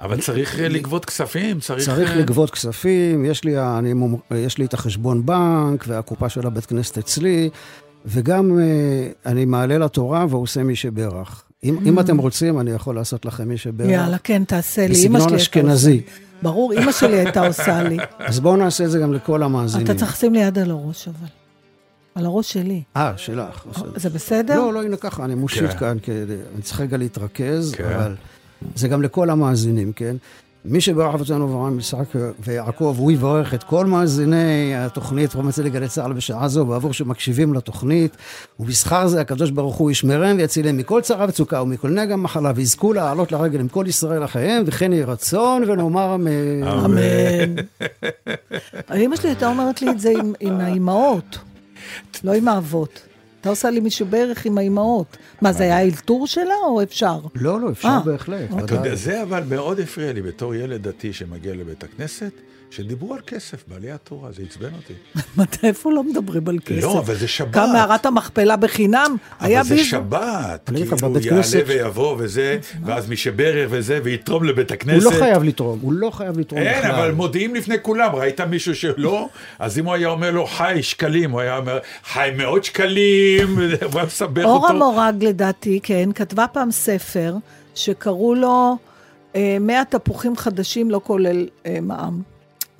[0.00, 1.84] אבל צריך אה, לגבות כספים, צריך...
[1.84, 3.92] צריך אה, לגבות כספים, יש לי, אני,
[4.36, 7.50] יש לי את החשבון בנק והקופה של הבית כנסת אצלי,
[8.06, 8.64] וגם אה,
[9.26, 11.42] אני מעלה לתורה ועושה מי שברך.
[11.64, 13.90] אם, אם אתם רוצים, אני יכול לעשות לכם מי שברך.
[13.90, 14.94] יאללה, כן, תעשה לי.
[14.94, 16.00] בסגנון אשכנזי.
[16.42, 17.96] ברור, אמא שלי הייתה עושה לי.
[18.18, 19.86] אז בואו נעשה את זה גם לכל המאזינים.
[19.86, 21.28] אתה צריך לשים לי יד על הראש, אבל.
[22.14, 22.82] על הראש שלי.
[22.96, 23.66] אה, שלך.
[23.66, 23.90] בסדר.
[23.96, 24.56] זה בסדר?
[24.56, 25.78] לא, לא, הנה ככה, אני מושיט כן.
[25.78, 26.12] כאן, כי
[26.54, 27.84] אני צריך רגע להתרכז, כן.
[27.84, 28.14] אבל
[28.74, 30.16] זה גם לכל המאזינים, כן?
[30.64, 32.04] מי שברך אבותינו אברהם, יצחק
[32.40, 38.16] ויעקב, הוא יברך את כל מאזיני התוכנית רום לגלי צה"ל בשעה זו, בעבור שמקשיבים לתוכנית,
[38.60, 43.32] ובשכר זה הקדוש ברוך הוא ישמרם ויצילם מכל צרה וצוקה ומכל נגע מחלה, ויזכו לעלות
[43.32, 46.62] לרגל עם כל ישראל לחייהם, וכן יהי רצון, ונאמר אמן.
[46.62, 47.54] אמן.
[48.96, 51.38] אמא שלי הייתה אומרת לי את זה עם האימהות,
[52.24, 53.11] לא עם האבות.
[53.42, 55.06] אתה עושה לי מישהו בערך עם האימהות.
[55.40, 57.18] מה, זה היה האלתור שלה או אפשר?
[57.34, 58.48] לא, לא, אפשר אה, בהחלט.
[58.50, 58.76] אתה ודאי.
[58.78, 62.32] יודע, זה אבל מאוד הפריע לי בתור ילד דתי שמגיע לבית הכנסת,
[62.76, 64.92] שדיברו על כסף בעליית תורה, זה עצבן אותי.
[65.38, 66.82] מתי, איפה לא מדברים על כסף?
[66.82, 67.50] לא, אבל זה שבת.
[67.50, 69.84] גם מערת המכפלה בחינם, היה אבל זה.
[69.84, 75.04] שבת, כאילו בבית יעלה ויבוא וזה, ואז מי שברך וזה, ויתרום לבית הוא הכנסת.
[75.04, 76.74] לא חייב לתרום, הוא לא חייב לתרום בכלל.
[76.74, 79.28] אין, אבל מודיעים לפני כולם, ראית מישהו שלא?
[79.58, 83.64] אז אם הוא היה אומר לו חי שקלים, הוא היה אומר חי מאות שקלים, הוא
[83.94, 84.48] היה מסבך אותו.
[84.48, 87.34] אורה מורג, לדעתי, כן, כתבה פעם ספר
[87.74, 88.76] שקראו לו
[89.36, 92.31] אה, 100 תפוחים חדשים, לא כולל אה, מע"מ.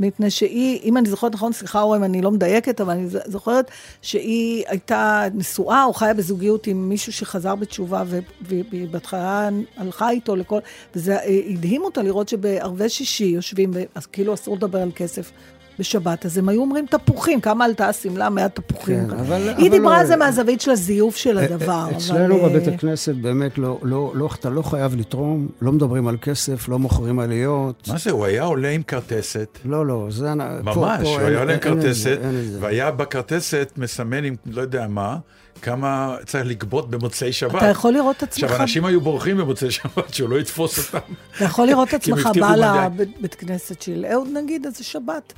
[0.03, 3.70] מפני שהיא, אם אני זוכרת נכון, סליחה אורה אם אני לא מדייקת, אבל אני זוכרת
[4.03, 10.37] שהיא הייתה נשואה או חיה בזוגיות עם מישהו שחזר בתשובה, ו- והיא בהתחלה הלכה איתו
[10.37, 10.59] לכל...
[10.95, 15.33] וזה אה, הדהים אותה לראות שבערבי שישי יושבים, אז כאילו אסור לדבר על כסף.
[15.78, 18.31] בשבת, אז הם היו אומרים תפוחים, כמה עלתה השמלה?
[18.31, 19.09] 100 תפוחים.
[19.09, 21.85] כן, אבל- היא אבל דיברה לא- על זה מהזווית של הזיוף של הדבר.
[21.89, 26.09] אבל, אצלנו אה, בבית הכנסת באמת לא, לא, לא, אתה לא חייב לתרום, לא מדברים
[26.09, 27.89] על כסף, לא מוכרים עליות.
[27.89, 29.59] מה זה, הוא היה עולה עם כרטסת.
[29.65, 30.27] לא, לא, זה...
[30.65, 32.19] פה- ממש, פה הוא אין- היה עולה עם כרטסת.
[32.61, 35.16] והיה בכרטסת מסמן עם לא יודע מה,
[35.62, 37.55] כמה צריך לגבות במוצאי שבת.
[37.57, 41.12] אתה יכול לראות את עצמך, עכשיו, אנשים היו בורחים במוצאי שבת, שהוא לא יתפוס אותם.
[41.36, 42.89] אתה יכול לראות את עצמך בא.
[43.19, 45.32] לבית כנסת של אהוד נגיד, אז זה שבת.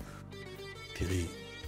[1.07, 1.25] תראי,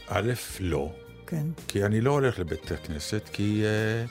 [0.08, 0.92] א', לא,
[1.26, 1.46] כן.
[1.68, 3.62] כי אני לא הולך לבית הכנסת, כי...
[3.64, 4.04] אה,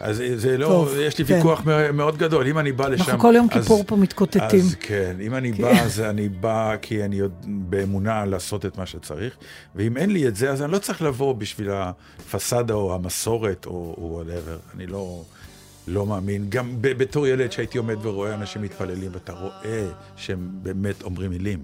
[0.00, 1.34] אז זה לא, טוב, יש לי כן.
[1.34, 3.02] ויכוח מא- מאוד גדול, אם אני בא לשם...
[3.04, 4.60] אנחנו כל יום אז- כיפור פה מתקוטטים.
[4.60, 8.86] אז כן, אם אני בא, אז אני בא כי אני עוד באמונה לעשות את מה
[8.86, 9.36] שצריך,
[9.74, 14.22] ואם אין לי את זה, אז אני לא צריך לבוא בשביל הפסאדה או המסורת או
[14.22, 14.76] whatever.
[14.76, 15.22] אני לא,
[15.88, 16.46] לא מאמין.
[16.48, 21.58] גם בתור ילד שהייתי עומד ורואה אנשים מתפללים, ואתה רואה שהם באמת אומרים מילים.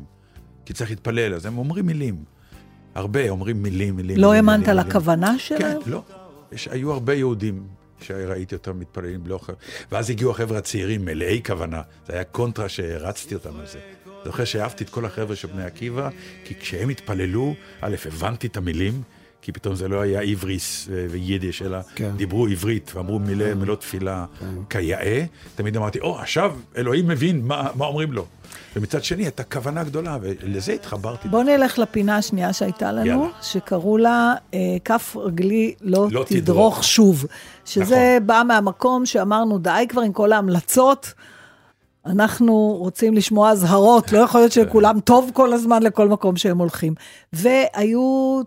[0.67, 2.15] כי צריך להתפלל, אז הם אומרים מילים.
[2.95, 4.17] הרבה אומרים מילים, מילים.
[4.17, 4.89] לא האמנת מילים, מילים.
[4.89, 5.79] לכוונה כן, שלהם?
[5.87, 6.03] לא.
[6.53, 7.67] יש, היו הרבה יהודים
[8.01, 9.55] שראיתי אותם מתפללים בלא חבר.
[9.93, 11.83] ואז הגיעו החבר'ה הצעירים, מלאי כוונה.
[12.07, 13.79] זה היה קונטרה שהרצתי אותם על זה.
[14.25, 16.09] זוכר שאהבתי את כל החבר'ה של בני עקיבא,
[16.45, 19.03] כי כשהם התפללו, א', הבנתי את המילים,
[19.43, 22.11] כי פתאום זה לא היה עבריס ויידיש, אלא כן.
[22.17, 24.25] דיברו עברית ואמרו מילי, מילות תפילה
[24.71, 25.25] כיאה.
[25.55, 28.27] תמיד אמרתי, או, עכשיו אלוהים מבין מה, מה אומרים לו.
[28.77, 31.29] ומצד שני, הייתה כוונה גדולה, ולזה התחברתי.
[31.29, 33.27] בוא נלך לפינה השנייה שהייתה לנו, יאללה.
[33.43, 36.85] שקראו לה אה, כף רגלי לא, לא תדרוך תדרוך.
[36.85, 37.27] שוב.
[37.65, 38.27] שזה נכון.
[38.27, 41.13] בא מהמקום שאמרנו, די כבר עם כל ההמלצות.
[42.07, 46.95] אנחנו רוצים לשמוע אזהרות, לא יכול להיות שלכולם טוב כל הזמן לכל מקום שהם הולכים.
[47.33, 48.01] והיו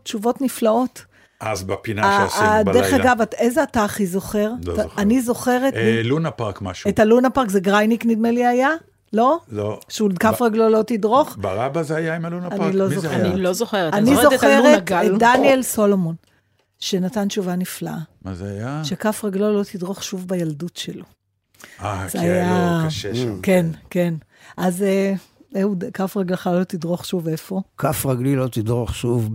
[0.04, 1.06] תשובות נפלאות.
[1.40, 2.74] אז בפינה שעשינו בלילה.
[2.82, 4.52] דרך אגב, את- איזה אתה הכי זוכר?
[4.66, 5.02] לא זוכר.
[5.02, 6.90] אני זוכרת אה, לונה פארק משהו.
[6.90, 8.70] את הלונה פארק, זה גרייניק נדמה לי היה?
[9.14, 9.38] לא?
[9.52, 9.80] לא.
[9.90, 11.38] שהוא כף רגלו לא תדרוך?
[11.42, 12.74] ברבא זה היה עם הלונה אני פארק?
[12.74, 13.22] לא מי זה זוכרת.
[13.22, 13.94] אני לא זוכרת.
[13.94, 14.92] אני זוכרת.
[15.06, 16.16] את דניאל סולומון,
[16.80, 18.82] שנתן תשובה נפלאה, מה זה היה?
[18.84, 21.04] שכף רגלו לא תדרוך שוב בילדות שלו.
[21.82, 23.40] אה, זה כן, היה- לא, קשה שם.
[23.44, 24.14] כן, כן.
[24.58, 25.14] אז אה,
[25.62, 27.62] אהוד, כף רגלך לא תדרוך שוב איפה?
[27.78, 29.30] כף רגלי לא תדרוך שוב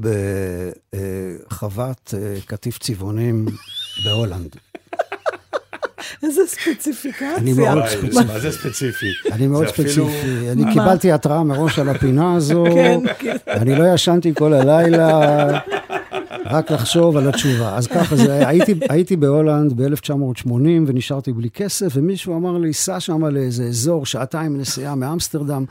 [1.51, 3.47] בחוות אה, קטיף צבעונים
[4.05, 4.57] בהולנד.
[6.23, 7.37] איזה ספציפיקציה.
[7.37, 8.25] אני מאוד ספציפי.
[8.27, 9.07] מה זה ספציפי?
[9.33, 10.51] אני מאוד ספציפי.
[10.53, 12.65] אני קיבלתי התראה מראש על הפינה הזו.
[12.75, 13.37] כן, כן.
[13.49, 15.61] אני לא ישנתי כל הלילה,
[16.51, 17.77] רק לחשוב על התשובה.
[17.77, 18.49] אז ככה זה.
[18.49, 20.51] הייתי, הייתי בהולנד ב-1980
[20.87, 25.65] ונשארתי בלי כסף, ומישהו אמר לי, סע שם לאיזה אזור, שעתיים נסיעה מאמסטרדם.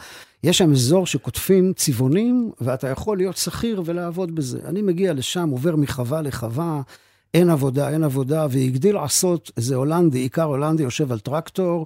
[0.44, 4.60] יש שם אזור שקוטפים צבעונים, ואתה יכול להיות שכיר ולעבוד בזה.
[4.66, 6.82] אני מגיע לשם, עובר מחווה לחווה,
[7.34, 11.86] אין עבודה, אין עבודה, והגדיל לעשות איזה הולנדי, עיקר הולנדי, יושב על טרקטור,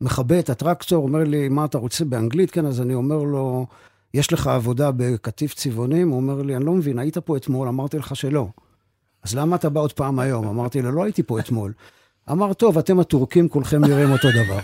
[0.00, 2.50] מכבה את הטרקטור, אומר לי, מה אתה רוצה באנגלית?
[2.50, 3.66] כן, אז אני אומר לו,
[4.14, 6.08] יש לך עבודה בקטיף צבעונים?
[6.08, 7.68] הוא אומר לי, אני לא מבין, היית פה אתמול?
[7.68, 8.48] אמרתי לך שלא.
[9.22, 10.48] אז למה אתה בא עוד פעם היום?
[10.48, 11.72] אמרתי לו, לא הייתי פה אתמול.
[12.30, 14.58] אמר, טוב, אתם הטורקים כולכם נראים אותו דבר.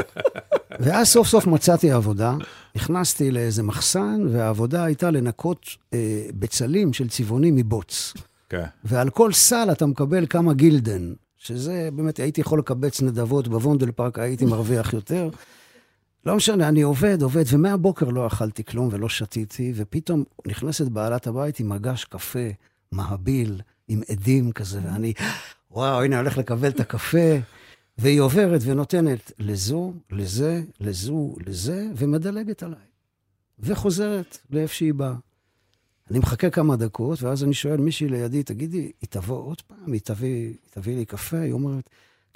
[0.80, 2.36] ואז סוף סוף מצאתי עבודה,
[2.76, 8.14] נכנסתי לאיזה מחסן, והעבודה הייתה לנקות אה, בצלים של צבעונים מבוץ.
[8.48, 8.64] כן.
[8.84, 14.18] ועל כל סל אתה מקבל כמה גילדן, שזה באמת, הייתי יכול לקבץ נדבות בוונדל פארק,
[14.18, 15.28] הייתי מרוויח יותר.
[16.26, 21.60] לא משנה, אני עובד, עובד, ומהבוקר לא אכלתי כלום ולא שתיתי, ופתאום נכנסת בעלת הבית
[21.60, 22.48] עם מגש קפה,
[22.92, 25.12] מהביל, עם עדים כזה, ואני,
[25.70, 27.36] וואו, הנה, הולך לקבל את הקפה,
[27.98, 32.78] והיא עוברת ונותנת לזו, לזה, לזו, לזה, ומדלגת עליי.
[33.58, 35.14] וחוזרת לאיפה שהיא באה.
[36.10, 39.92] אני מחכה כמה דקות, ואז אני שואל מישהי לידי, תגידי, היא תבוא עוד פעם?
[39.92, 41.38] היא תביא, היא תביא לי קפה?
[41.38, 41.90] היא אומרת,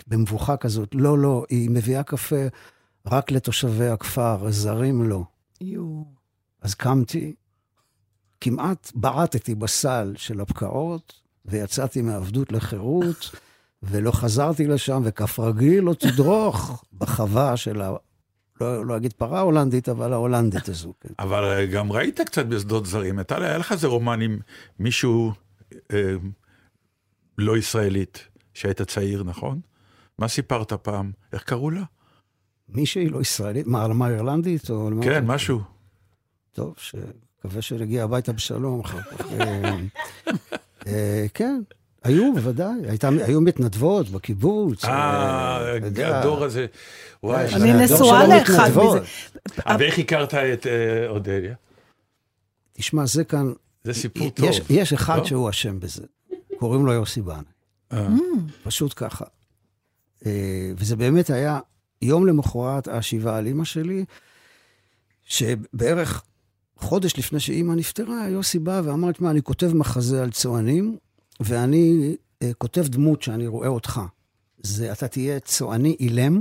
[0.06, 2.46] במבוכה כזאת, לא, לא, היא מביאה קפה
[3.06, 5.22] רק לתושבי הכפר, זרים לא.
[5.60, 6.04] יואו.
[6.60, 7.34] אז קמתי,
[8.40, 13.30] כמעט בעטתי בסל של הפקעות, ויצאתי מעבדות לחירות,
[13.82, 17.92] ולא חזרתי לשם, וכף רגלי לא תדרוך בחווה של ה...
[18.60, 20.92] לא, לא אגיד פרה הולנדית, אבל ההולנדית הזו.
[21.00, 21.14] כן.
[21.18, 23.20] אבל אה, גם ראית קצת בשדות זרים.
[23.20, 24.38] אתה, היה לך איזה רומן עם
[24.78, 25.32] מישהו
[25.92, 26.14] אה,
[27.38, 29.60] לא ישראלית, שהיית צעיר, נכון?
[30.18, 31.12] מה סיפרת פעם?
[31.32, 31.82] איך קראו לה?
[32.68, 34.70] מישהי לא ישראלית, מה, על מה אירלנדית?
[34.70, 34.90] או.
[35.02, 35.60] כן, משהו.
[36.52, 36.74] טוב,
[37.44, 39.26] מקווה שנגיע הביתה בשלום אחר כך.
[39.32, 39.76] אה,
[40.86, 41.60] אה, כן,
[42.04, 42.88] היו, בוודאי.
[42.88, 44.84] הייתה, היו מתנדבות בקיבוץ.
[44.84, 46.20] אה, יודע.
[46.20, 46.66] הדור הזה.
[47.22, 48.70] וואי, אני נשואה לאחד.
[48.70, 49.00] מזה.
[49.66, 51.54] אה, ואיך הכרת את אה, אודליה?
[52.72, 53.52] תשמע, זה כאן...
[53.84, 54.46] זה סיפור טוב.
[54.46, 55.24] יש, יש אחד לא?
[55.24, 56.02] שהוא אשם בזה,
[56.58, 57.20] קוראים לו יוסי.
[57.92, 58.06] אה,
[58.62, 59.24] פשוט ככה.
[60.26, 61.60] אה, וזה באמת היה
[62.02, 64.04] יום למחרת השיבה על אימא שלי,
[65.24, 66.22] שבערך
[66.76, 70.96] חודש לפני שאימא נפטרה, יוסי בא ואמר, תשמע, אני כותב מחזה על צוענים,
[71.40, 74.00] ואני אה, כותב דמות שאני רואה אותך.
[74.58, 76.40] זה, אתה תהיה צועני אילם,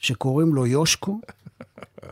[0.00, 1.20] שקוראים לו יושקו.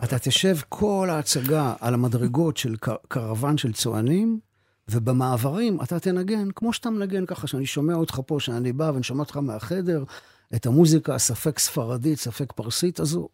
[0.05, 4.41] אתה תשב כל ההצגה על המדרגות של קר- קרוון של צוענים,
[4.89, 9.21] ובמעברים אתה תנגן, כמו שאתה מנגן ככה, שאני שומע אותך פה, שאני בא ואני שומע
[9.21, 10.05] אותך מהחדר,
[10.55, 13.29] את המוזיקה הספק ספרדית, ספק פרסית הזו.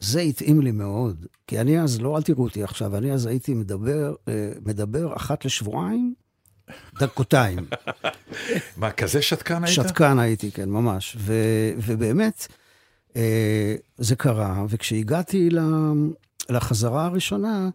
[0.00, 3.54] זה התאים לי מאוד, כי אני אז, לא, אל תראו אותי עכשיו, אני אז הייתי
[3.54, 6.14] מדבר, אה, מדבר אחת לשבועיים,
[7.00, 7.66] דקותיים.
[8.76, 9.74] מה, כזה שתקן היית?
[9.74, 11.16] שתקן הייתי, כן, ממש.
[11.18, 11.34] ו,
[11.76, 12.46] ובאמת,
[13.16, 15.48] אה, זה קרה, וכשהגעתי
[16.48, 17.68] לחזרה הראשונה,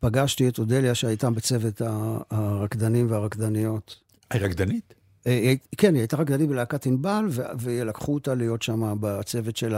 [0.00, 1.82] פגשתי את אודליה שהייתה בצוות
[2.30, 3.96] הרקדנים והרקדניות.
[4.30, 4.94] היא רקדנית?
[5.26, 9.74] אה, היא- כן, היא הייתה רקדנית בלהקת ענבל, ו- ולקחו אותה להיות שם בצוות של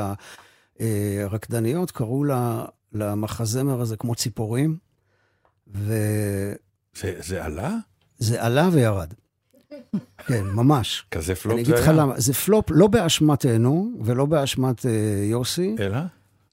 [1.20, 4.76] הרקדניות, קראו לה, למחזמר הזה כמו ציפורים,
[5.66, 6.54] וזה
[6.94, 7.76] זה, זה עלה?
[8.38, 9.14] עלה וירד.
[10.26, 11.06] כן, ממש.
[11.10, 11.96] כזה פלופ אני זה אגיד לך היה?
[11.96, 14.90] למה, זה פלופ לא באשמתנו ולא באשמת אה,
[15.24, 15.76] יוסי.
[15.78, 15.98] אלא?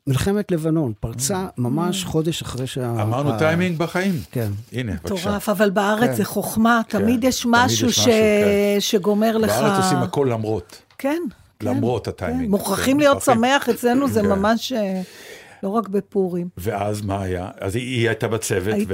[0.08, 2.90] מלחמת לבנון פרצה ממש חודש אחרי שה...
[3.02, 4.16] אמרנו טיימינג בחיים.
[4.32, 4.48] כן.
[4.74, 5.14] הנה, בבקשה.
[5.16, 6.14] מטורף, אבל בארץ כן.
[6.16, 8.80] זה חוכמה, תמיד יש תמיד משהו יש ש- משהו, כן.
[8.80, 9.50] שגומר לך...
[9.52, 10.82] בארץ עושים הכל למרות.
[10.98, 11.22] כן.
[11.60, 12.10] כן, למרות כן.
[12.12, 12.50] הטיימינג.
[12.50, 13.22] מוכרחים כן, להיות.
[13.22, 14.28] שמח אצלנו, זה כן.
[14.28, 15.02] ממש אה,
[15.64, 16.48] לא רק בפורים.
[16.58, 17.50] ואז מה היה?
[17.60, 18.88] אז היא, הייתה בצוות, היית-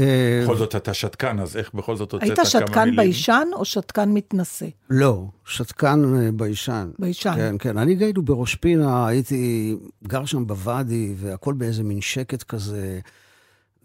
[0.00, 2.66] אה, ובכל זאת אתה שתקן, אז איך בכל זאת הוצאת היית כמה מילים?
[2.66, 4.66] שתקן ביישן או שתקן מתנשא?
[4.90, 6.90] לא, שתקן אה, ביישן.
[6.98, 7.34] ביישן.
[7.36, 7.78] כן, כן.
[7.78, 13.00] אני גיידו בראש פינה, הייתי גר שם בוואדי, והכל באיזה מין שקט כזה.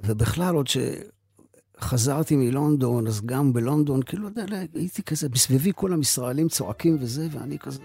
[0.03, 0.67] ובכלל, עוד
[1.77, 7.27] שחזרתי מלונדון, אז גם בלונדון, כאילו, לא יודע, הייתי כזה, בסביבי כל הישראלים צועקים וזה,
[7.31, 7.79] ואני כזה...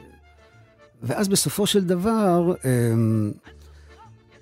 [1.02, 2.54] ואז בסופו של דבר...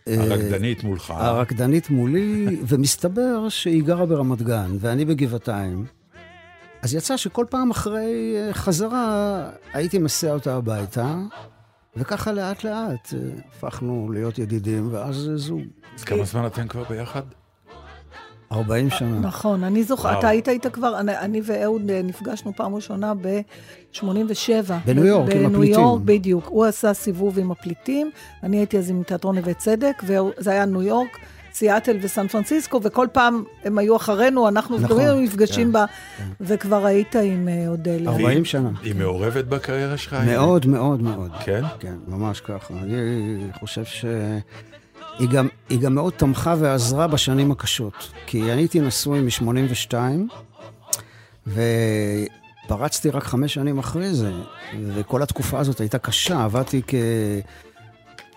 [0.08, 1.10] אה, הרקדנית מולך.
[1.16, 5.86] הרקדנית מולי, ומסתבר שהיא גרה ברמת גן, ואני בגבעתיים.
[6.82, 11.14] אז יצא שכל פעם אחרי אה, חזרה הייתי מסיע אותה הביתה,
[11.96, 13.18] וככה לאט לאט אה,
[13.48, 15.60] הפכנו להיות ידידים, ואז זוג.
[16.06, 17.22] כמה זמן אתם כבר ביחד?
[18.52, 19.20] 40 שנה.
[19.20, 20.18] נכון, אני זוכרת.
[20.18, 24.72] אתה היית איתה כבר, אני, אני ואהוד אה, נפגשנו פעם ראשונה ב-87.
[24.86, 25.80] בניו יורק, עם בניו הפליטים.
[25.80, 26.46] יורק, בדיוק.
[26.46, 28.10] הוא עשה סיבוב עם הפליטים,
[28.42, 31.18] אני הייתי אז עם תיאטרון נווה צדק, וזה היה ניו יורק,
[31.52, 35.84] סיאטל וסן פרנסיסקו, וכל פעם הם היו אחרינו, אנחנו נכון, נכון, נפגשים כן, בה,
[36.40, 38.10] וכבר היית עם אה, אודליה.
[38.10, 38.70] 40 שנה.
[38.82, 40.16] היא מעורבת בקריירה שלך?
[40.26, 41.30] מאוד מאוד מאוד.
[41.44, 41.62] כן?
[41.78, 42.74] כן, ממש ככה.
[42.82, 44.04] אני חושב ש...
[45.18, 48.12] היא גם, היא גם מאוד תמכה ועזרה בשנים הקשות.
[48.26, 49.94] כי אני הייתי נשוי מ-82,
[52.66, 54.32] ופרצתי רק חמש שנים אחרי זה,
[54.94, 56.44] וכל התקופה הזאת הייתה קשה.
[56.44, 56.94] עבדתי כ...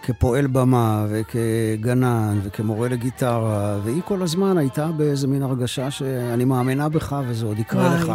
[0.04, 7.16] כפועל במה וכגנן וכמורה לגיטרה, והיא כל הזמן הייתה באיזה מין הרגשה שאני מאמינה בך
[7.28, 8.04] וזה עוד יקרה וואי.
[8.04, 8.14] לך.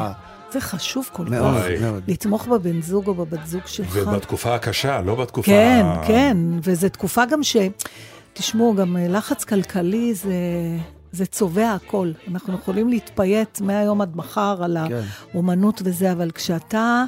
[0.53, 1.81] זה חשוב כל מאוד, כך.
[1.81, 2.03] מאוד.
[2.09, 3.97] לתמוך בבן זוג או בבת זוג שלך.
[3.97, 5.51] ובתקופה הקשה, לא בתקופה...
[5.51, 7.57] כן, כן, וזו תקופה גם ש...
[8.37, 10.35] תשמעו, גם אה, לחץ כלכלי זה,
[11.13, 12.11] זה צובע הכל.
[12.31, 15.01] אנחנו יכולים להתפייט מהיום עד מחר על כן.
[15.35, 17.05] האומנות וזה, אבל כשאתה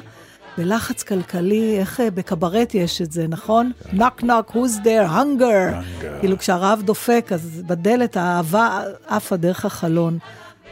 [0.57, 3.71] בלחץ כלכלי, איך אה, בקברט יש את זה, נכון?
[3.93, 5.73] נוק נוק, who's there, hunger.
[5.73, 6.19] Hunger.
[6.19, 10.17] כאילו כשהרעב דופק, אז בדלת האהבה עפה דרך החלון.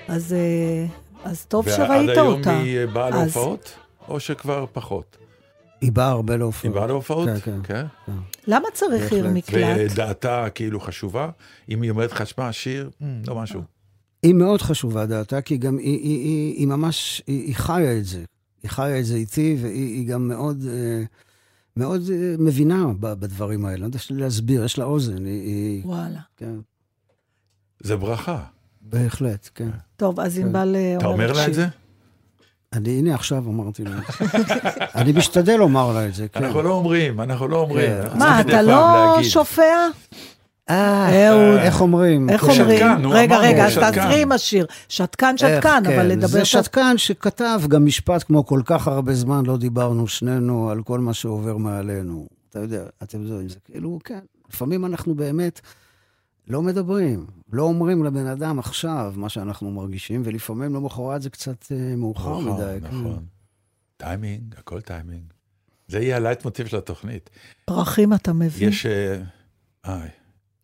[0.07, 0.85] אז, אה,
[1.31, 2.57] אז טוב שראית ועד היום אותה.
[2.59, 3.73] היא אה, באה אז- להופעות?
[4.09, 5.17] או שכבר פחות?
[5.81, 6.73] היא באה הרבה היא להופעות.
[6.75, 7.29] באה להופעות?
[7.43, 7.85] כן, כן.
[8.47, 9.27] למה צריך עיר.
[9.33, 9.91] מקלט?
[9.91, 11.29] ודעתה כאילו חשובה?
[11.69, 13.61] אם היא אומרת לך, שמע, שיר, "מ, לא משהו.
[14.23, 18.05] היא מאוד חשובה דעתה, כי גם היא, היא, היא, היא ממש, היא, היא חיה את
[18.05, 18.23] זה.
[18.63, 21.03] היא חיה את זה איתי, והיא היא גם מאוד, אה,
[21.77, 23.77] מאוד אה, מבינה ב- בדברים האלה.
[23.77, 26.19] לא יודע שלי להסביר, יש לה אוזן, היא, היא וואלה.
[26.37, 26.55] כן,
[27.79, 28.43] זה ברכה.
[28.81, 29.69] בהחלט, כן.
[29.95, 31.53] טוב, אז ענבל אה, אומרת אתה אומר לה את.
[31.53, 31.67] זה?
[32.73, 33.95] אני, הנה עכשיו אמרתי לה.
[34.95, 36.43] אני משתדל לומר לה את זה, כן.
[36.43, 37.91] אנחנו לא אומרים, אנחנו לא אומרים.
[38.11, 38.17] כן.
[38.19, 39.17] מה, אתה לא.
[39.23, 39.63] שופע?
[40.69, 41.59] אה, אהוד.
[41.59, 42.29] איך אומרים?
[42.29, 42.43] איך.
[42.43, 42.61] אומרים?
[42.77, 43.77] שתקן, נו, רגע, רגע, אז.
[43.77, 44.65] תעזרי עם השיר.
[44.89, 46.27] שתקן, שתקן, כן, אבל לדבר...
[46.27, 50.83] זה שת- שתקן שכתב גם משפט כמו כל כך הרבה זמן לא דיברנו שנינו על
[50.83, 52.27] כל מה שעובר מעלינו.
[52.49, 54.19] אתה יודע, אתם יודעים, זה כאילו, כן,
[54.53, 55.61] לפעמים אנחנו באמת
[56.47, 61.95] לא מדברים, לא אומרים לבן אדם עכשיו מה שאנחנו מרגישים, ולפעמים למחרת זה קצת אה,
[61.95, 62.77] מאוחר נכון, מדי.
[62.81, 62.87] כן.
[62.87, 63.25] נכון.
[63.97, 65.33] טיימינג, הכל טיימינג.
[65.87, 67.29] זה יהיה הלייטמוטיב של התוכנית.
[67.65, 68.67] פרחים אתה מביא.
[68.67, 68.85] יש...
[68.85, 69.21] אה,
[69.85, 70.09] איי.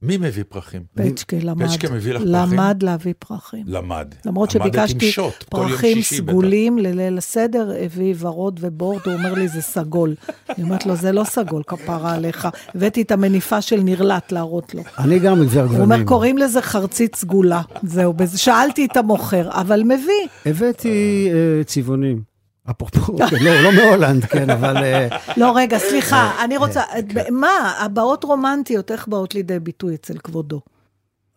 [0.04, 0.82] מי מביא פרחים?
[0.96, 1.68] פצ'קה למד.
[1.68, 2.34] פצ'קה מביא לך פרחים?
[2.60, 3.64] למד להביא פרחים.
[3.68, 4.08] למד.
[4.26, 6.02] למרות שביקשתי שוט פרחים.
[6.02, 10.16] סגולים לליל הסדר, הביא ורוד ובורדו, הוא אומר לי, זה סגול.
[10.50, 12.48] אני אומרת לו, זה לא סגול, כפרה עליך.
[12.76, 14.84] הבאתי את המניפה של נרלט להראות לו.
[15.00, 15.76] אני גם מגזר גוונים.
[15.76, 17.62] הוא אומר, קוראים לזה חרצית סגולה.
[17.84, 20.28] זהו, שאלתי את המוכר, אבל מביא.
[20.46, 22.33] הבאתי אה, צבעונים.
[22.72, 24.78] אפרופו, כן, לא, לא מהולנד, כן, אבל...
[24.78, 25.08] אה,
[25.38, 27.34] לא, רגע, סליחה, אה, אני רוצה, כן.
[27.34, 27.48] מה,
[27.80, 30.62] הבעות רומנטיות, איך באות לידי ביטוי אצל כבודו?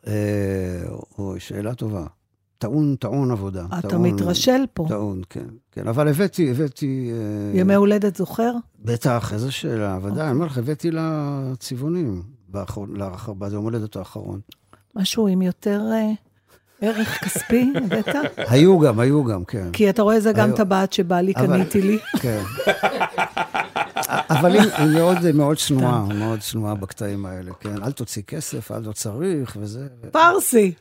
[0.07, 0.13] אה,
[1.19, 2.07] אוי, שאלה טובה.
[2.59, 3.67] טעון, טעון עבודה.
[3.79, 4.87] אתה טעון- מתרשל פה.
[4.89, 5.47] טעון, כן.
[5.73, 7.11] כן, אבל הבאתי, הבאתי...
[7.55, 8.53] ימי הולדת זוכר?
[8.85, 10.11] בטח, איזו שאלה, אוקיי.
[10.11, 12.23] ודאי, אני אומר לך, הבאתי לה צבעונים
[13.39, 14.41] ביום הולדת האחרון.
[14.95, 15.83] משהו עם יותר
[16.81, 18.09] ערך כספי, הבאת?
[18.37, 19.71] היו גם, היו גם, כן.
[19.73, 21.99] כי אתה רואה, זה גם טבעת שבא לי, אבל- קניתי לי.
[22.21, 22.43] כן.
[24.31, 24.63] אבל היא
[24.95, 27.83] מאוד, מאוד צנועה, מאוד צנועה בקטעים האלה, כן.
[27.83, 29.87] אל תוציא כסף, אל לא צריך, וזה...
[30.11, 30.73] פרסי.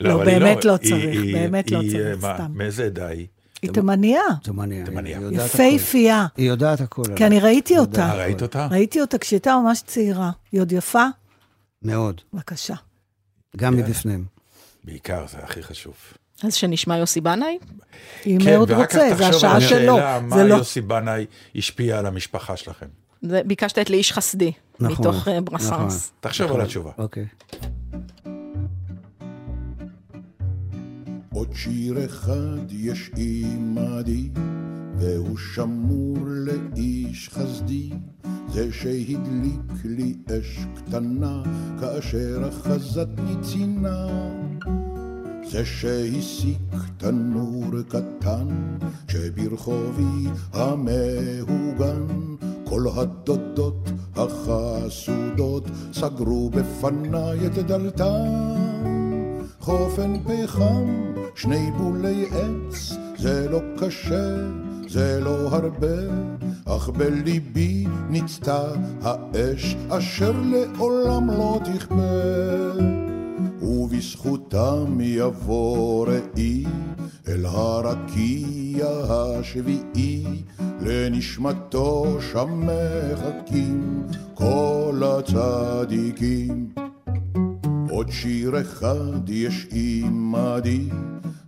[0.00, 2.52] לא, אבל היא באמת לא צריך, באמת לא צריך, מה, סתם.
[2.54, 3.26] מאיזה עדה היא?
[3.62, 4.86] היא תימניה, תימניה.
[5.06, 5.46] היא יודעת.
[5.46, 6.26] יפייפייה.
[6.36, 7.02] היא יודעת הכל.
[7.16, 8.08] כי אני ראיתי אותה.
[8.08, 8.42] אה, ראית.
[8.42, 8.66] אותה?
[8.70, 10.30] ראיתי אותה כשהייתה ממש צעירה.
[10.52, 11.04] היא עוד יפה?
[11.82, 12.74] מאוד, בבקשה.
[13.56, 13.78] גם כן.
[13.78, 14.24] מבפנים.
[14.86, 15.94] בעיקר, זה הכי חשוב.
[16.44, 17.58] אז שנשמע יוסי בנאי?
[18.26, 19.94] אם כן, מאוד ורק רוצה, זה תחשוב על השעה שלו.
[19.98, 20.54] השאלה, מה זה לא...
[20.54, 21.26] יוסי בנאי
[21.56, 22.86] השפיע על המשפחה שלכם.
[23.22, 25.44] זה- ביקשת את לאיש חסדי, נכון, מתוך אה, נכון.
[25.44, 26.12] ברסנס.
[26.20, 26.90] תחשוב על התשובה.
[26.98, 27.26] אוקיי.
[31.36, 34.28] עוד שיר אחד יש עימדי,
[34.98, 37.90] והוא שמור לאיש חסדי,
[38.52, 41.42] זה שהדליק לי אש קטנה,
[41.80, 44.06] כאשר אחזתני צינה.
[45.50, 48.48] זה שהסיק תנור קטן,
[49.08, 52.06] שברחובי המהוגן,
[52.64, 58.76] כל הדודות החסודות סגרו בפניי את דלתן.
[59.66, 60.84] חופן פחם,
[61.36, 64.36] שני בולי עץ, זה לא קשה,
[64.88, 65.96] זה לא הרבה,
[66.64, 68.64] אך בליבי ניצתה
[69.02, 72.72] האש, אשר לעולם לא תכבה.
[73.62, 76.64] ובזכותם יבוא ראי
[77.28, 80.24] אל הרקיע השביעי,
[80.80, 86.85] לנשמתו שם מחכים כל הצדיקים.
[87.96, 90.88] עוד שיר אחד יש עימדי,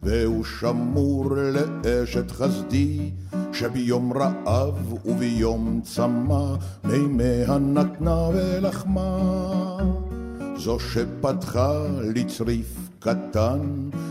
[0.03, 3.11] והוא שמור לאשת חסדי,
[3.53, 6.55] שביום רעב וביום צמא,
[6.85, 9.19] מימיה נתנה ולחמה.
[10.57, 13.61] זו שפתחה לי צריף קטן,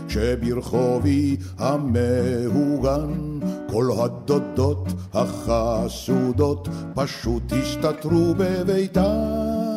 [0.08, 3.40] שברחובי המהוגן,
[3.70, 9.67] כל הדודות החסודות פשוט הסתתרו בביתן.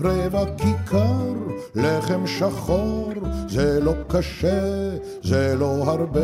[0.00, 1.32] רבע כיכר,
[1.74, 3.12] לחם שחור,
[3.48, 4.90] זה לא קשה,
[5.22, 6.20] זה לא הרבה,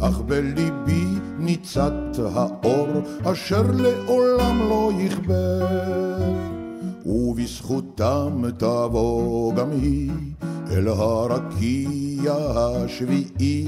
[0.00, 1.06] אך בליבי
[1.38, 2.88] ניצת האור,
[3.24, 5.66] אשר לעולם לא יכבה.
[7.06, 10.10] ובזכותם תבוא גם היא
[10.70, 13.66] אל הרקיע השביעי,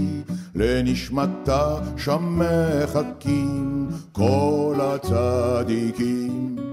[0.54, 6.71] לנשמתה שם מחכים כל הצדיקים.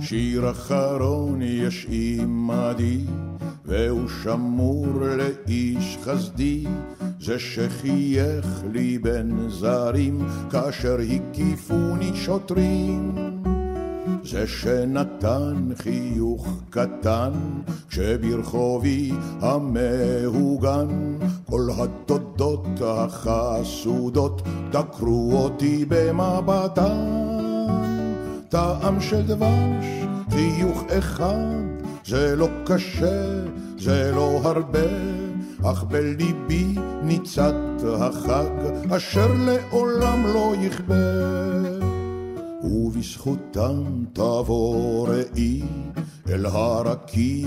[0.00, 3.04] שיר אחרון יש עמדי,
[3.64, 6.64] והוא שמור לאיש חסדי,
[7.20, 13.14] זה שחייך לי בין זרים, כאשר הקיפוני שוטרים.
[14.24, 17.32] זה שנתן חיוך קטן,
[17.88, 20.88] כשברחובי המהוגן,
[21.46, 27.38] כל התודות החסודות דקרו אותי במבטן.
[28.48, 29.86] טעם של דבש,
[30.30, 31.54] חיוך אחד,
[32.06, 33.44] זה לא קשה,
[33.78, 34.88] זה לא הרבה,
[35.64, 37.54] אך בליבי ניצת
[38.00, 38.50] החג,
[38.96, 40.94] אשר לעולם לא יכבה.
[42.62, 45.62] ובזכותם תבוא ראי
[46.28, 47.46] אל הרקיע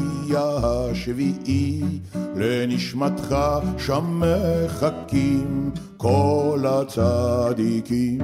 [0.64, 1.82] השביעי,
[2.36, 3.36] לנשמתך
[3.78, 8.22] שם מחכים כל הצדיקים.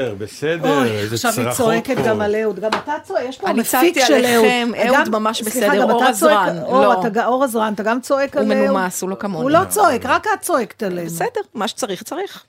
[0.00, 2.02] בסדר, אוי, איזה עכשיו היא צרחות צועקת פה.
[2.08, 4.24] גם על אהוד, גם אתה צועק, יש פה אני מפיק צעקתי של אהוד.
[4.24, 7.00] עליכם, אהוד גם- ממש בסדר, אור עזרן, אור, לא.
[7.06, 8.64] אתה עזרן, גם צועק הוא על אהוד.
[8.70, 9.42] מנומס, הוא לא כמוני.
[9.42, 11.06] הוא לא צועק, רק את צועקת עלינו.
[11.06, 12.44] בסדר, מה שצריך, צריך.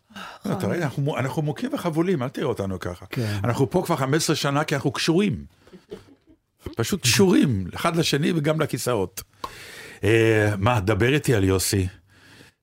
[0.46, 0.78] לא, אתה רואה,
[1.20, 3.06] אנחנו מוכים וחבולים, אל תראה אותנו ככה.
[3.10, 3.38] כן.
[3.44, 5.46] אנחנו פה כבר 15 שנה כי אנחנו קשורים.
[6.76, 9.22] פשוט קשורים, אחד לשני וגם לכיסאות.
[10.04, 11.88] אה, מה, דבר איתי על יוסי.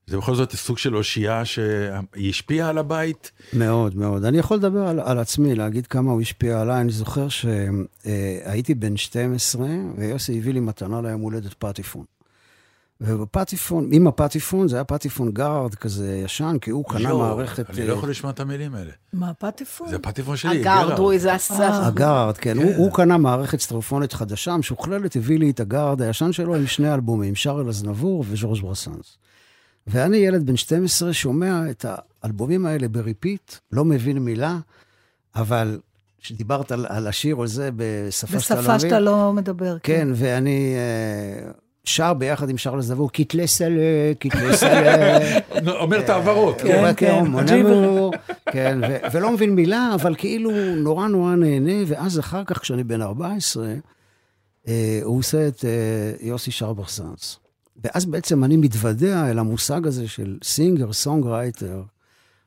[0.07, 3.31] זה בכל זאת סוג של אושייה שהיא השפיעה על הבית.
[3.53, 4.25] מאוד, מאוד.
[4.25, 6.81] אני יכול לדבר על, על עצמי, להגיד כמה הוא השפיע עליי.
[6.81, 9.67] אני זוכר שהייתי בן 12,
[9.97, 12.05] ויוסי הביא לי מתנה ליום הולדת פטיפון.
[13.01, 17.69] ובפטיפון, עם הפטיפון, זה היה פטיפון גארד כזה ישן, כי הוא קנה יואו, מערכת...
[17.69, 18.91] אני לא אה, יכול לשמוע את המילים האלה.
[19.13, 19.89] מה, פטיפון?
[19.89, 21.87] זה הפטיפון שלי, הגארד, הוא איזה עשה.
[21.87, 22.57] הגארד, כן.
[22.59, 22.75] כן.
[22.77, 27.35] הוא, קנה מערכת סטרופונית חדשה, משוכללת, הביא לי את הגארד הישן שלו עם שני אלבומים,
[27.35, 29.17] שארל אזנבור וז'ורג' ברסנס.
[29.87, 31.85] ואני ילד בן 12, שומע את
[32.23, 34.57] האלבומים האלה ב-repeat, לא מבין מילה,
[35.35, 35.79] אבל
[36.21, 39.77] כשדיברת על, על השיר או זה בשפה שאתה לא בשפה מבין, שאתה לא מדבר.
[39.83, 41.51] כן, ואני אה,
[41.83, 45.17] שר ביחד עם שרל אזנבור, קיטלה סלה, קיטלה סלה.
[45.81, 46.61] אומר את העברות.
[46.61, 47.25] כן, כן.
[47.25, 48.13] מונמור,
[48.51, 53.01] כן, ו- ולא מבין מילה, אבל כאילו נורא נורא נהנה, ואז אחר כך, כשאני בן
[53.01, 53.73] 14,
[54.67, 57.39] אה, הוא עושה את אה, יוסי שרבר סאנס.
[57.83, 61.83] ואז בעצם אני מתוודע אל המושג הזה של סינגר, סונגרייטר,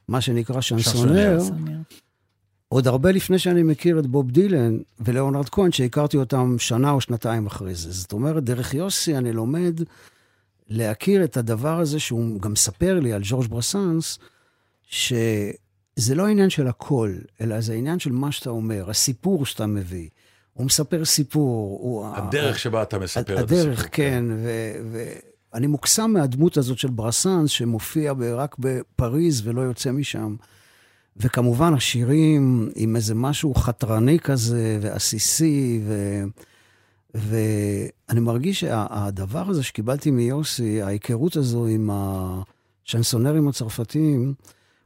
[0.09, 1.79] מה שנקרא שנסונר, סונר.
[2.69, 7.47] עוד הרבה לפני שאני מכיר את בוב דילן ולאונרד כהן, שהכרתי אותם שנה או שנתיים
[7.47, 7.93] אחרי זה.
[7.93, 9.81] זאת אומרת, דרך יוסי אני לומד
[10.69, 14.19] להכיר את הדבר הזה, שהוא גם מספר לי על ז'ורג' ברסנס,
[14.87, 20.09] שזה לא עניין של הקול, אלא זה עניין של מה שאתה אומר, הסיפור שאתה מביא.
[20.57, 21.79] הוא מספר סיפור.
[21.83, 23.93] הוא, הדרך שבה אתה מספר את הדרך, הסיפור.
[23.93, 24.25] כן.
[25.53, 30.37] ואני מוקסם מהדמות הזאת של ברסנס, שמופיע ב- רק בפריז ולא יוצא משם.
[31.17, 36.23] וכמובן השירים עם איזה משהו חתרני כזה, ועסיסי, ו...
[37.15, 41.91] ואני מרגיש שהדבר הזה שקיבלתי מיוסי, ההיכרות הזו עם
[42.85, 44.35] השנסונרים הצרפתיים,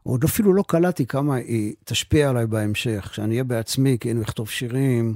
[0.02, 5.14] עוד אפילו לא קלטתי כמה היא תשפיע עליי בהמשך, כשאני אהיה בעצמי, כאילו אכתוב שירים,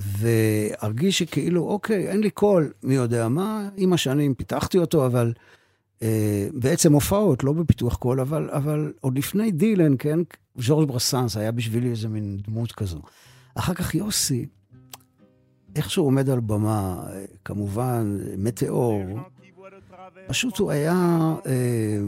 [0.00, 5.32] וארגיש שכאילו, אוקיי, אין לי קול, מי יודע מה, עם השנים פיתחתי אותו, אבל
[6.02, 10.18] אה, בעצם הופעות, לא בפיתוח קול, אבל, אבל עוד לפני דילן, כן,
[10.58, 13.00] ז'ורג' ברסנס היה בשבילי איזה מין דמות כזו.
[13.54, 14.46] אחר כך יוסי,
[15.76, 17.06] איך שהוא עומד על במה,
[17.44, 19.04] כמובן, מטאור,
[20.26, 21.98] פשוט הוא היה אה,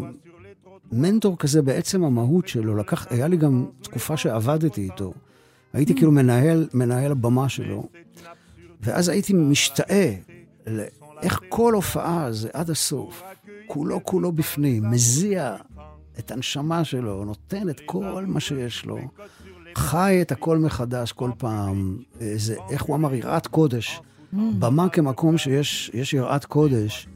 [0.93, 2.77] מנטור כזה בעצם המהות שלו.
[2.77, 5.13] לקח, היה לי גם תקופה שעבדתי איתו.
[5.77, 7.89] הייתי כאילו מנהל, מנהל הבמה שלו,
[8.81, 10.15] ואז הייתי משתאה
[10.67, 13.23] לאיך כל הופעה זה עד הסוף,
[13.67, 15.57] כולו כולו בפנים, מזיע
[16.19, 18.99] את הנשמה שלו, נותן את כל מה שיש לו,
[19.75, 21.99] חי את הכל מחדש כל פעם.
[22.21, 24.01] אה, זה, איך הוא אמר, יראת קודש.
[24.33, 27.09] במה כמקום שיש יש יראת קודש.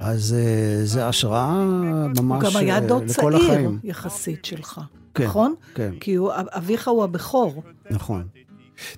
[0.00, 3.78] אז אה, זה השראה ממש הוא גם היה אה, דוד לכל צעיר החיים.
[3.84, 4.80] יחסית שלך,
[5.14, 5.54] כן, נכון?
[5.74, 7.62] כן, כי הוא- אביך הוא הבכור.
[7.90, 8.28] נכון.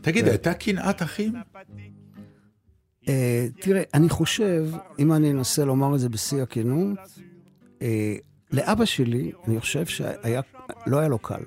[0.01, 1.33] תגיד, הייתה קנאת אחים?
[3.05, 3.09] Uh,
[3.61, 4.67] תראה, אני חושב,
[4.99, 6.99] אם אני אנסה לומר את זה בשיא הכנות,
[7.79, 7.83] uh,
[8.53, 10.41] לאבא שלי, אני חושב שהיה,
[10.87, 11.43] לא היה לו קל.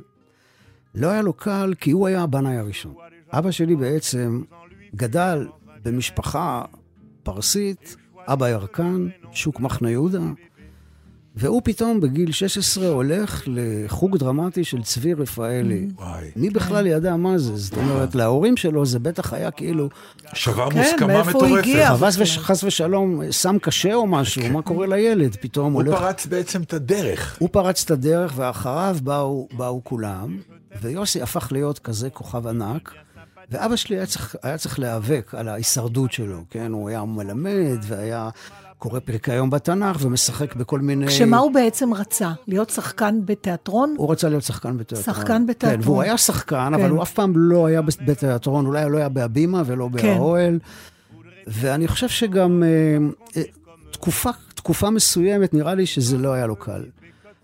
[0.95, 2.94] לא היה לו קל כי הוא היה הבנאי הראשון.
[3.31, 4.44] אבא שלי בעצם
[4.95, 5.48] גדל
[5.84, 6.61] במשפחה
[7.23, 10.19] פרסית, אבא ירקן, שוק מחנה יהודה,
[11.36, 15.88] והוא פתאום בגיל 16 הולך לחוג דרמטי של צבי רפאלי.
[15.96, 16.32] וואי.
[16.36, 17.56] מי בכלל ידע מה זה?
[17.58, 19.90] זאת אומרת, להורים שלו זה בטח היה כאילו,
[20.34, 21.64] שבר כן, מוסכמה מאיפה הוא מטורפת.
[21.64, 21.96] הגיע?
[21.98, 25.36] חס וש- חס ושלום, סם קשה או משהו, מה קורה לילד?
[25.42, 26.00] פתאום הוא הולך...
[26.00, 27.36] פרץ בעצם את הדרך.
[27.40, 28.98] הוא פרץ את הדרך, ואחריו
[29.58, 30.38] באו כולם,
[30.82, 32.94] ויוסי הפך להיות כזה כוכב ענק,
[33.52, 36.72] ואבא שלי היה צריך, היה צריך להיאבק על ההישרדות שלו, כן?
[36.72, 38.30] הוא היה מלמד, והיה
[38.84, 41.08] קורא פרקי היום בתנ"ך, ומשחק בכל מיני...
[41.08, 42.32] כשמה הוא בעצם רצה?
[42.48, 43.96] להיות שחקן בתיאטרון?
[43.98, 45.16] הוא רצה להיות שחקן בתיאטרון.
[45.16, 45.82] שחקן בתיאטרון.
[45.82, 46.74] כן, והוא היה שחקן, כן.
[46.74, 50.18] אבל הוא אף פעם לא היה בתיאטרון, אולי לא היה בהבימה ולא כן.
[50.18, 50.60] באוהל.
[51.48, 52.98] ואני חושב שגם אה,
[53.38, 53.44] אה,
[53.92, 56.86] תקופה, תקופה מסוימת, נראה לי שזה לא היה לו קל.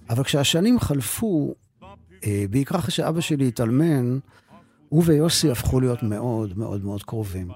[0.10, 1.54] אבל כשהשנים חלפו,
[2.26, 4.20] אה, בעיקר אחרי שאבא שלי התאלמן,
[4.90, 7.48] הוא ויוסי הפכו להיות מאוד מאוד מאוד קרובים.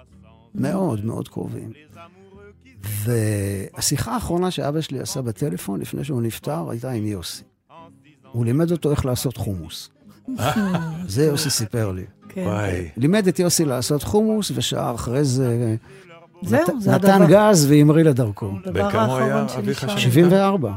[0.56, 1.72] מאוד מאוד קרובים.
[2.84, 7.44] והשיחה האחרונה שאבא שלי עשה בטלפון לפני שהוא נפטר הייתה עם יוסי.
[8.32, 9.90] הוא לימד אותו איך לעשות חומוס.
[11.08, 12.06] זה יוסי סיפר לי.
[12.30, 12.42] כן.
[12.42, 12.90] וואי.
[12.98, 15.76] לימד את יוסי לעשות חומוס, ושעה אחרי זה
[16.42, 17.50] זהו, זה נתן הדבר.
[17.50, 18.52] גז והמריא לדרכו.
[18.66, 19.80] הדבר וכמה הוא היה, האחרון אביך.
[19.80, 19.98] שם?
[19.98, 20.74] 74,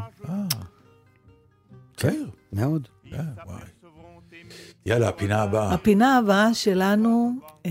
[1.97, 2.31] צעיר.
[2.53, 2.89] מאוד.
[3.13, 3.61] וואי.
[4.87, 5.75] יאללה, הפינה הבאה.
[5.75, 7.33] הפינה הבאה שלנו,
[7.67, 7.71] אה,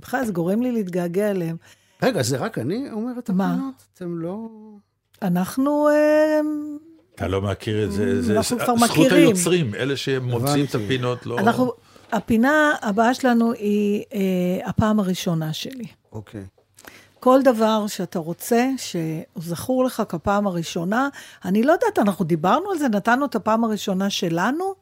[0.00, 1.56] בכלל זה גורם לי להתגעגע אליהם.
[2.02, 3.52] רגע, זה רק אני אומר את מה?
[3.52, 3.74] הפינות?
[3.94, 4.48] אתם לא...
[5.22, 6.40] אנחנו, אה,
[7.14, 9.12] אתה לא מכיר את זה, זה זכות.
[9.12, 10.74] היוצרים, אלה שמוצאים את.
[10.74, 11.38] הפינות, לא...
[11.38, 11.72] אנחנו,
[12.12, 15.86] הפינה הבאה שלנו היא אה, הפעם הראשונה שלי.
[16.12, 16.44] אוקיי.
[17.20, 21.08] כל דבר שאתה רוצה, שזכור לך כפעם הראשונה,
[21.44, 24.74] אני לא יודעת, אנחנו דיברנו על זה, נתנו את הפעם הראשונה שלנו.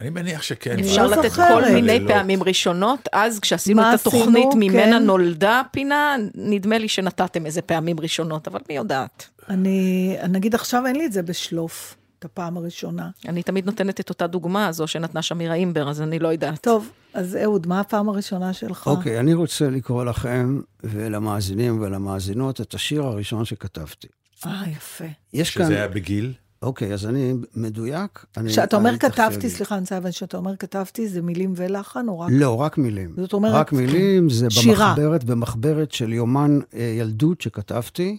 [0.00, 0.78] אני מניח שכן.
[0.78, 1.64] אפשר לא לתת זוכרת.
[1.64, 2.06] כל מיני.
[2.06, 4.50] פעמים ראשונות, אז כשעשינו את התוכנית עשינו?
[4.56, 5.04] ממנה כן.
[5.04, 9.28] נולדה פינה, נדמה לי שנתתם איזה פעמים ראשונות, אבל מי יודעת.
[9.48, 13.10] אני, נגיד עכשיו אין לי את זה בשלוף, את הפעם הראשונה.
[13.28, 16.60] אני תמיד נותנת את אותה דוגמה הזו שנתנה שמירה אימבר, אז אני לא יודעת.
[16.60, 18.86] טוב, אז אהוד, מה הפעם הראשונה שלך?
[18.86, 24.08] אוקיי, אני רוצה לקרוא לכם ולמאזינים ולמאזינות את השיר הראשון שכתבתי.
[24.46, 25.04] אה, יפה.
[25.32, 25.64] יש כאן...
[25.64, 26.32] שזה היה בגיל?
[26.62, 28.24] אוקיי, אז אני מדויק.
[28.36, 29.50] אני- כשאתה אומר אני כתבתי.
[29.50, 32.30] סליחה, אני רוצה כשאתה אומר כתבתי, זה מילים ולחן או רק...
[32.32, 33.14] לא, רק מילים.
[33.16, 34.88] זאת אומרת, רק מילים, זה שירה.
[34.88, 38.18] במחברת, במחברת של יומן אה, ילדות שכתבתי.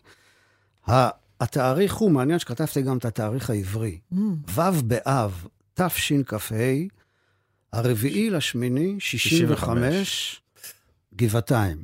[1.41, 3.99] התאריך הוא, מעניין שכתבתי גם את התאריך העברי.
[4.14, 4.15] Mm.
[4.55, 6.55] ו' באב, תשכ"ה,
[7.73, 10.41] הרביעי לשמיני, 65,
[11.15, 11.84] גבעתיים.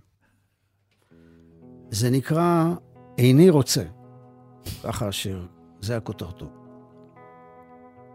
[1.91, 2.65] זה נקרא
[3.17, 3.83] איני רוצה.
[4.83, 5.47] ככה השיר,
[5.83, 6.45] זה הכותרתו.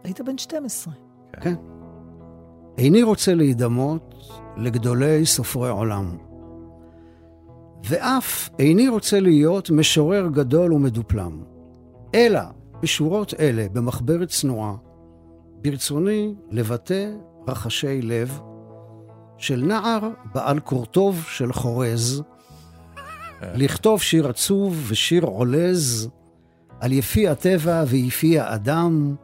[0.03, 0.93] היית בן 12.
[1.41, 1.55] כן.
[2.77, 4.15] איני רוצה להידמות
[4.57, 6.17] לגדולי סופרי עולם.
[7.83, 11.43] ואף איני רוצה להיות משורר גדול ומדופלם.
[12.15, 12.41] אלא
[12.81, 14.75] בשורות אלה, במחברת צנועה,
[15.61, 17.11] ברצוני לבטא
[17.47, 18.39] רחשי לב
[19.37, 22.23] של נער בעל קורטוב של חורז,
[23.41, 26.09] לכתוב שיר עצוב ושיר עולז
[26.79, 29.15] על יפי הטבע ויפי האדם,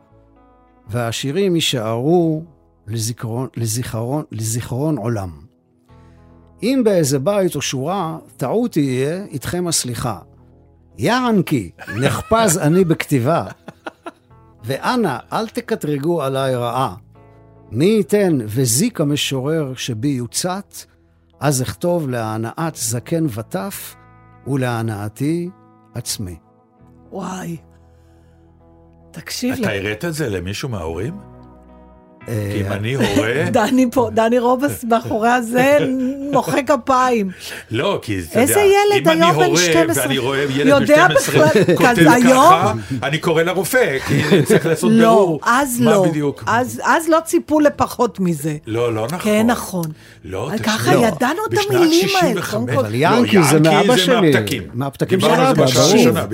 [0.87, 2.43] והשירים יישארו
[2.87, 5.31] לזיכרון, לזיכרון, לזיכרון עולם.
[6.63, 10.19] אם באיזה בית או שורה טעות תהיה, איתכם הסליחה.
[10.97, 13.45] יענקי, נחפז אני בכתיבה.
[14.63, 16.95] ואנא, אל תקטרגו עליי רעה.
[17.71, 20.75] מי ייתן וזיק המשורר שבי יוצת,
[21.39, 23.95] אז אכתוב להנאת זקן וטף
[24.47, 25.49] ולהנאתי
[25.93, 26.44] עצמי.
[27.15, 27.57] וואי.
[29.11, 29.87] תקשיב אתה לי.
[29.87, 31.34] הראת את זה למישהו מההורים?
[32.27, 33.33] אה, כי אם אני הורה...
[33.51, 35.77] דני פה, דני רובס מאחורי הזה
[36.31, 37.31] מוחא כפיים.
[37.71, 38.63] לא, כי אתה איזה יודע,
[38.95, 40.03] ילד אם אני היום בן הורה 12?
[40.03, 42.05] ואני רואה ילד בן 12 בכלל- כותב?
[42.29, 42.73] ככה,
[43.03, 45.39] אני קורא לרופא, כי צריך לעשות לא, בירור.
[45.43, 46.05] אז מה לא.
[46.09, 46.43] בדיוק?
[46.47, 48.57] אז אז לא ציפו לפחות מזה.
[48.67, 49.19] לא, לא נכון.
[49.19, 49.85] כן, נכון.
[50.25, 50.65] לא, תקשיב.
[50.65, 50.99] ככה לא.
[50.99, 52.49] ידענו את המילים האלה, 65.
[52.51, 52.85] קודם כל.
[52.85, 54.31] אבל ינקי זה לא, מאבא ינקי זה שלי.
[54.31, 54.63] מהפתקים.
[54.73, 55.67] מהפתקים של אבא, ברור.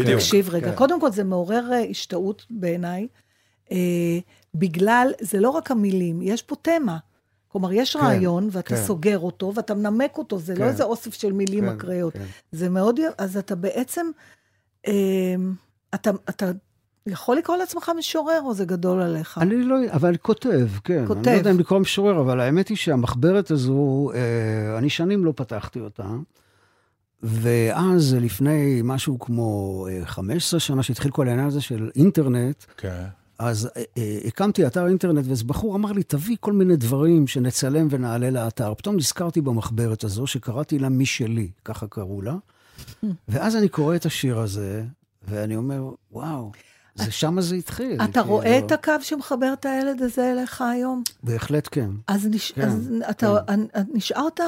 [0.05, 0.15] כן.
[0.15, 3.07] תקשיב רגע, קודם כל זה מעורר אה, השתאות בעיניי,
[3.71, 3.77] אה,
[4.53, 6.97] בגלל, זה לא רק המילים, יש פה תמה.
[7.47, 8.83] כלומר, יש רעיון, ואתה כן.
[8.83, 10.67] סוגר אותו, ואתה מנמק אותו, זה לא כן.
[10.67, 12.13] איזה אוסף של מילים כן, אקראיות.
[12.13, 12.25] כן.
[12.51, 14.05] זה מאוד, אז אתה בעצם,
[14.87, 14.93] אה,
[15.95, 16.51] אתה, אתה
[17.07, 19.37] יכול לקרוא לעצמך משורר, או זה גדול עליך?
[19.37, 20.97] אני לא, אבל כותב, כן.
[20.97, 21.29] אני כותב.
[21.29, 25.79] לא יודע אם לקרוא משורר, אבל האמת היא שהמחברת הזו, אה, אני שנים לא פתחתי
[25.79, 26.03] אותה.
[27.23, 33.05] ואז לפני משהו כמו אה, 15 שנה, שהתחיל כל העניין הזה של אינטרנט, כן.
[33.41, 37.87] אז אה, אה, הקמתי אתר אינטרנט, ואיזה בחור אמר לי, תביא כל מיני דברים שנצלם
[37.89, 38.73] ונעלה לאתר.
[38.73, 42.35] פתאום נזכרתי במחברת הזו, שקראתי לה משלי, ככה קראו לה.
[43.27, 44.83] ואז אני קורא את השיר הזה,
[45.27, 46.51] ואני אומר, וואו,
[46.95, 48.01] זה שמה זה התחיל.
[48.03, 48.25] אתה כאילו.
[48.25, 51.03] רואה את הקו שמחבר את הילד הזה אליך היום?
[51.23, 51.89] בהחלט כן.
[52.07, 52.51] אז, נש...
[52.51, 53.67] כן, אז אתה כן.
[53.73, 53.83] כן.
[53.93, 54.39] נשארת,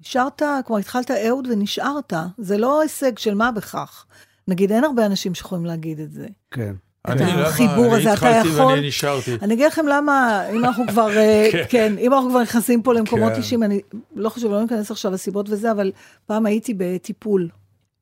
[0.00, 2.12] נשארת, כלומר התחלת אהוד ונשארת.
[2.38, 4.06] זה לא הישג של מה בכך.
[4.48, 6.26] נגיד, אין הרבה אנשים שיכולים להגיד את זה.
[6.50, 6.74] כן.
[7.06, 9.34] אני, למה, החיבור הזה, אני אתה התחלתי יכול- ואני נשארתי.
[9.42, 11.62] אני אגיד לכם למה, אם אנחנו כבר, אה, כן.
[11.68, 13.38] כן, אם אנחנו כבר נכנסים פה למקומות כן.
[13.38, 13.80] אישיים, אני
[14.16, 15.92] לא חושב, לא ניכנס עכשיו לסיבות וזה, אבל
[16.26, 17.48] פעם הייתי בטיפול,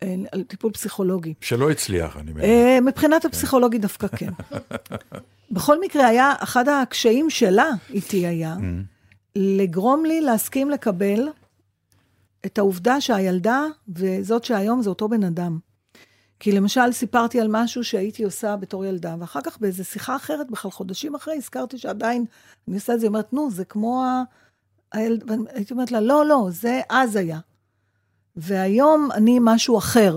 [0.02, 0.14] אה,
[0.48, 1.34] טיפול פסיכולוגי.
[1.40, 2.44] שלא הצליח, אני מבין.
[2.44, 4.30] אה, מבחינת הפסיכולוגי דווקא כן.
[5.50, 8.56] בכל מקרה, היה, אחד הקשיים שלה איתי היה,
[9.36, 11.28] לגרום לי להסכים לקבל
[12.46, 15.58] את העובדה שהילדה וזאת שהיום זה אותו בן אדם.
[16.40, 20.70] כי למשל, סיפרתי על משהו שהייתי עושה בתור ילדה, ואחר כך באיזו שיחה אחרת, בכלל
[20.70, 22.24] חודשים אחרי, הזכרתי שעדיין
[22.68, 24.22] אני עושה את זה, היא אומרת, נו, זה כמו ה...
[24.92, 25.30] הילד...
[25.54, 27.38] הייתי אומרת לה, לא, לא, זה אז היה.
[28.36, 30.16] והיום אני משהו אחר.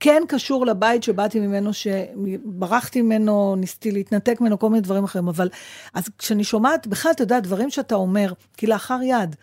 [0.00, 5.48] כן קשור לבית שבאתי ממנו, שברחתי ממנו, ניסיתי להתנתק ממנו, כל מיני דברים אחרים, אבל
[5.94, 9.36] אז כשאני שומעת, בכלל, אתה יודע, דברים שאתה אומר, כלאחר יד,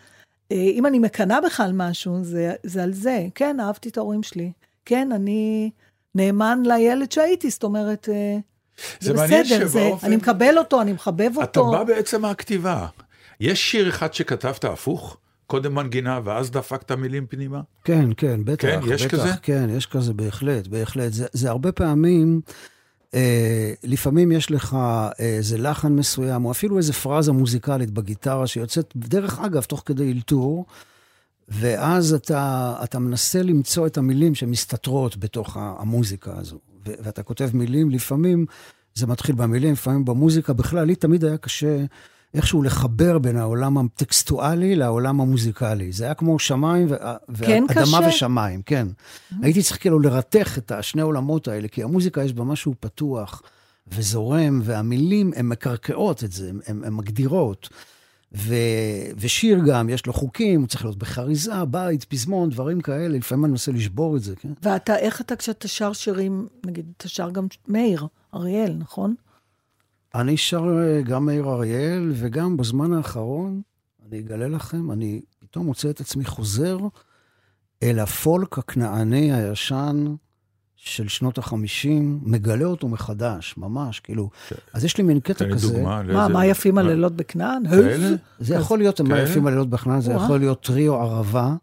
[0.52, 3.26] אה, אם אני מקנאה בך על משהו, זה, זה על זה.
[3.34, 4.52] כן, אהבתי את ההורים שלי.
[4.84, 5.70] כן, אני
[6.14, 8.36] נאמן לילד שהייתי, זאת אומרת, אה,
[9.00, 11.70] זה, זה בסדר, זה, שבאופן- אני מקבל אותו, אני מחבב אתה אותו.
[11.72, 12.86] בא בעצם מהכתיבה.
[13.40, 15.16] יש שיר אחד שכתבת הפוך?
[15.46, 17.60] קודם מנגינה ואז דפקת מילים פנימה?
[17.84, 18.62] כן, כן, בטח.
[18.68, 19.28] כן, יש בטח, כזה?
[19.42, 21.12] כן, יש כזה, בהחלט, בהחלט.
[21.12, 22.40] זה, זה הרבה פעמים,
[23.14, 24.76] אה, לפעמים יש לך
[25.18, 30.64] איזה לחן מסוים, או אפילו איזה פרזה מוזיקלית בגיטרה שיוצאת, דרך אגב, תוך כדי אלתור,
[31.52, 36.58] ואז אתה, אתה מנסה למצוא את המילים שמסתתרות בתוך המוזיקה הזו.
[36.84, 38.46] ואתה כותב מילים, לפעמים
[38.94, 40.52] זה מתחיל במילים, לפעמים במוזיקה.
[40.52, 41.84] בכלל, לי תמיד היה קשה
[42.34, 45.92] איכשהו לחבר בין העולם הטקסטואלי לעולם המוזיקלי.
[45.92, 46.96] זה היה כמו שמיים ו-
[47.44, 48.08] כן ואדמה קשה?
[48.08, 48.88] ושמיים, כן.
[49.42, 53.42] הייתי צריך כאילו לרתך את השני העולמות האלה, כי המוזיקה יש בה משהו פתוח
[53.88, 57.68] וזורם, והמילים הן מקרקעות את זה, הן מגדירות.
[58.36, 58.54] ו...
[59.16, 63.50] ושיר גם, יש לו חוקים, הוא צריך להיות בחריזה, בית, פזמון, דברים כאלה, לפעמים אני
[63.50, 64.52] מנסה לשבור את זה, כן?
[64.62, 69.14] ואתה, איך אתה כשאתה שר שירים, נגיד, אתה שר גם מאיר, אריאל, נכון?
[70.14, 73.62] אני שר אה, גם מאיר אריאל, וגם בזמן האחרון,
[74.08, 76.78] אני אגלה לכם, אני פתאום מוצא את עצמי חוזר
[77.82, 80.14] אל הפולק הכנעני הישן
[80.84, 84.30] של שנות החמישים, מגלה אותו מחדש, ממש, כאילו.
[84.72, 85.72] אז יש לי מין קטע כזה.
[85.72, 86.02] דוגמה.
[86.02, 87.62] מה, מה יפים הלילות בכנען?
[88.40, 89.20] זה יכול להיות מה?
[89.20, 90.12] יפים הלילות בכנען, זה.
[90.12, 91.54] יכול להיות טריו ערבה.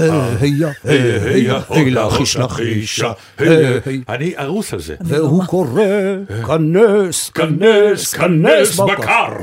[0.00, 0.36] אה.
[0.40, 3.80] היה, היי, היי, היי, הולה, לכיש, הולה, לכיש, חישה, היי, היי.
[3.84, 4.02] היי.
[4.08, 4.96] אני ארוס על זה.
[5.00, 5.82] והוא קורא,
[6.46, 9.36] כנס, כנס, כנס בקר.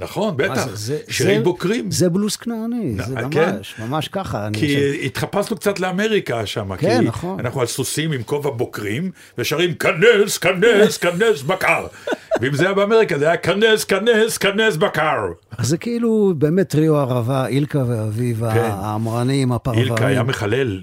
[0.00, 0.04] אה.
[0.06, 0.68] נכון, בטח.
[0.74, 1.90] זה- שירים זה- בוקרים.
[1.90, 3.54] זה בלוס כנעני, זה כן.
[3.54, 4.48] ממש, ממש ככה.
[4.52, 6.76] כי חושב- התחפשנו קצת לאמריקה שם.
[6.76, 7.40] כן, כי נכון.
[7.40, 11.86] אנחנו על סוסים עם כובע בוקרים, ושרים כנס, כנס, כנס בקר.
[12.40, 15.32] ואם זה היה באמריקה, זה היה כנס, כנס, כנס בקר.
[15.58, 18.70] אז זה כאילו באמת טריו ערבה, אילקה ואביב, כן.
[18.72, 19.84] האמרנים, הפרברים.
[19.84, 20.80] אילקה היה מחלל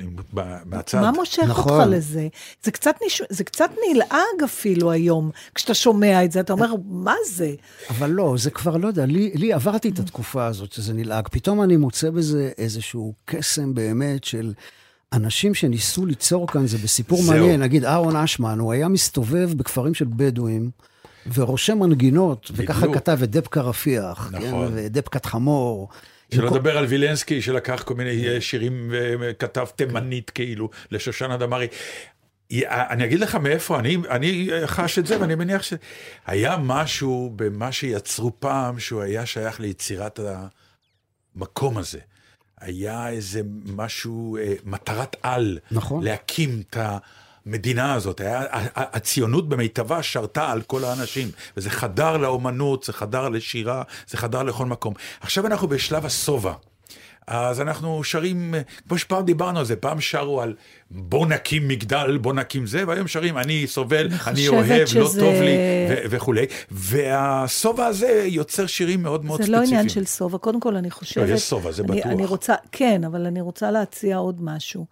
[0.66, 1.02] מהצד.
[1.02, 1.80] מה מושך נכון.
[1.80, 2.28] אותך לזה?
[2.64, 3.22] זה קצת, נש...
[3.30, 7.52] זה קצת נלעג אפילו היום, כשאתה שומע את זה, אתה אומר, מה זה?
[7.90, 11.28] אבל לא, זה כבר, לא יודע, לי, לי עברתי את התקופה הזאת שזה נלעג.
[11.32, 14.54] פתאום אני מוצא בזה איזשהו קסם באמת של
[15.14, 17.36] אנשים שניסו ליצור כאן, זה בסיפור זהו.
[17.36, 17.62] מעניין.
[17.62, 20.70] נגיד אהרון אשמן, הוא היה מסתובב בכפרים של בדואים,
[21.34, 22.96] ורושם מנגינות, וככה בדיוק.
[22.96, 24.72] כתב את דבקה רפיח, כן, נכון.
[24.76, 25.90] ודבקת חמור.
[26.34, 28.88] שלא עם כל- לדבר על וילנסקי שלקח כל מיני אה, שירים
[29.20, 31.68] וכתב תימנית כאילו לשושנה דמארי.
[32.52, 37.72] י- אני אגיד לך מאיפה, אני, אני חש את זה ואני מניח שהיה משהו במה
[37.72, 40.20] שיצרו פעם שהוא היה שייך ליצירת
[41.36, 42.00] המקום הזה.
[42.62, 46.04] היה איזה משהו, אה, מטרת על, נכון.
[46.04, 46.78] להקים את
[47.46, 48.20] המדינה הזאת.
[48.22, 48.44] היה,
[48.76, 51.28] הציונות במיטבה שרתה על כל האנשים,
[51.58, 54.94] וזה חדר לאומנות, זה חדר לשירה, זה חדר לכל מקום.
[55.22, 56.54] עכשיו אנחנו בשלב השובע.
[57.28, 58.54] אז אנחנו שרים,
[58.88, 60.54] כמו שפעם דיברנו על זה, פעם שרו על
[60.92, 65.34] בוא נקים מגדל, בוא נקים זה, והיום שרים אני סובל, אני, אוהב, לא שזה- טוב
[65.34, 65.56] לי
[65.90, 66.46] ו- וכולי.
[66.72, 69.64] והשובע הזה יוצר שירים מאוד מאוד זה ספציפיים.
[69.64, 70.38] לא עניין של שובע.
[70.38, 71.30] קודם כל, אני חושבת...
[71.30, 72.12] לא, יש שובע, זה אני, בטוח.
[72.12, 74.86] אני רוצה, כן, אבל אני רוצה להציע עוד משהו.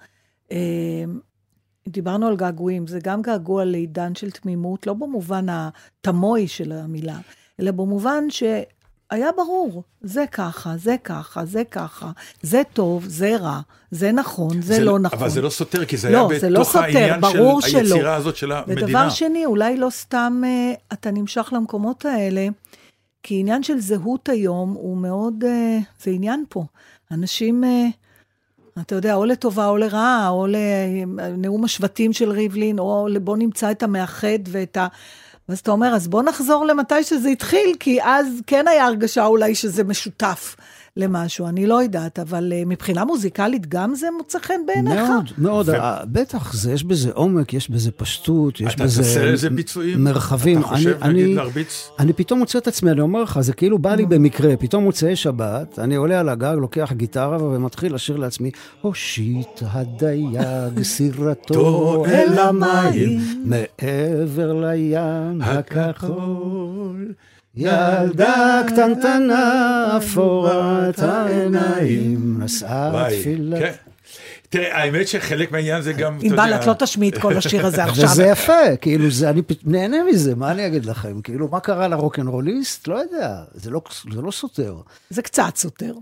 [1.87, 7.17] דיברנו על געגועים, זה גם געגוע לעידן של תמימות, לא במובן התמוי של המילה,
[7.59, 8.23] אלא במובן
[9.09, 12.11] היה ברור, זה ככה, זה ככה, זה ככה,
[12.41, 13.59] זה טוב, זה רע,
[13.91, 15.19] זה נכון, זה, לא נכון.
[15.19, 17.69] אבל זה לא סותר, כי זה לא, היה זה לא בתוך סותר, העניין ברור של
[17.69, 17.95] שלא.
[17.95, 18.85] היצירה הזאת של המדינה.
[18.85, 22.47] ודבר שני, אולי לא סתם אה, אתה נמשך למקומות האלה,
[23.23, 26.63] כי עניין של זהות היום הוא מאוד, אה, זה עניין פה.
[27.11, 27.85] אנשים, אה,
[28.81, 33.83] אתה יודע, או לטובה או לרעה, או לנאום השבטים של ריבלין, או בוא נמצא את
[33.83, 34.87] המאחד ואת ה...
[35.49, 39.55] ואז אתה אומר, אז בוא נחזור למתי שזה התחיל, כי אז כן היה הרגשה אולי
[39.55, 40.55] שזה משותף
[40.97, 44.99] למשהו, אני לא יודעת, אבל אה, מבחינה מוזיקלית גם זה מוצא חן בעיניך?
[45.09, 45.73] מאוד, מאוד, ו-.
[46.05, 50.03] בטח, זה, יש בזה עומק, יש בזה פשטות, יש אתה בזה תעשה לזה ביצועים?
[50.03, 50.59] מרחבים.
[50.59, 51.89] אתה חושב, אני, נגיד, אני, להרביץ?
[51.99, 55.15] אני פתאום מוצא את עצמי, אני אומר לך, זה כאילו בא לי במקרה, פתאום מוצאי
[55.15, 58.51] שבת, אני עולה על הגג, לוקח גיטרה ומתחיל לשיר לעצמי,
[58.81, 67.13] הושיט הדייג סירתו אל המים, מעבר לים הכחול.
[67.55, 73.59] ילדה קטנטנה, אפורת העיניים, נשאה תפילת...
[73.59, 73.71] כן.
[74.49, 76.61] תראה, האמת שחלק מהעניין זה גם, אתה ענבל, יודע...
[76.61, 78.05] את לא תשמיעי את כל השיר הזה עכשיו.
[78.05, 81.21] וזה יפה, כאילו, זה, אני נהנה מזה, מה אני אגיד לכם?
[81.21, 82.87] כאילו, מה קרה לרוקנרוליסט?
[82.87, 83.81] לא יודע, זה לא,
[84.13, 84.75] זה לא סותר.
[85.09, 85.93] זה קצת סותר.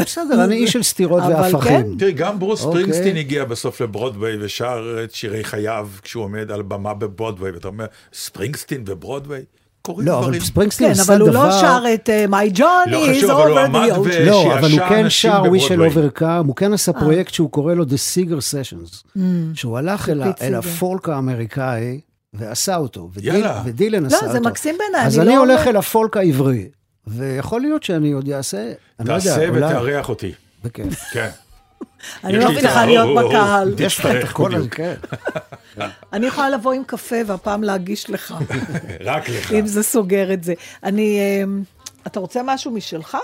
[0.00, 1.62] בסדר, אני איש של סתירות והפכים.
[1.62, 1.98] כן.
[1.98, 2.82] תראי, גם ברוס אוקיי.
[2.82, 7.86] ספרינגסטין הגיע בסוף לברודוויי ושר את שירי חייו כשהוא עומד על במה בברודוויי, ואתה אומר,
[8.12, 9.42] ספרינגסטין וברודוויי?
[9.82, 10.40] קורים לא, אבל דברים.
[10.40, 11.38] ספרינגסטין כן, עשה אבל דבר...
[11.38, 13.94] הוא לא שר את אה, My John לא is חשוב, אבל הוא over עמד the
[13.94, 14.20] ocean.
[14.26, 16.08] לא, אבל הוא כן שר We shall בברודוויי.
[16.08, 19.18] overcome, הוא כן עשה פרויקט שהוא קורא לו The Seeger Sessions,
[19.54, 20.54] שהוא הלך אל אל.
[20.54, 22.00] הפולק האמריקאי
[22.34, 23.62] ועשה אותו, ודיל- יאללה.
[23.64, 24.32] ודילן לא, עשה אותו.
[24.32, 26.68] זה מקסים בעיניי, אז אני לא הולך אל הפולק העברי,
[27.06, 29.64] ויכול להיות שאני עוד אעשה, אני לא יודע, תעשה אולי...
[29.66, 30.32] ותארח אותי.
[30.64, 31.00] בכיף.
[31.12, 31.28] כן.
[32.24, 33.26] אני לא לי את מבטיחה ה- להיות.
[33.28, 33.74] בקהל.
[33.78, 34.50] יש לך את הכל.
[34.70, 34.94] כן.
[36.12, 38.34] אני יכולה לבוא עם קפה והפעם להגיש לך,
[39.04, 39.52] רק לך.
[39.52, 40.54] אם זה סוגר את זה.
[40.82, 41.18] אני...
[41.18, 41.44] אה,
[42.06, 43.18] אתה רוצה משהו משלך?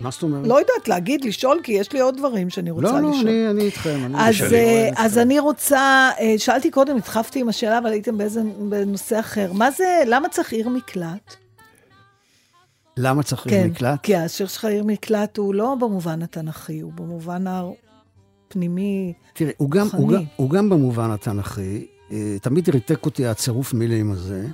[0.00, 0.46] מה זאת אומרת?
[0.46, 3.28] לא יודעת, להגיד, לשאול, כי יש לי עוד דברים שאני רוצה לא, לא, לשאול.
[3.28, 4.00] אני אני איתכם.
[4.04, 4.48] אני אז, משנה.
[4.48, 9.52] אה, אז אני רוצה, אה, שאלתי קודם, התחפתי עם השאלה, אבל הייתם באיזה, בנושא אחר.
[9.52, 11.34] מה זה, למה צריך עיר מקלט?
[12.96, 14.00] למה צריך כן, מקלט?
[14.02, 17.46] כי השיר שלך עיר מקלט הוא לא במובן התנ"כי, הוא במובן
[18.50, 19.12] הפנימי.
[19.32, 20.12] תראי, הוא גם, הוא.
[20.12, 24.46] גם, הוא גם במובן התנ"כי, אה, תמיד ריתק אותי הצירוף מילים הזה.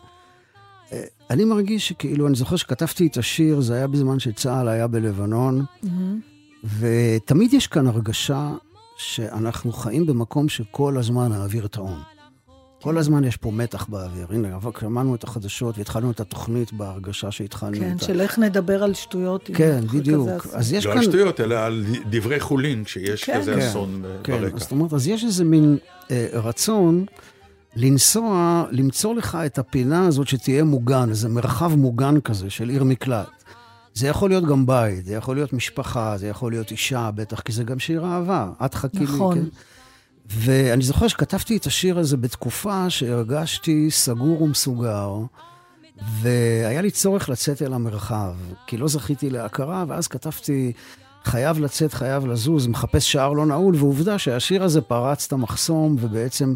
[0.93, 5.65] אה, אני מרגיש שכאילו, אני זוכר שכתבתי את השיר, זה היה בזמן שצה"ל היה בלבנון,
[6.79, 8.55] ותמיד יש כאן הרגשה
[8.97, 12.16] שאנחנו חיים במקום שכל הזמן האוויר טעון.
[12.87, 14.27] כל הזמן יש פה מתח באוויר.
[14.31, 18.05] הנה, אבל שמענו את החדשות והתחלנו את התוכנית בהרגשה שהתחלנו כן, אותה.
[18.05, 19.51] של איך נדבר על שטויות.
[19.55, 20.47] כן, בדיוק.
[20.53, 20.99] אז יש לא כאן...
[21.01, 23.41] על שטויות, אלא על דברי חולין, כשיש כן.
[23.41, 24.57] כזה כן, אסון כן, ברקע.
[24.57, 25.79] אז זאת אומרת, אז יש איזה מין
[26.11, 27.05] אה, רצון
[27.77, 33.29] לנסוע, למצוא לך את הפינה הזאת שתהיה מוגן, איזה מרחב מוגן כזה של עיר מקלט.
[33.95, 37.53] זה יכול להיות גם בית, זה יכול להיות משפחה, זה יכול להיות אישה, בטח, כי
[37.53, 38.51] זה גם שיר אהבה.
[38.65, 39.39] את חכי לי, נכון.
[39.39, 39.45] כן?
[40.31, 45.19] ואני זוכר שכתבתי את השיר הזה בתקופה שהרגשתי סגור ומסוגר,
[46.21, 48.35] והיה לי צורך לצאת אל המרחב,
[48.67, 50.73] כי לא זכיתי להכרה, ואז כתבתי,
[51.25, 56.55] חייב לצאת, חייב לזוז, מחפש שער לא נעול, ועובדה שהשיר הזה פרץ את המחסום, ובעצם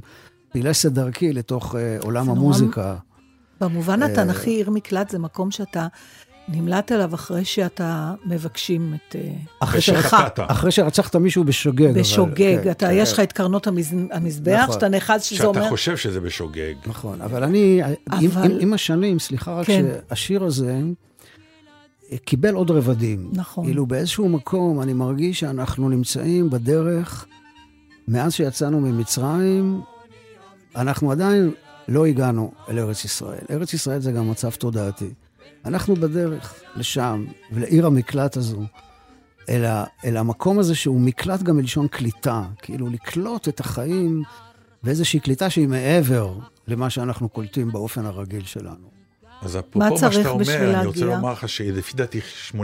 [0.52, 2.96] פילס את דרכי לתוך אה, עולם המוזיקה.
[3.60, 5.86] במובן אה, התנ"כי, עיר מקלט זה מקום שאתה
[6.52, 9.80] נמלט אליו אחרי שאתה מבקשים את אה, אחרי.
[9.80, 10.40] שחטאת.
[10.50, 11.84] אחרי שרצחת מישהו בשוגג.
[11.90, 12.92] אבל- בשוגג, כן, אתה, כן.
[12.94, 14.74] יש לך את קרנות המז- המזבח, נכון.
[14.74, 15.68] שאתה נאחז, שזה שאתה אומר...
[15.68, 16.74] חושב שזה בשוגג.
[16.86, 17.80] נכון, אבל אני,
[18.12, 19.84] עם, אבל- עם, עם השנים, סליחה רק כן.
[20.08, 20.80] שהשיר הזה
[22.12, 23.30] אה, קיבל עוד רבדים.
[23.32, 23.64] נכון.
[23.64, 27.26] כאילו באיזשהו מקום אני מרגיש שאנחנו נמצאים בדרך,
[28.08, 29.80] מאז שיצאנו ממצרים,
[30.76, 31.50] אנחנו עדיין
[31.88, 33.38] לא הגענו אל ארץ ישראל.
[33.50, 35.10] ארץ ישראל זה גם מצב תודעתי.
[35.64, 38.60] אנחנו בדרך לשם, ולעיר המקלט הזו,
[39.48, 44.22] אל, ה, אל המקום הזה שהוא מקלט גם מלשון קליטה, כאילו לקלוט את החיים
[44.82, 48.99] באיזושהי קליטה שהיא מעבר למה שאנחנו קולטים באופן הרגיל שלנו.
[49.42, 51.16] אז אפרופו מה מה שאתה אומר, אני רוצה להגיע?
[51.16, 52.20] לומר לך שלפי דעתי
[52.52, 52.54] 80%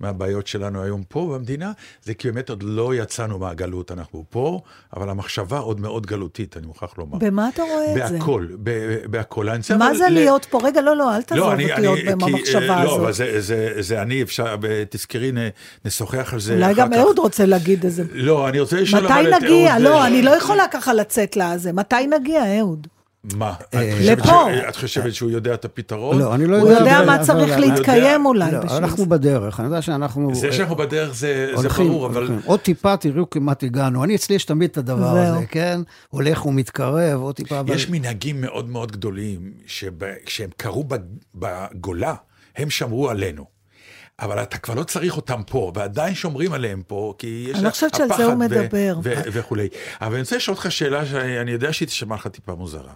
[0.00, 1.72] מהבעיות שלנו היום פה במדינה,
[2.02, 4.60] זה כי באמת עוד לא יצאנו מהגלות, אנחנו פה,
[4.96, 7.18] אבל המחשבה עוד מאוד גלותית, אני מוכרח לומר.
[7.18, 8.18] במה אתה רואה את זה?
[8.18, 8.46] בהכל,
[9.10, 9.48] בהכל.
[9.48, 10.60] אני מה זה ל- להיות פה?
[10.64, 13.08] רגע, לא, לא, אל תעזוב לא, אני, אותי עוד אני, כי, במחשבה אה, לא, אבל
[13.08, 13.14] הזאת.
[13.14, 14.56] זה, זה, זה אני, אפשר,
[14.90, 15.32] תזכרי,
[15.84, 16.96] נשוחח על זה אולי גם כך.
[16.98, 18.04] אהוד רוצה להגיד איזה...
[18.12, 19.72] לא, אני רוצה לשאול מתי אבל את נגיע?
[19.72, 21.72] אהוד, לא, אה, אני לא יכולה ככה לצאת לזה.
[21.72, 22.86] מתי נגיע, אהוד?
[23.24, 23.54] מה?
[23.68, 24.44] את אה, חושבת לפה.
[24.54, 26.18] ש- את חושבת שהוא יודע את הפתרון?
[26.18, 26.80] לא, אני לא הוא יודע...
[26.80, 29.06] יודע אבל- מה צריך להתקיים אולי לא, בשביל אנחנו זה.
[29.06, 30.34] בדרך, אני יודע שאנחנו...
[30.34, 32.28] זה אה, שאנחנו בדרך זה, זה הולכים, ברור, אבל...
[32.44, 34.04] עוד טיפה תראו כמעט הגענו.
[34.04, 35.36] אני אצלי יש תמיד את הדבר זהו.
[35.36, 35.80] הזה, כן?
[36.08, 37.74] הולך ומתקרב, עוד טיפה, אבל...
[37.74, 40.98] יש מנהגים מאוד מאוד גדולים, שכשהם קרו בג-
[41.34, 42.14] בגולה,
[42.56, 43.44] הם שמרו עלינו.
[44.20, 47.70] אבל אתה כבר לא צריך אותם פה, ועדיין שומרים עליהם פה, כי יש אני לא
[47.70, 48.98] חושבת שעל זה הוא הפחד מדבר.
[49.04, 49.68] וכולי.
[50.00, 52.92] אבל אני רוצה לשאול אותך שאלה שאני יודע שהיא תשמע לך טיפה מוזרה.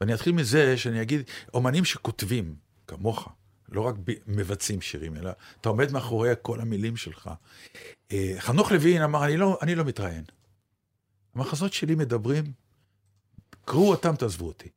[0.00, 1.22] ואני אתחיל מזה שאני אגיד,
[1.54, 2.54] אומנים שכותבים,
[2.86, 3.28] כמוך,
[3.68, 7.30] לא רק ב- מבצעים שירים, אלא אתה עומד מאחורי כל המילים שלך.
[8.12, 10.24] אה, חנוך לוין אמר, אני לא, אני לא מתראיין.
[11.34, 12.44] המחזות שלי מדברים,
[13.64, 14.68] קראו אותם, תעזבו אותי.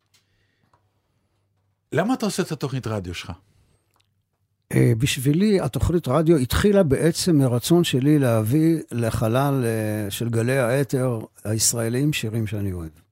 [1.92, 3.32] למה אתה עושה את התוכנית רדיו שלך?
[4.72, 12.14] אה, בשבילי התוכנית רדיו התחילה בעצם מרצון שלי להביא לחלל אה, של גלי האתר הישראלים
[12.14, 13.03] שירים שאני אוהב.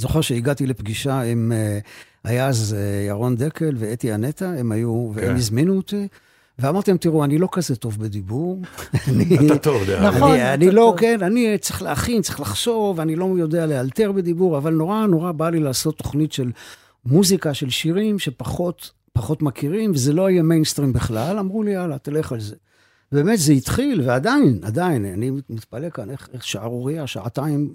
[0.00, 1.78] זוכר שהגעתי לפגישה עם, אה,
[2.24, 5.36] היה אז אה, ירון דקל ואתי אנטה, הם היו, והם כן.
[5.36, 6.08] הזמינו אותי.
[6.58, 8.62] ואמרתי להם, תראו, אני לא כזה טוב בדיבור.
[9.46, 10.14] אתה טוב, דרך אגב.
[10.14, 10.36] נכון.
[10.36, 10.94] אני, לא.
[10.98, 15.50] כן, אני צריך להכין, צריך לחשוב, אני לא יודע לאלתר בדיבור, אבל נורא נורא בא
[15.50, 16.50] לי לעשות תוכנית של
[17.06, 21.38] מוזיקה, של שירים שפחות פחות מכירים, וזה לא יהיה מיינסטרים בכלל.
[21.38, 22.56] אמרו לי, יאללה, תלך על זה.
[23.12, 27.72] באמת, זה התחיל, ועדיין, עדיין, אני מתפלא כאן, איך איך שערורייה, שעתיים,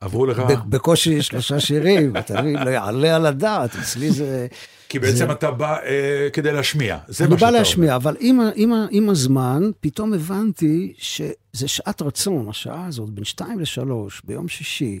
[0.00, 4.46] עברו לך, בקושי שלושה שירים, אתה מבין, לא יעלה על הדעת, אצלי זה...
[4.88, 6.98] כי בעצם זה- אתה בא אה, כדי להשמיע.
[7.08, 11.32] זה אני מה בא שאתה להשמיע, אבל עם, עם, עם הזמן, פתאום הבנתי שזה
[11.68, 15.00] שעת רצון, השעה הזאת, בין שתיים לשלוש, ביום שישי.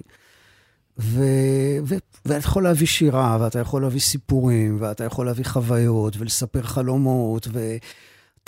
[0.98, 1.22] ו...
[1.84, 1.94] ו...
[2.24, 7.48] ואתה יכול להביא שירה, ואתה יכול להביא סיפורים, ואתה יכול להביא חוויות, ולספר חלומות,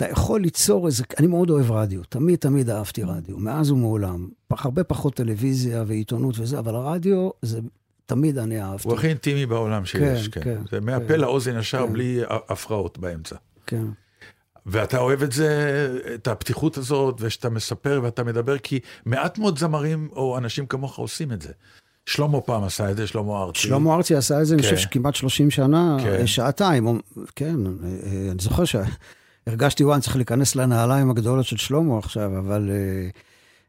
[0.01, 1.05] ואתה יכול ליצור איזה...
[1.19, 4.29] אני מאוד אוהב רדיו, תמיד תמיד אהבתי רדיו, מאז ומעולם.
[4.51, 7.61] הרבה פחות טלוויזיה ועיתונות וזה, אבל הרדיו, זה
[8.07, 8.89] תמיד אני אהבתי.
[8.89, 10.55] הוא הכי אינטימי בעולם שיש, כן, כן.
[10.55, 10.85] כן, זה כן.
[10.85, 11.93] מהפה לאוזן ישר, כן.
[11.93, 13.37] בלי הפרעות באמצע.
[13.67, 13.85] כן.
[14.67, 20.09] ואתה אוהב את זה, את הפתיחות הזאת, ושאתה מספר ואתה מדבר, כי מעט מאוד זמרים
[20.13, 21.53] או אנשים כמוך עושים את זה.
[22.07, 23.61] שלמה פעם עשה את זה, שלמה ארצי.
[23.61, 24.69] שלמה ארצי עשה את זה, אני כן.
[24.69, 26.07] חושב שכמעט 30 שנה, כן.
[26.21, 27.01] אה, שעתיים.
[27.37, 28.65] כן, אה, אה, אני זוכר
[29.49, 32.71] שהרגשתי, וואי, אני צריך להיכנס לנעליים הגדולות של שלמה עכשיו, אבל...
[32.71, 33.09] אה,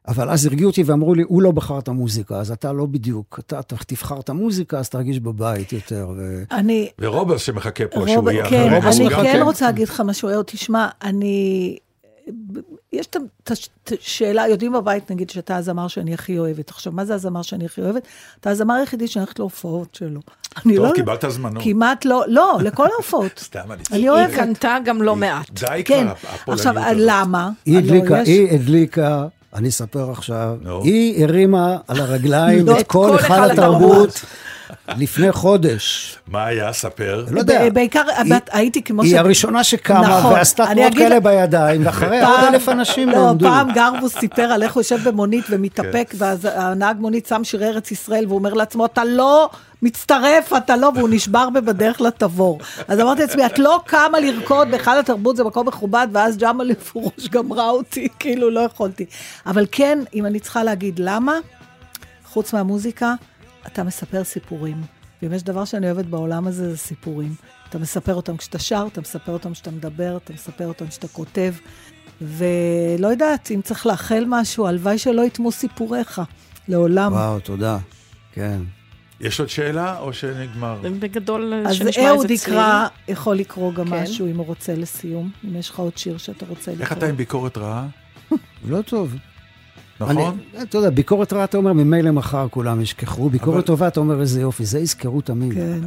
[0.08, 3.40] אבל אז הרגיעו אותי ואמרו לי, הוא לא בחר את המוזיקה, אז אתה לא בדיוק,
[3.40, 6.10] אתה אתה תבחר את המוזיקה, אז תרגיש בבית יותר.
[6.18, 6.44] ו...
[6.52, 8.50] אני, ורוברס שמחכה פה, שהוא רוברט, יהיה...
[8.50, 11.78] כן, אני גם כן רוצה להגיד לך משהו, אהוד, תשמע, אני...
[12.94, 13.18] יש את
[14.02, 16.70] השאלה, יודעים בבית, נגיד, שאתה הזמר שאני הכי אוהבת.
[16.70, 18.08] עכשיו, מה זה הזמר שאני הכי אוהבת?
[18.40, 20.20] אתה הזמר היחידי שאני הולכת להופעות שלו.
[20.66, 20.92] אני טוב, לא...
[20.96, 21.64] קיבלת הזמנות.
[21.64, 23.40] כמעט לא, לא, לכל ההופעות.
[23.46, 23.84] סתם אני...
[23.92, 24.36] אני היא אוהבת.
[24.36, 25.50] קנתה גם לא מעט.
[25.52, 26.94] די כן, כבר, הפולניות עכשיו, הזאת.
[26.98, 27.50] למה?
[27.66, 30.84] היא הדליקה, היא הדליקה, אני אספר עכשיו, נו.
[30.84, 34.22] היא הרימה על הרגליים לא, את כל כל היכל היכל התרבות
[34.98, 36.18] לפני חודש.
[36.28, 36.74] מה היה?
[36.74, 37.26] ספר.
[37.32, 37.70] לא יודע.
[37.70, 38.02] בעיקר,
[38.52, 40.34] הייתי כמו היא הראשונה שקמה נכון.
[40.34, 43.46] ועשתה אני תנועות אגיד כאלה בידיים, ואחריה עוד פעם- אלף אנשים לא, עמדו.
[43.46, 46.18] פעם גרבוס סיפר על איך הוא יושב במונית ומתאפק, כן.
[46.20, 49.50] ואז הנהג מונית שם שיר ארץ ישראל, והוא אומר לעצמו, אתה לא
[49.82, 52.60] מצטרף, אתה לא, והוא נשבר בדרך לתבור.
[52.88, 57.28] אז אמרתי לעצמי, את לא קמה לרקוד בהיכל התרבות, זה מקום מכובד, ואז ג'מאל פורוש
[57.32, 59.06] גמרה אותי, כאילו לא יכולתי.
[59.46, 61.34] אבל כן, אם אני צריכה להגיד למה,
[62.26, 63.14] חוץ מהמוזיקה,
[63.68, 64.82] אתה מספר סיפורים.
[65.22, 67.36] ואם יש דבר שאני אוהבת בעולם הזה, זה סיפורים.
[67.70, 71.54] אתה מספר אותם כשאתה שר, אתה מספר אותם כשאתה מדבר, אתה מספר אותם כשאתה כותב.
[72.22, 76.22] ולא יודעת, אם צריך לאחל משהו, הלוואי שלא יטמו סיפוריך.
[76.68, 77.14] לעולם.
[77.14, 77.78] וואו, תודה.
[78.34, 78.62] כן.
[79.22, 80.82] יש עוד שאלה או שנגמר?
[81.00, 82.56] בגדול, אז שנשמע אהוד איזה צליל.
[82.58, 84.04] יקרא, יכול לקרוא גם כן.
[84.04, 85.32] משהו, אם הוא רוצה לסיום.
[85.46, 86.84] אם יש לך עוד שיר שאתה רוצה לקרוא.
[86.84, 87.88] איך אתה עם ביקורת רעה?
[88.66, 89.16] לא טוב.
[90.00, 90.18] נכון?
[90.18, 93.30] אני, אתה יודע, ביקורת רעה, אתה אומר, ממילא מחר כולם ישכחו.
[93.30, 95.54] ביקורת אבל- טובה, אתה אומר, איזה יופי, זה יזכרו תמיד.
[95.54, 95.80] כן.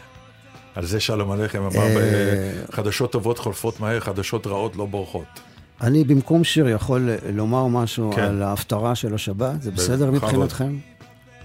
[0.74, 5.40] על זה שלום עליכם אמר, אה, חדשות טובות חולפות מהר, חדשות רעות לא בורחות.
[5.80, 8.22] אני במקום שיר יכול לומר משהו כן.
[8.22, 10.10] על ההפטרה של השבת, זה בסדר.
[10.10, 10.76] מבחינתכם?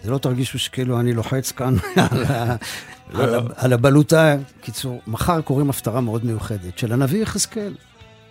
[0.04, 1.76] זה לא תרגישו שכאילו אני לוחץ כאן
[2.12, 2.56] על ה-
[3.14, 3.24] לא.
[3.24, 4.36] על ה- על הבלוטה.
[4.62, 7.74] קיצור, מחר קוראים הפטרה מאוד מיוחדת, של הנביא יחזקאל,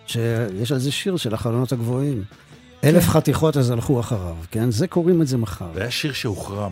[0.07, 2.23] שיש על זה שיר של החלונות הגבוהים.
[2.85, 4.71] אלף חתיכות אז הלכו אחריו, כן?
[4.71, 5.65] זה קוראים את זה מחר.
[5.73, 6.71] זה היה שיר שהוחרם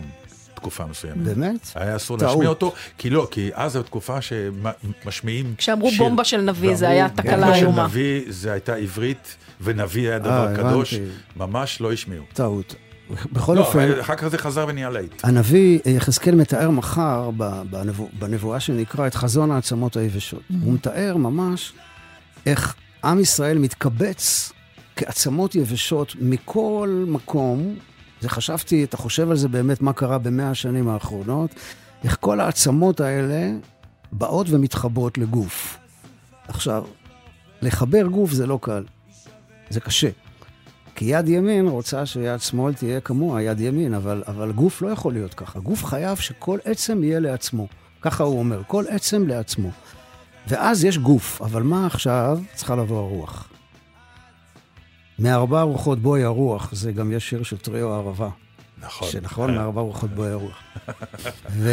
[0.54, 1.18] תקופה מסוימת.
[1.18, 1.70] באמת?
[1.76, 2.32] היה אסור טעות.
[2.32, 7.10] להשמיע אותו, כי לא, כי אז זו תקופה שמשמיעים כשאמרו בומבה של נביא, זה היה
[7.10, 7.84] תקלה בומבה של איומה.
[7.84, 11.10] נביא, זה הייתה עברית, ונביא היה אה, דבר קדוש, הבנתי.
[11.36, 12.24] ממש לא השמיעו.
[12.34, 12.76] טעות.
[13.32, 15.12] בכל לא, אופן, אחר כך זה חזר ונהיה להיט.
[15.24, 20.42] הנביא יחזקאל מתאר מחר ב- בנבוא, בנבואה שנקרא את חזון העצמות היבשות.
[20.62, 21.74] הוא מתאר ממש
[22.46, 24.52] איך עם ישראל מתקבץ
[24.96, 27.76] כעצמות יבשות מכל מקום.
[28.22, 31.56] זה חשבתי, אתה חושב על זה באמת, מה קרה במאה השנים האחרונות,
[32.04, 33.52] איך כל העצמות האלה
[34.12, 35.78] באות ומתחברות לגוף.
[36.48, 36.84] עכשיו,
[37.62, 38.84] לחבר גוף זה לא קל,
[39.70, 40.10] זה קשה.
[40.96, 45.14] כי יד ימין רוצה שיד שמאל תהיה כמוה, יד ימין, אבל, אבל גוף לא יכול
[45.14, 45.60] להיות ככה.
[45.60, 47.68] גוף חייב שכל עצם יהיה לעצמו.
[48.02, 49.70] ככה הוא אומר, כל עצם לעצמו.
[50.48, 52.40] ואז יש גוף, אבל מה עכשיו?
[52.54, 53.53] צריכה לבוא הרוח.
[55.20, 58.30] מארבע רוחות בואי הרוח, זה גם יש שיר של טריו הערבה.
[58.84, 59.08] נכון.
[59.08, 60.58] שנכון, מארבע רוחות בואי הרוח.
[61.50, 61.72] ו...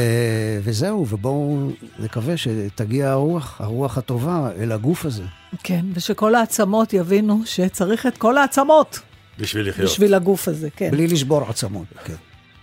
[0.62, 1.68] וזהו, ובואו
[1.98, 5.22] נקווה שתגיע הרוח, הרוח הטובה, אל הגוף הזה.
[5.62, 9.00] כן, ושכל העצמות יבינו שצריך את כל העצמות
[9.38, 9.90] בשביל לחיות.
[9.90, 10.90] בשביל הגוף הזה, כן.
[10.90, 12.14] בלי לשבור עצמות, כן.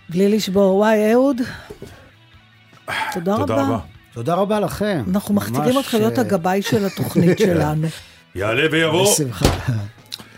[0.08, 0.74] בלי לשבור.
[0.76, 1.36] וואי, אהוד,
[3.12, 3.62] תודה תודה רבה.
[3.62, 3.78] רבה.
[4.12, 5.04] תודה רבה לכם.
[5.10, 7.88] אנחנו מחתירים ממש, אותך להיות אה, הגבאי של התוכנית שלנו.
[8.34, 9.12] יעלה ויבוא.
[9.12, 9.46] בשמחה.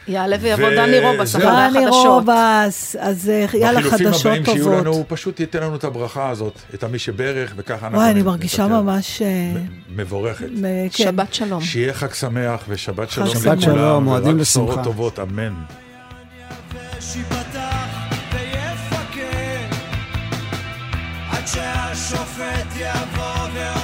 [0.09, 2.25] יעלה ויבוא דני רובס, אחרי החדשות.
[2.25, 4.15] דני רובס, אז אה, יאללה, חדשות טובות.
[4.15, 7.87] בחילופים הבאים שיהיו לנו, הוא פשוט ייתן לנו את הברכה הזאת, את המי שברך, וככה
[7.87, 7.99] אנחנו...
[7.99, 9.23] וואי, אני מרגישה ממש...
[9.23, 9.53] אה,
[9.97, 10.47] מבורכת.
[10.93, 11.05] כן.
[11.05, 11.61] שבת שלום.
[11.63, 13.43] שיהיה חג שמח ושבת שלום לכולם.
[13.43, 14.61] שבת שלום, מועדים לשמחה.
[14.61, 15.53] ורק בשורות טובות, אמן.
[21.47, 23.80] שהשופט יבוא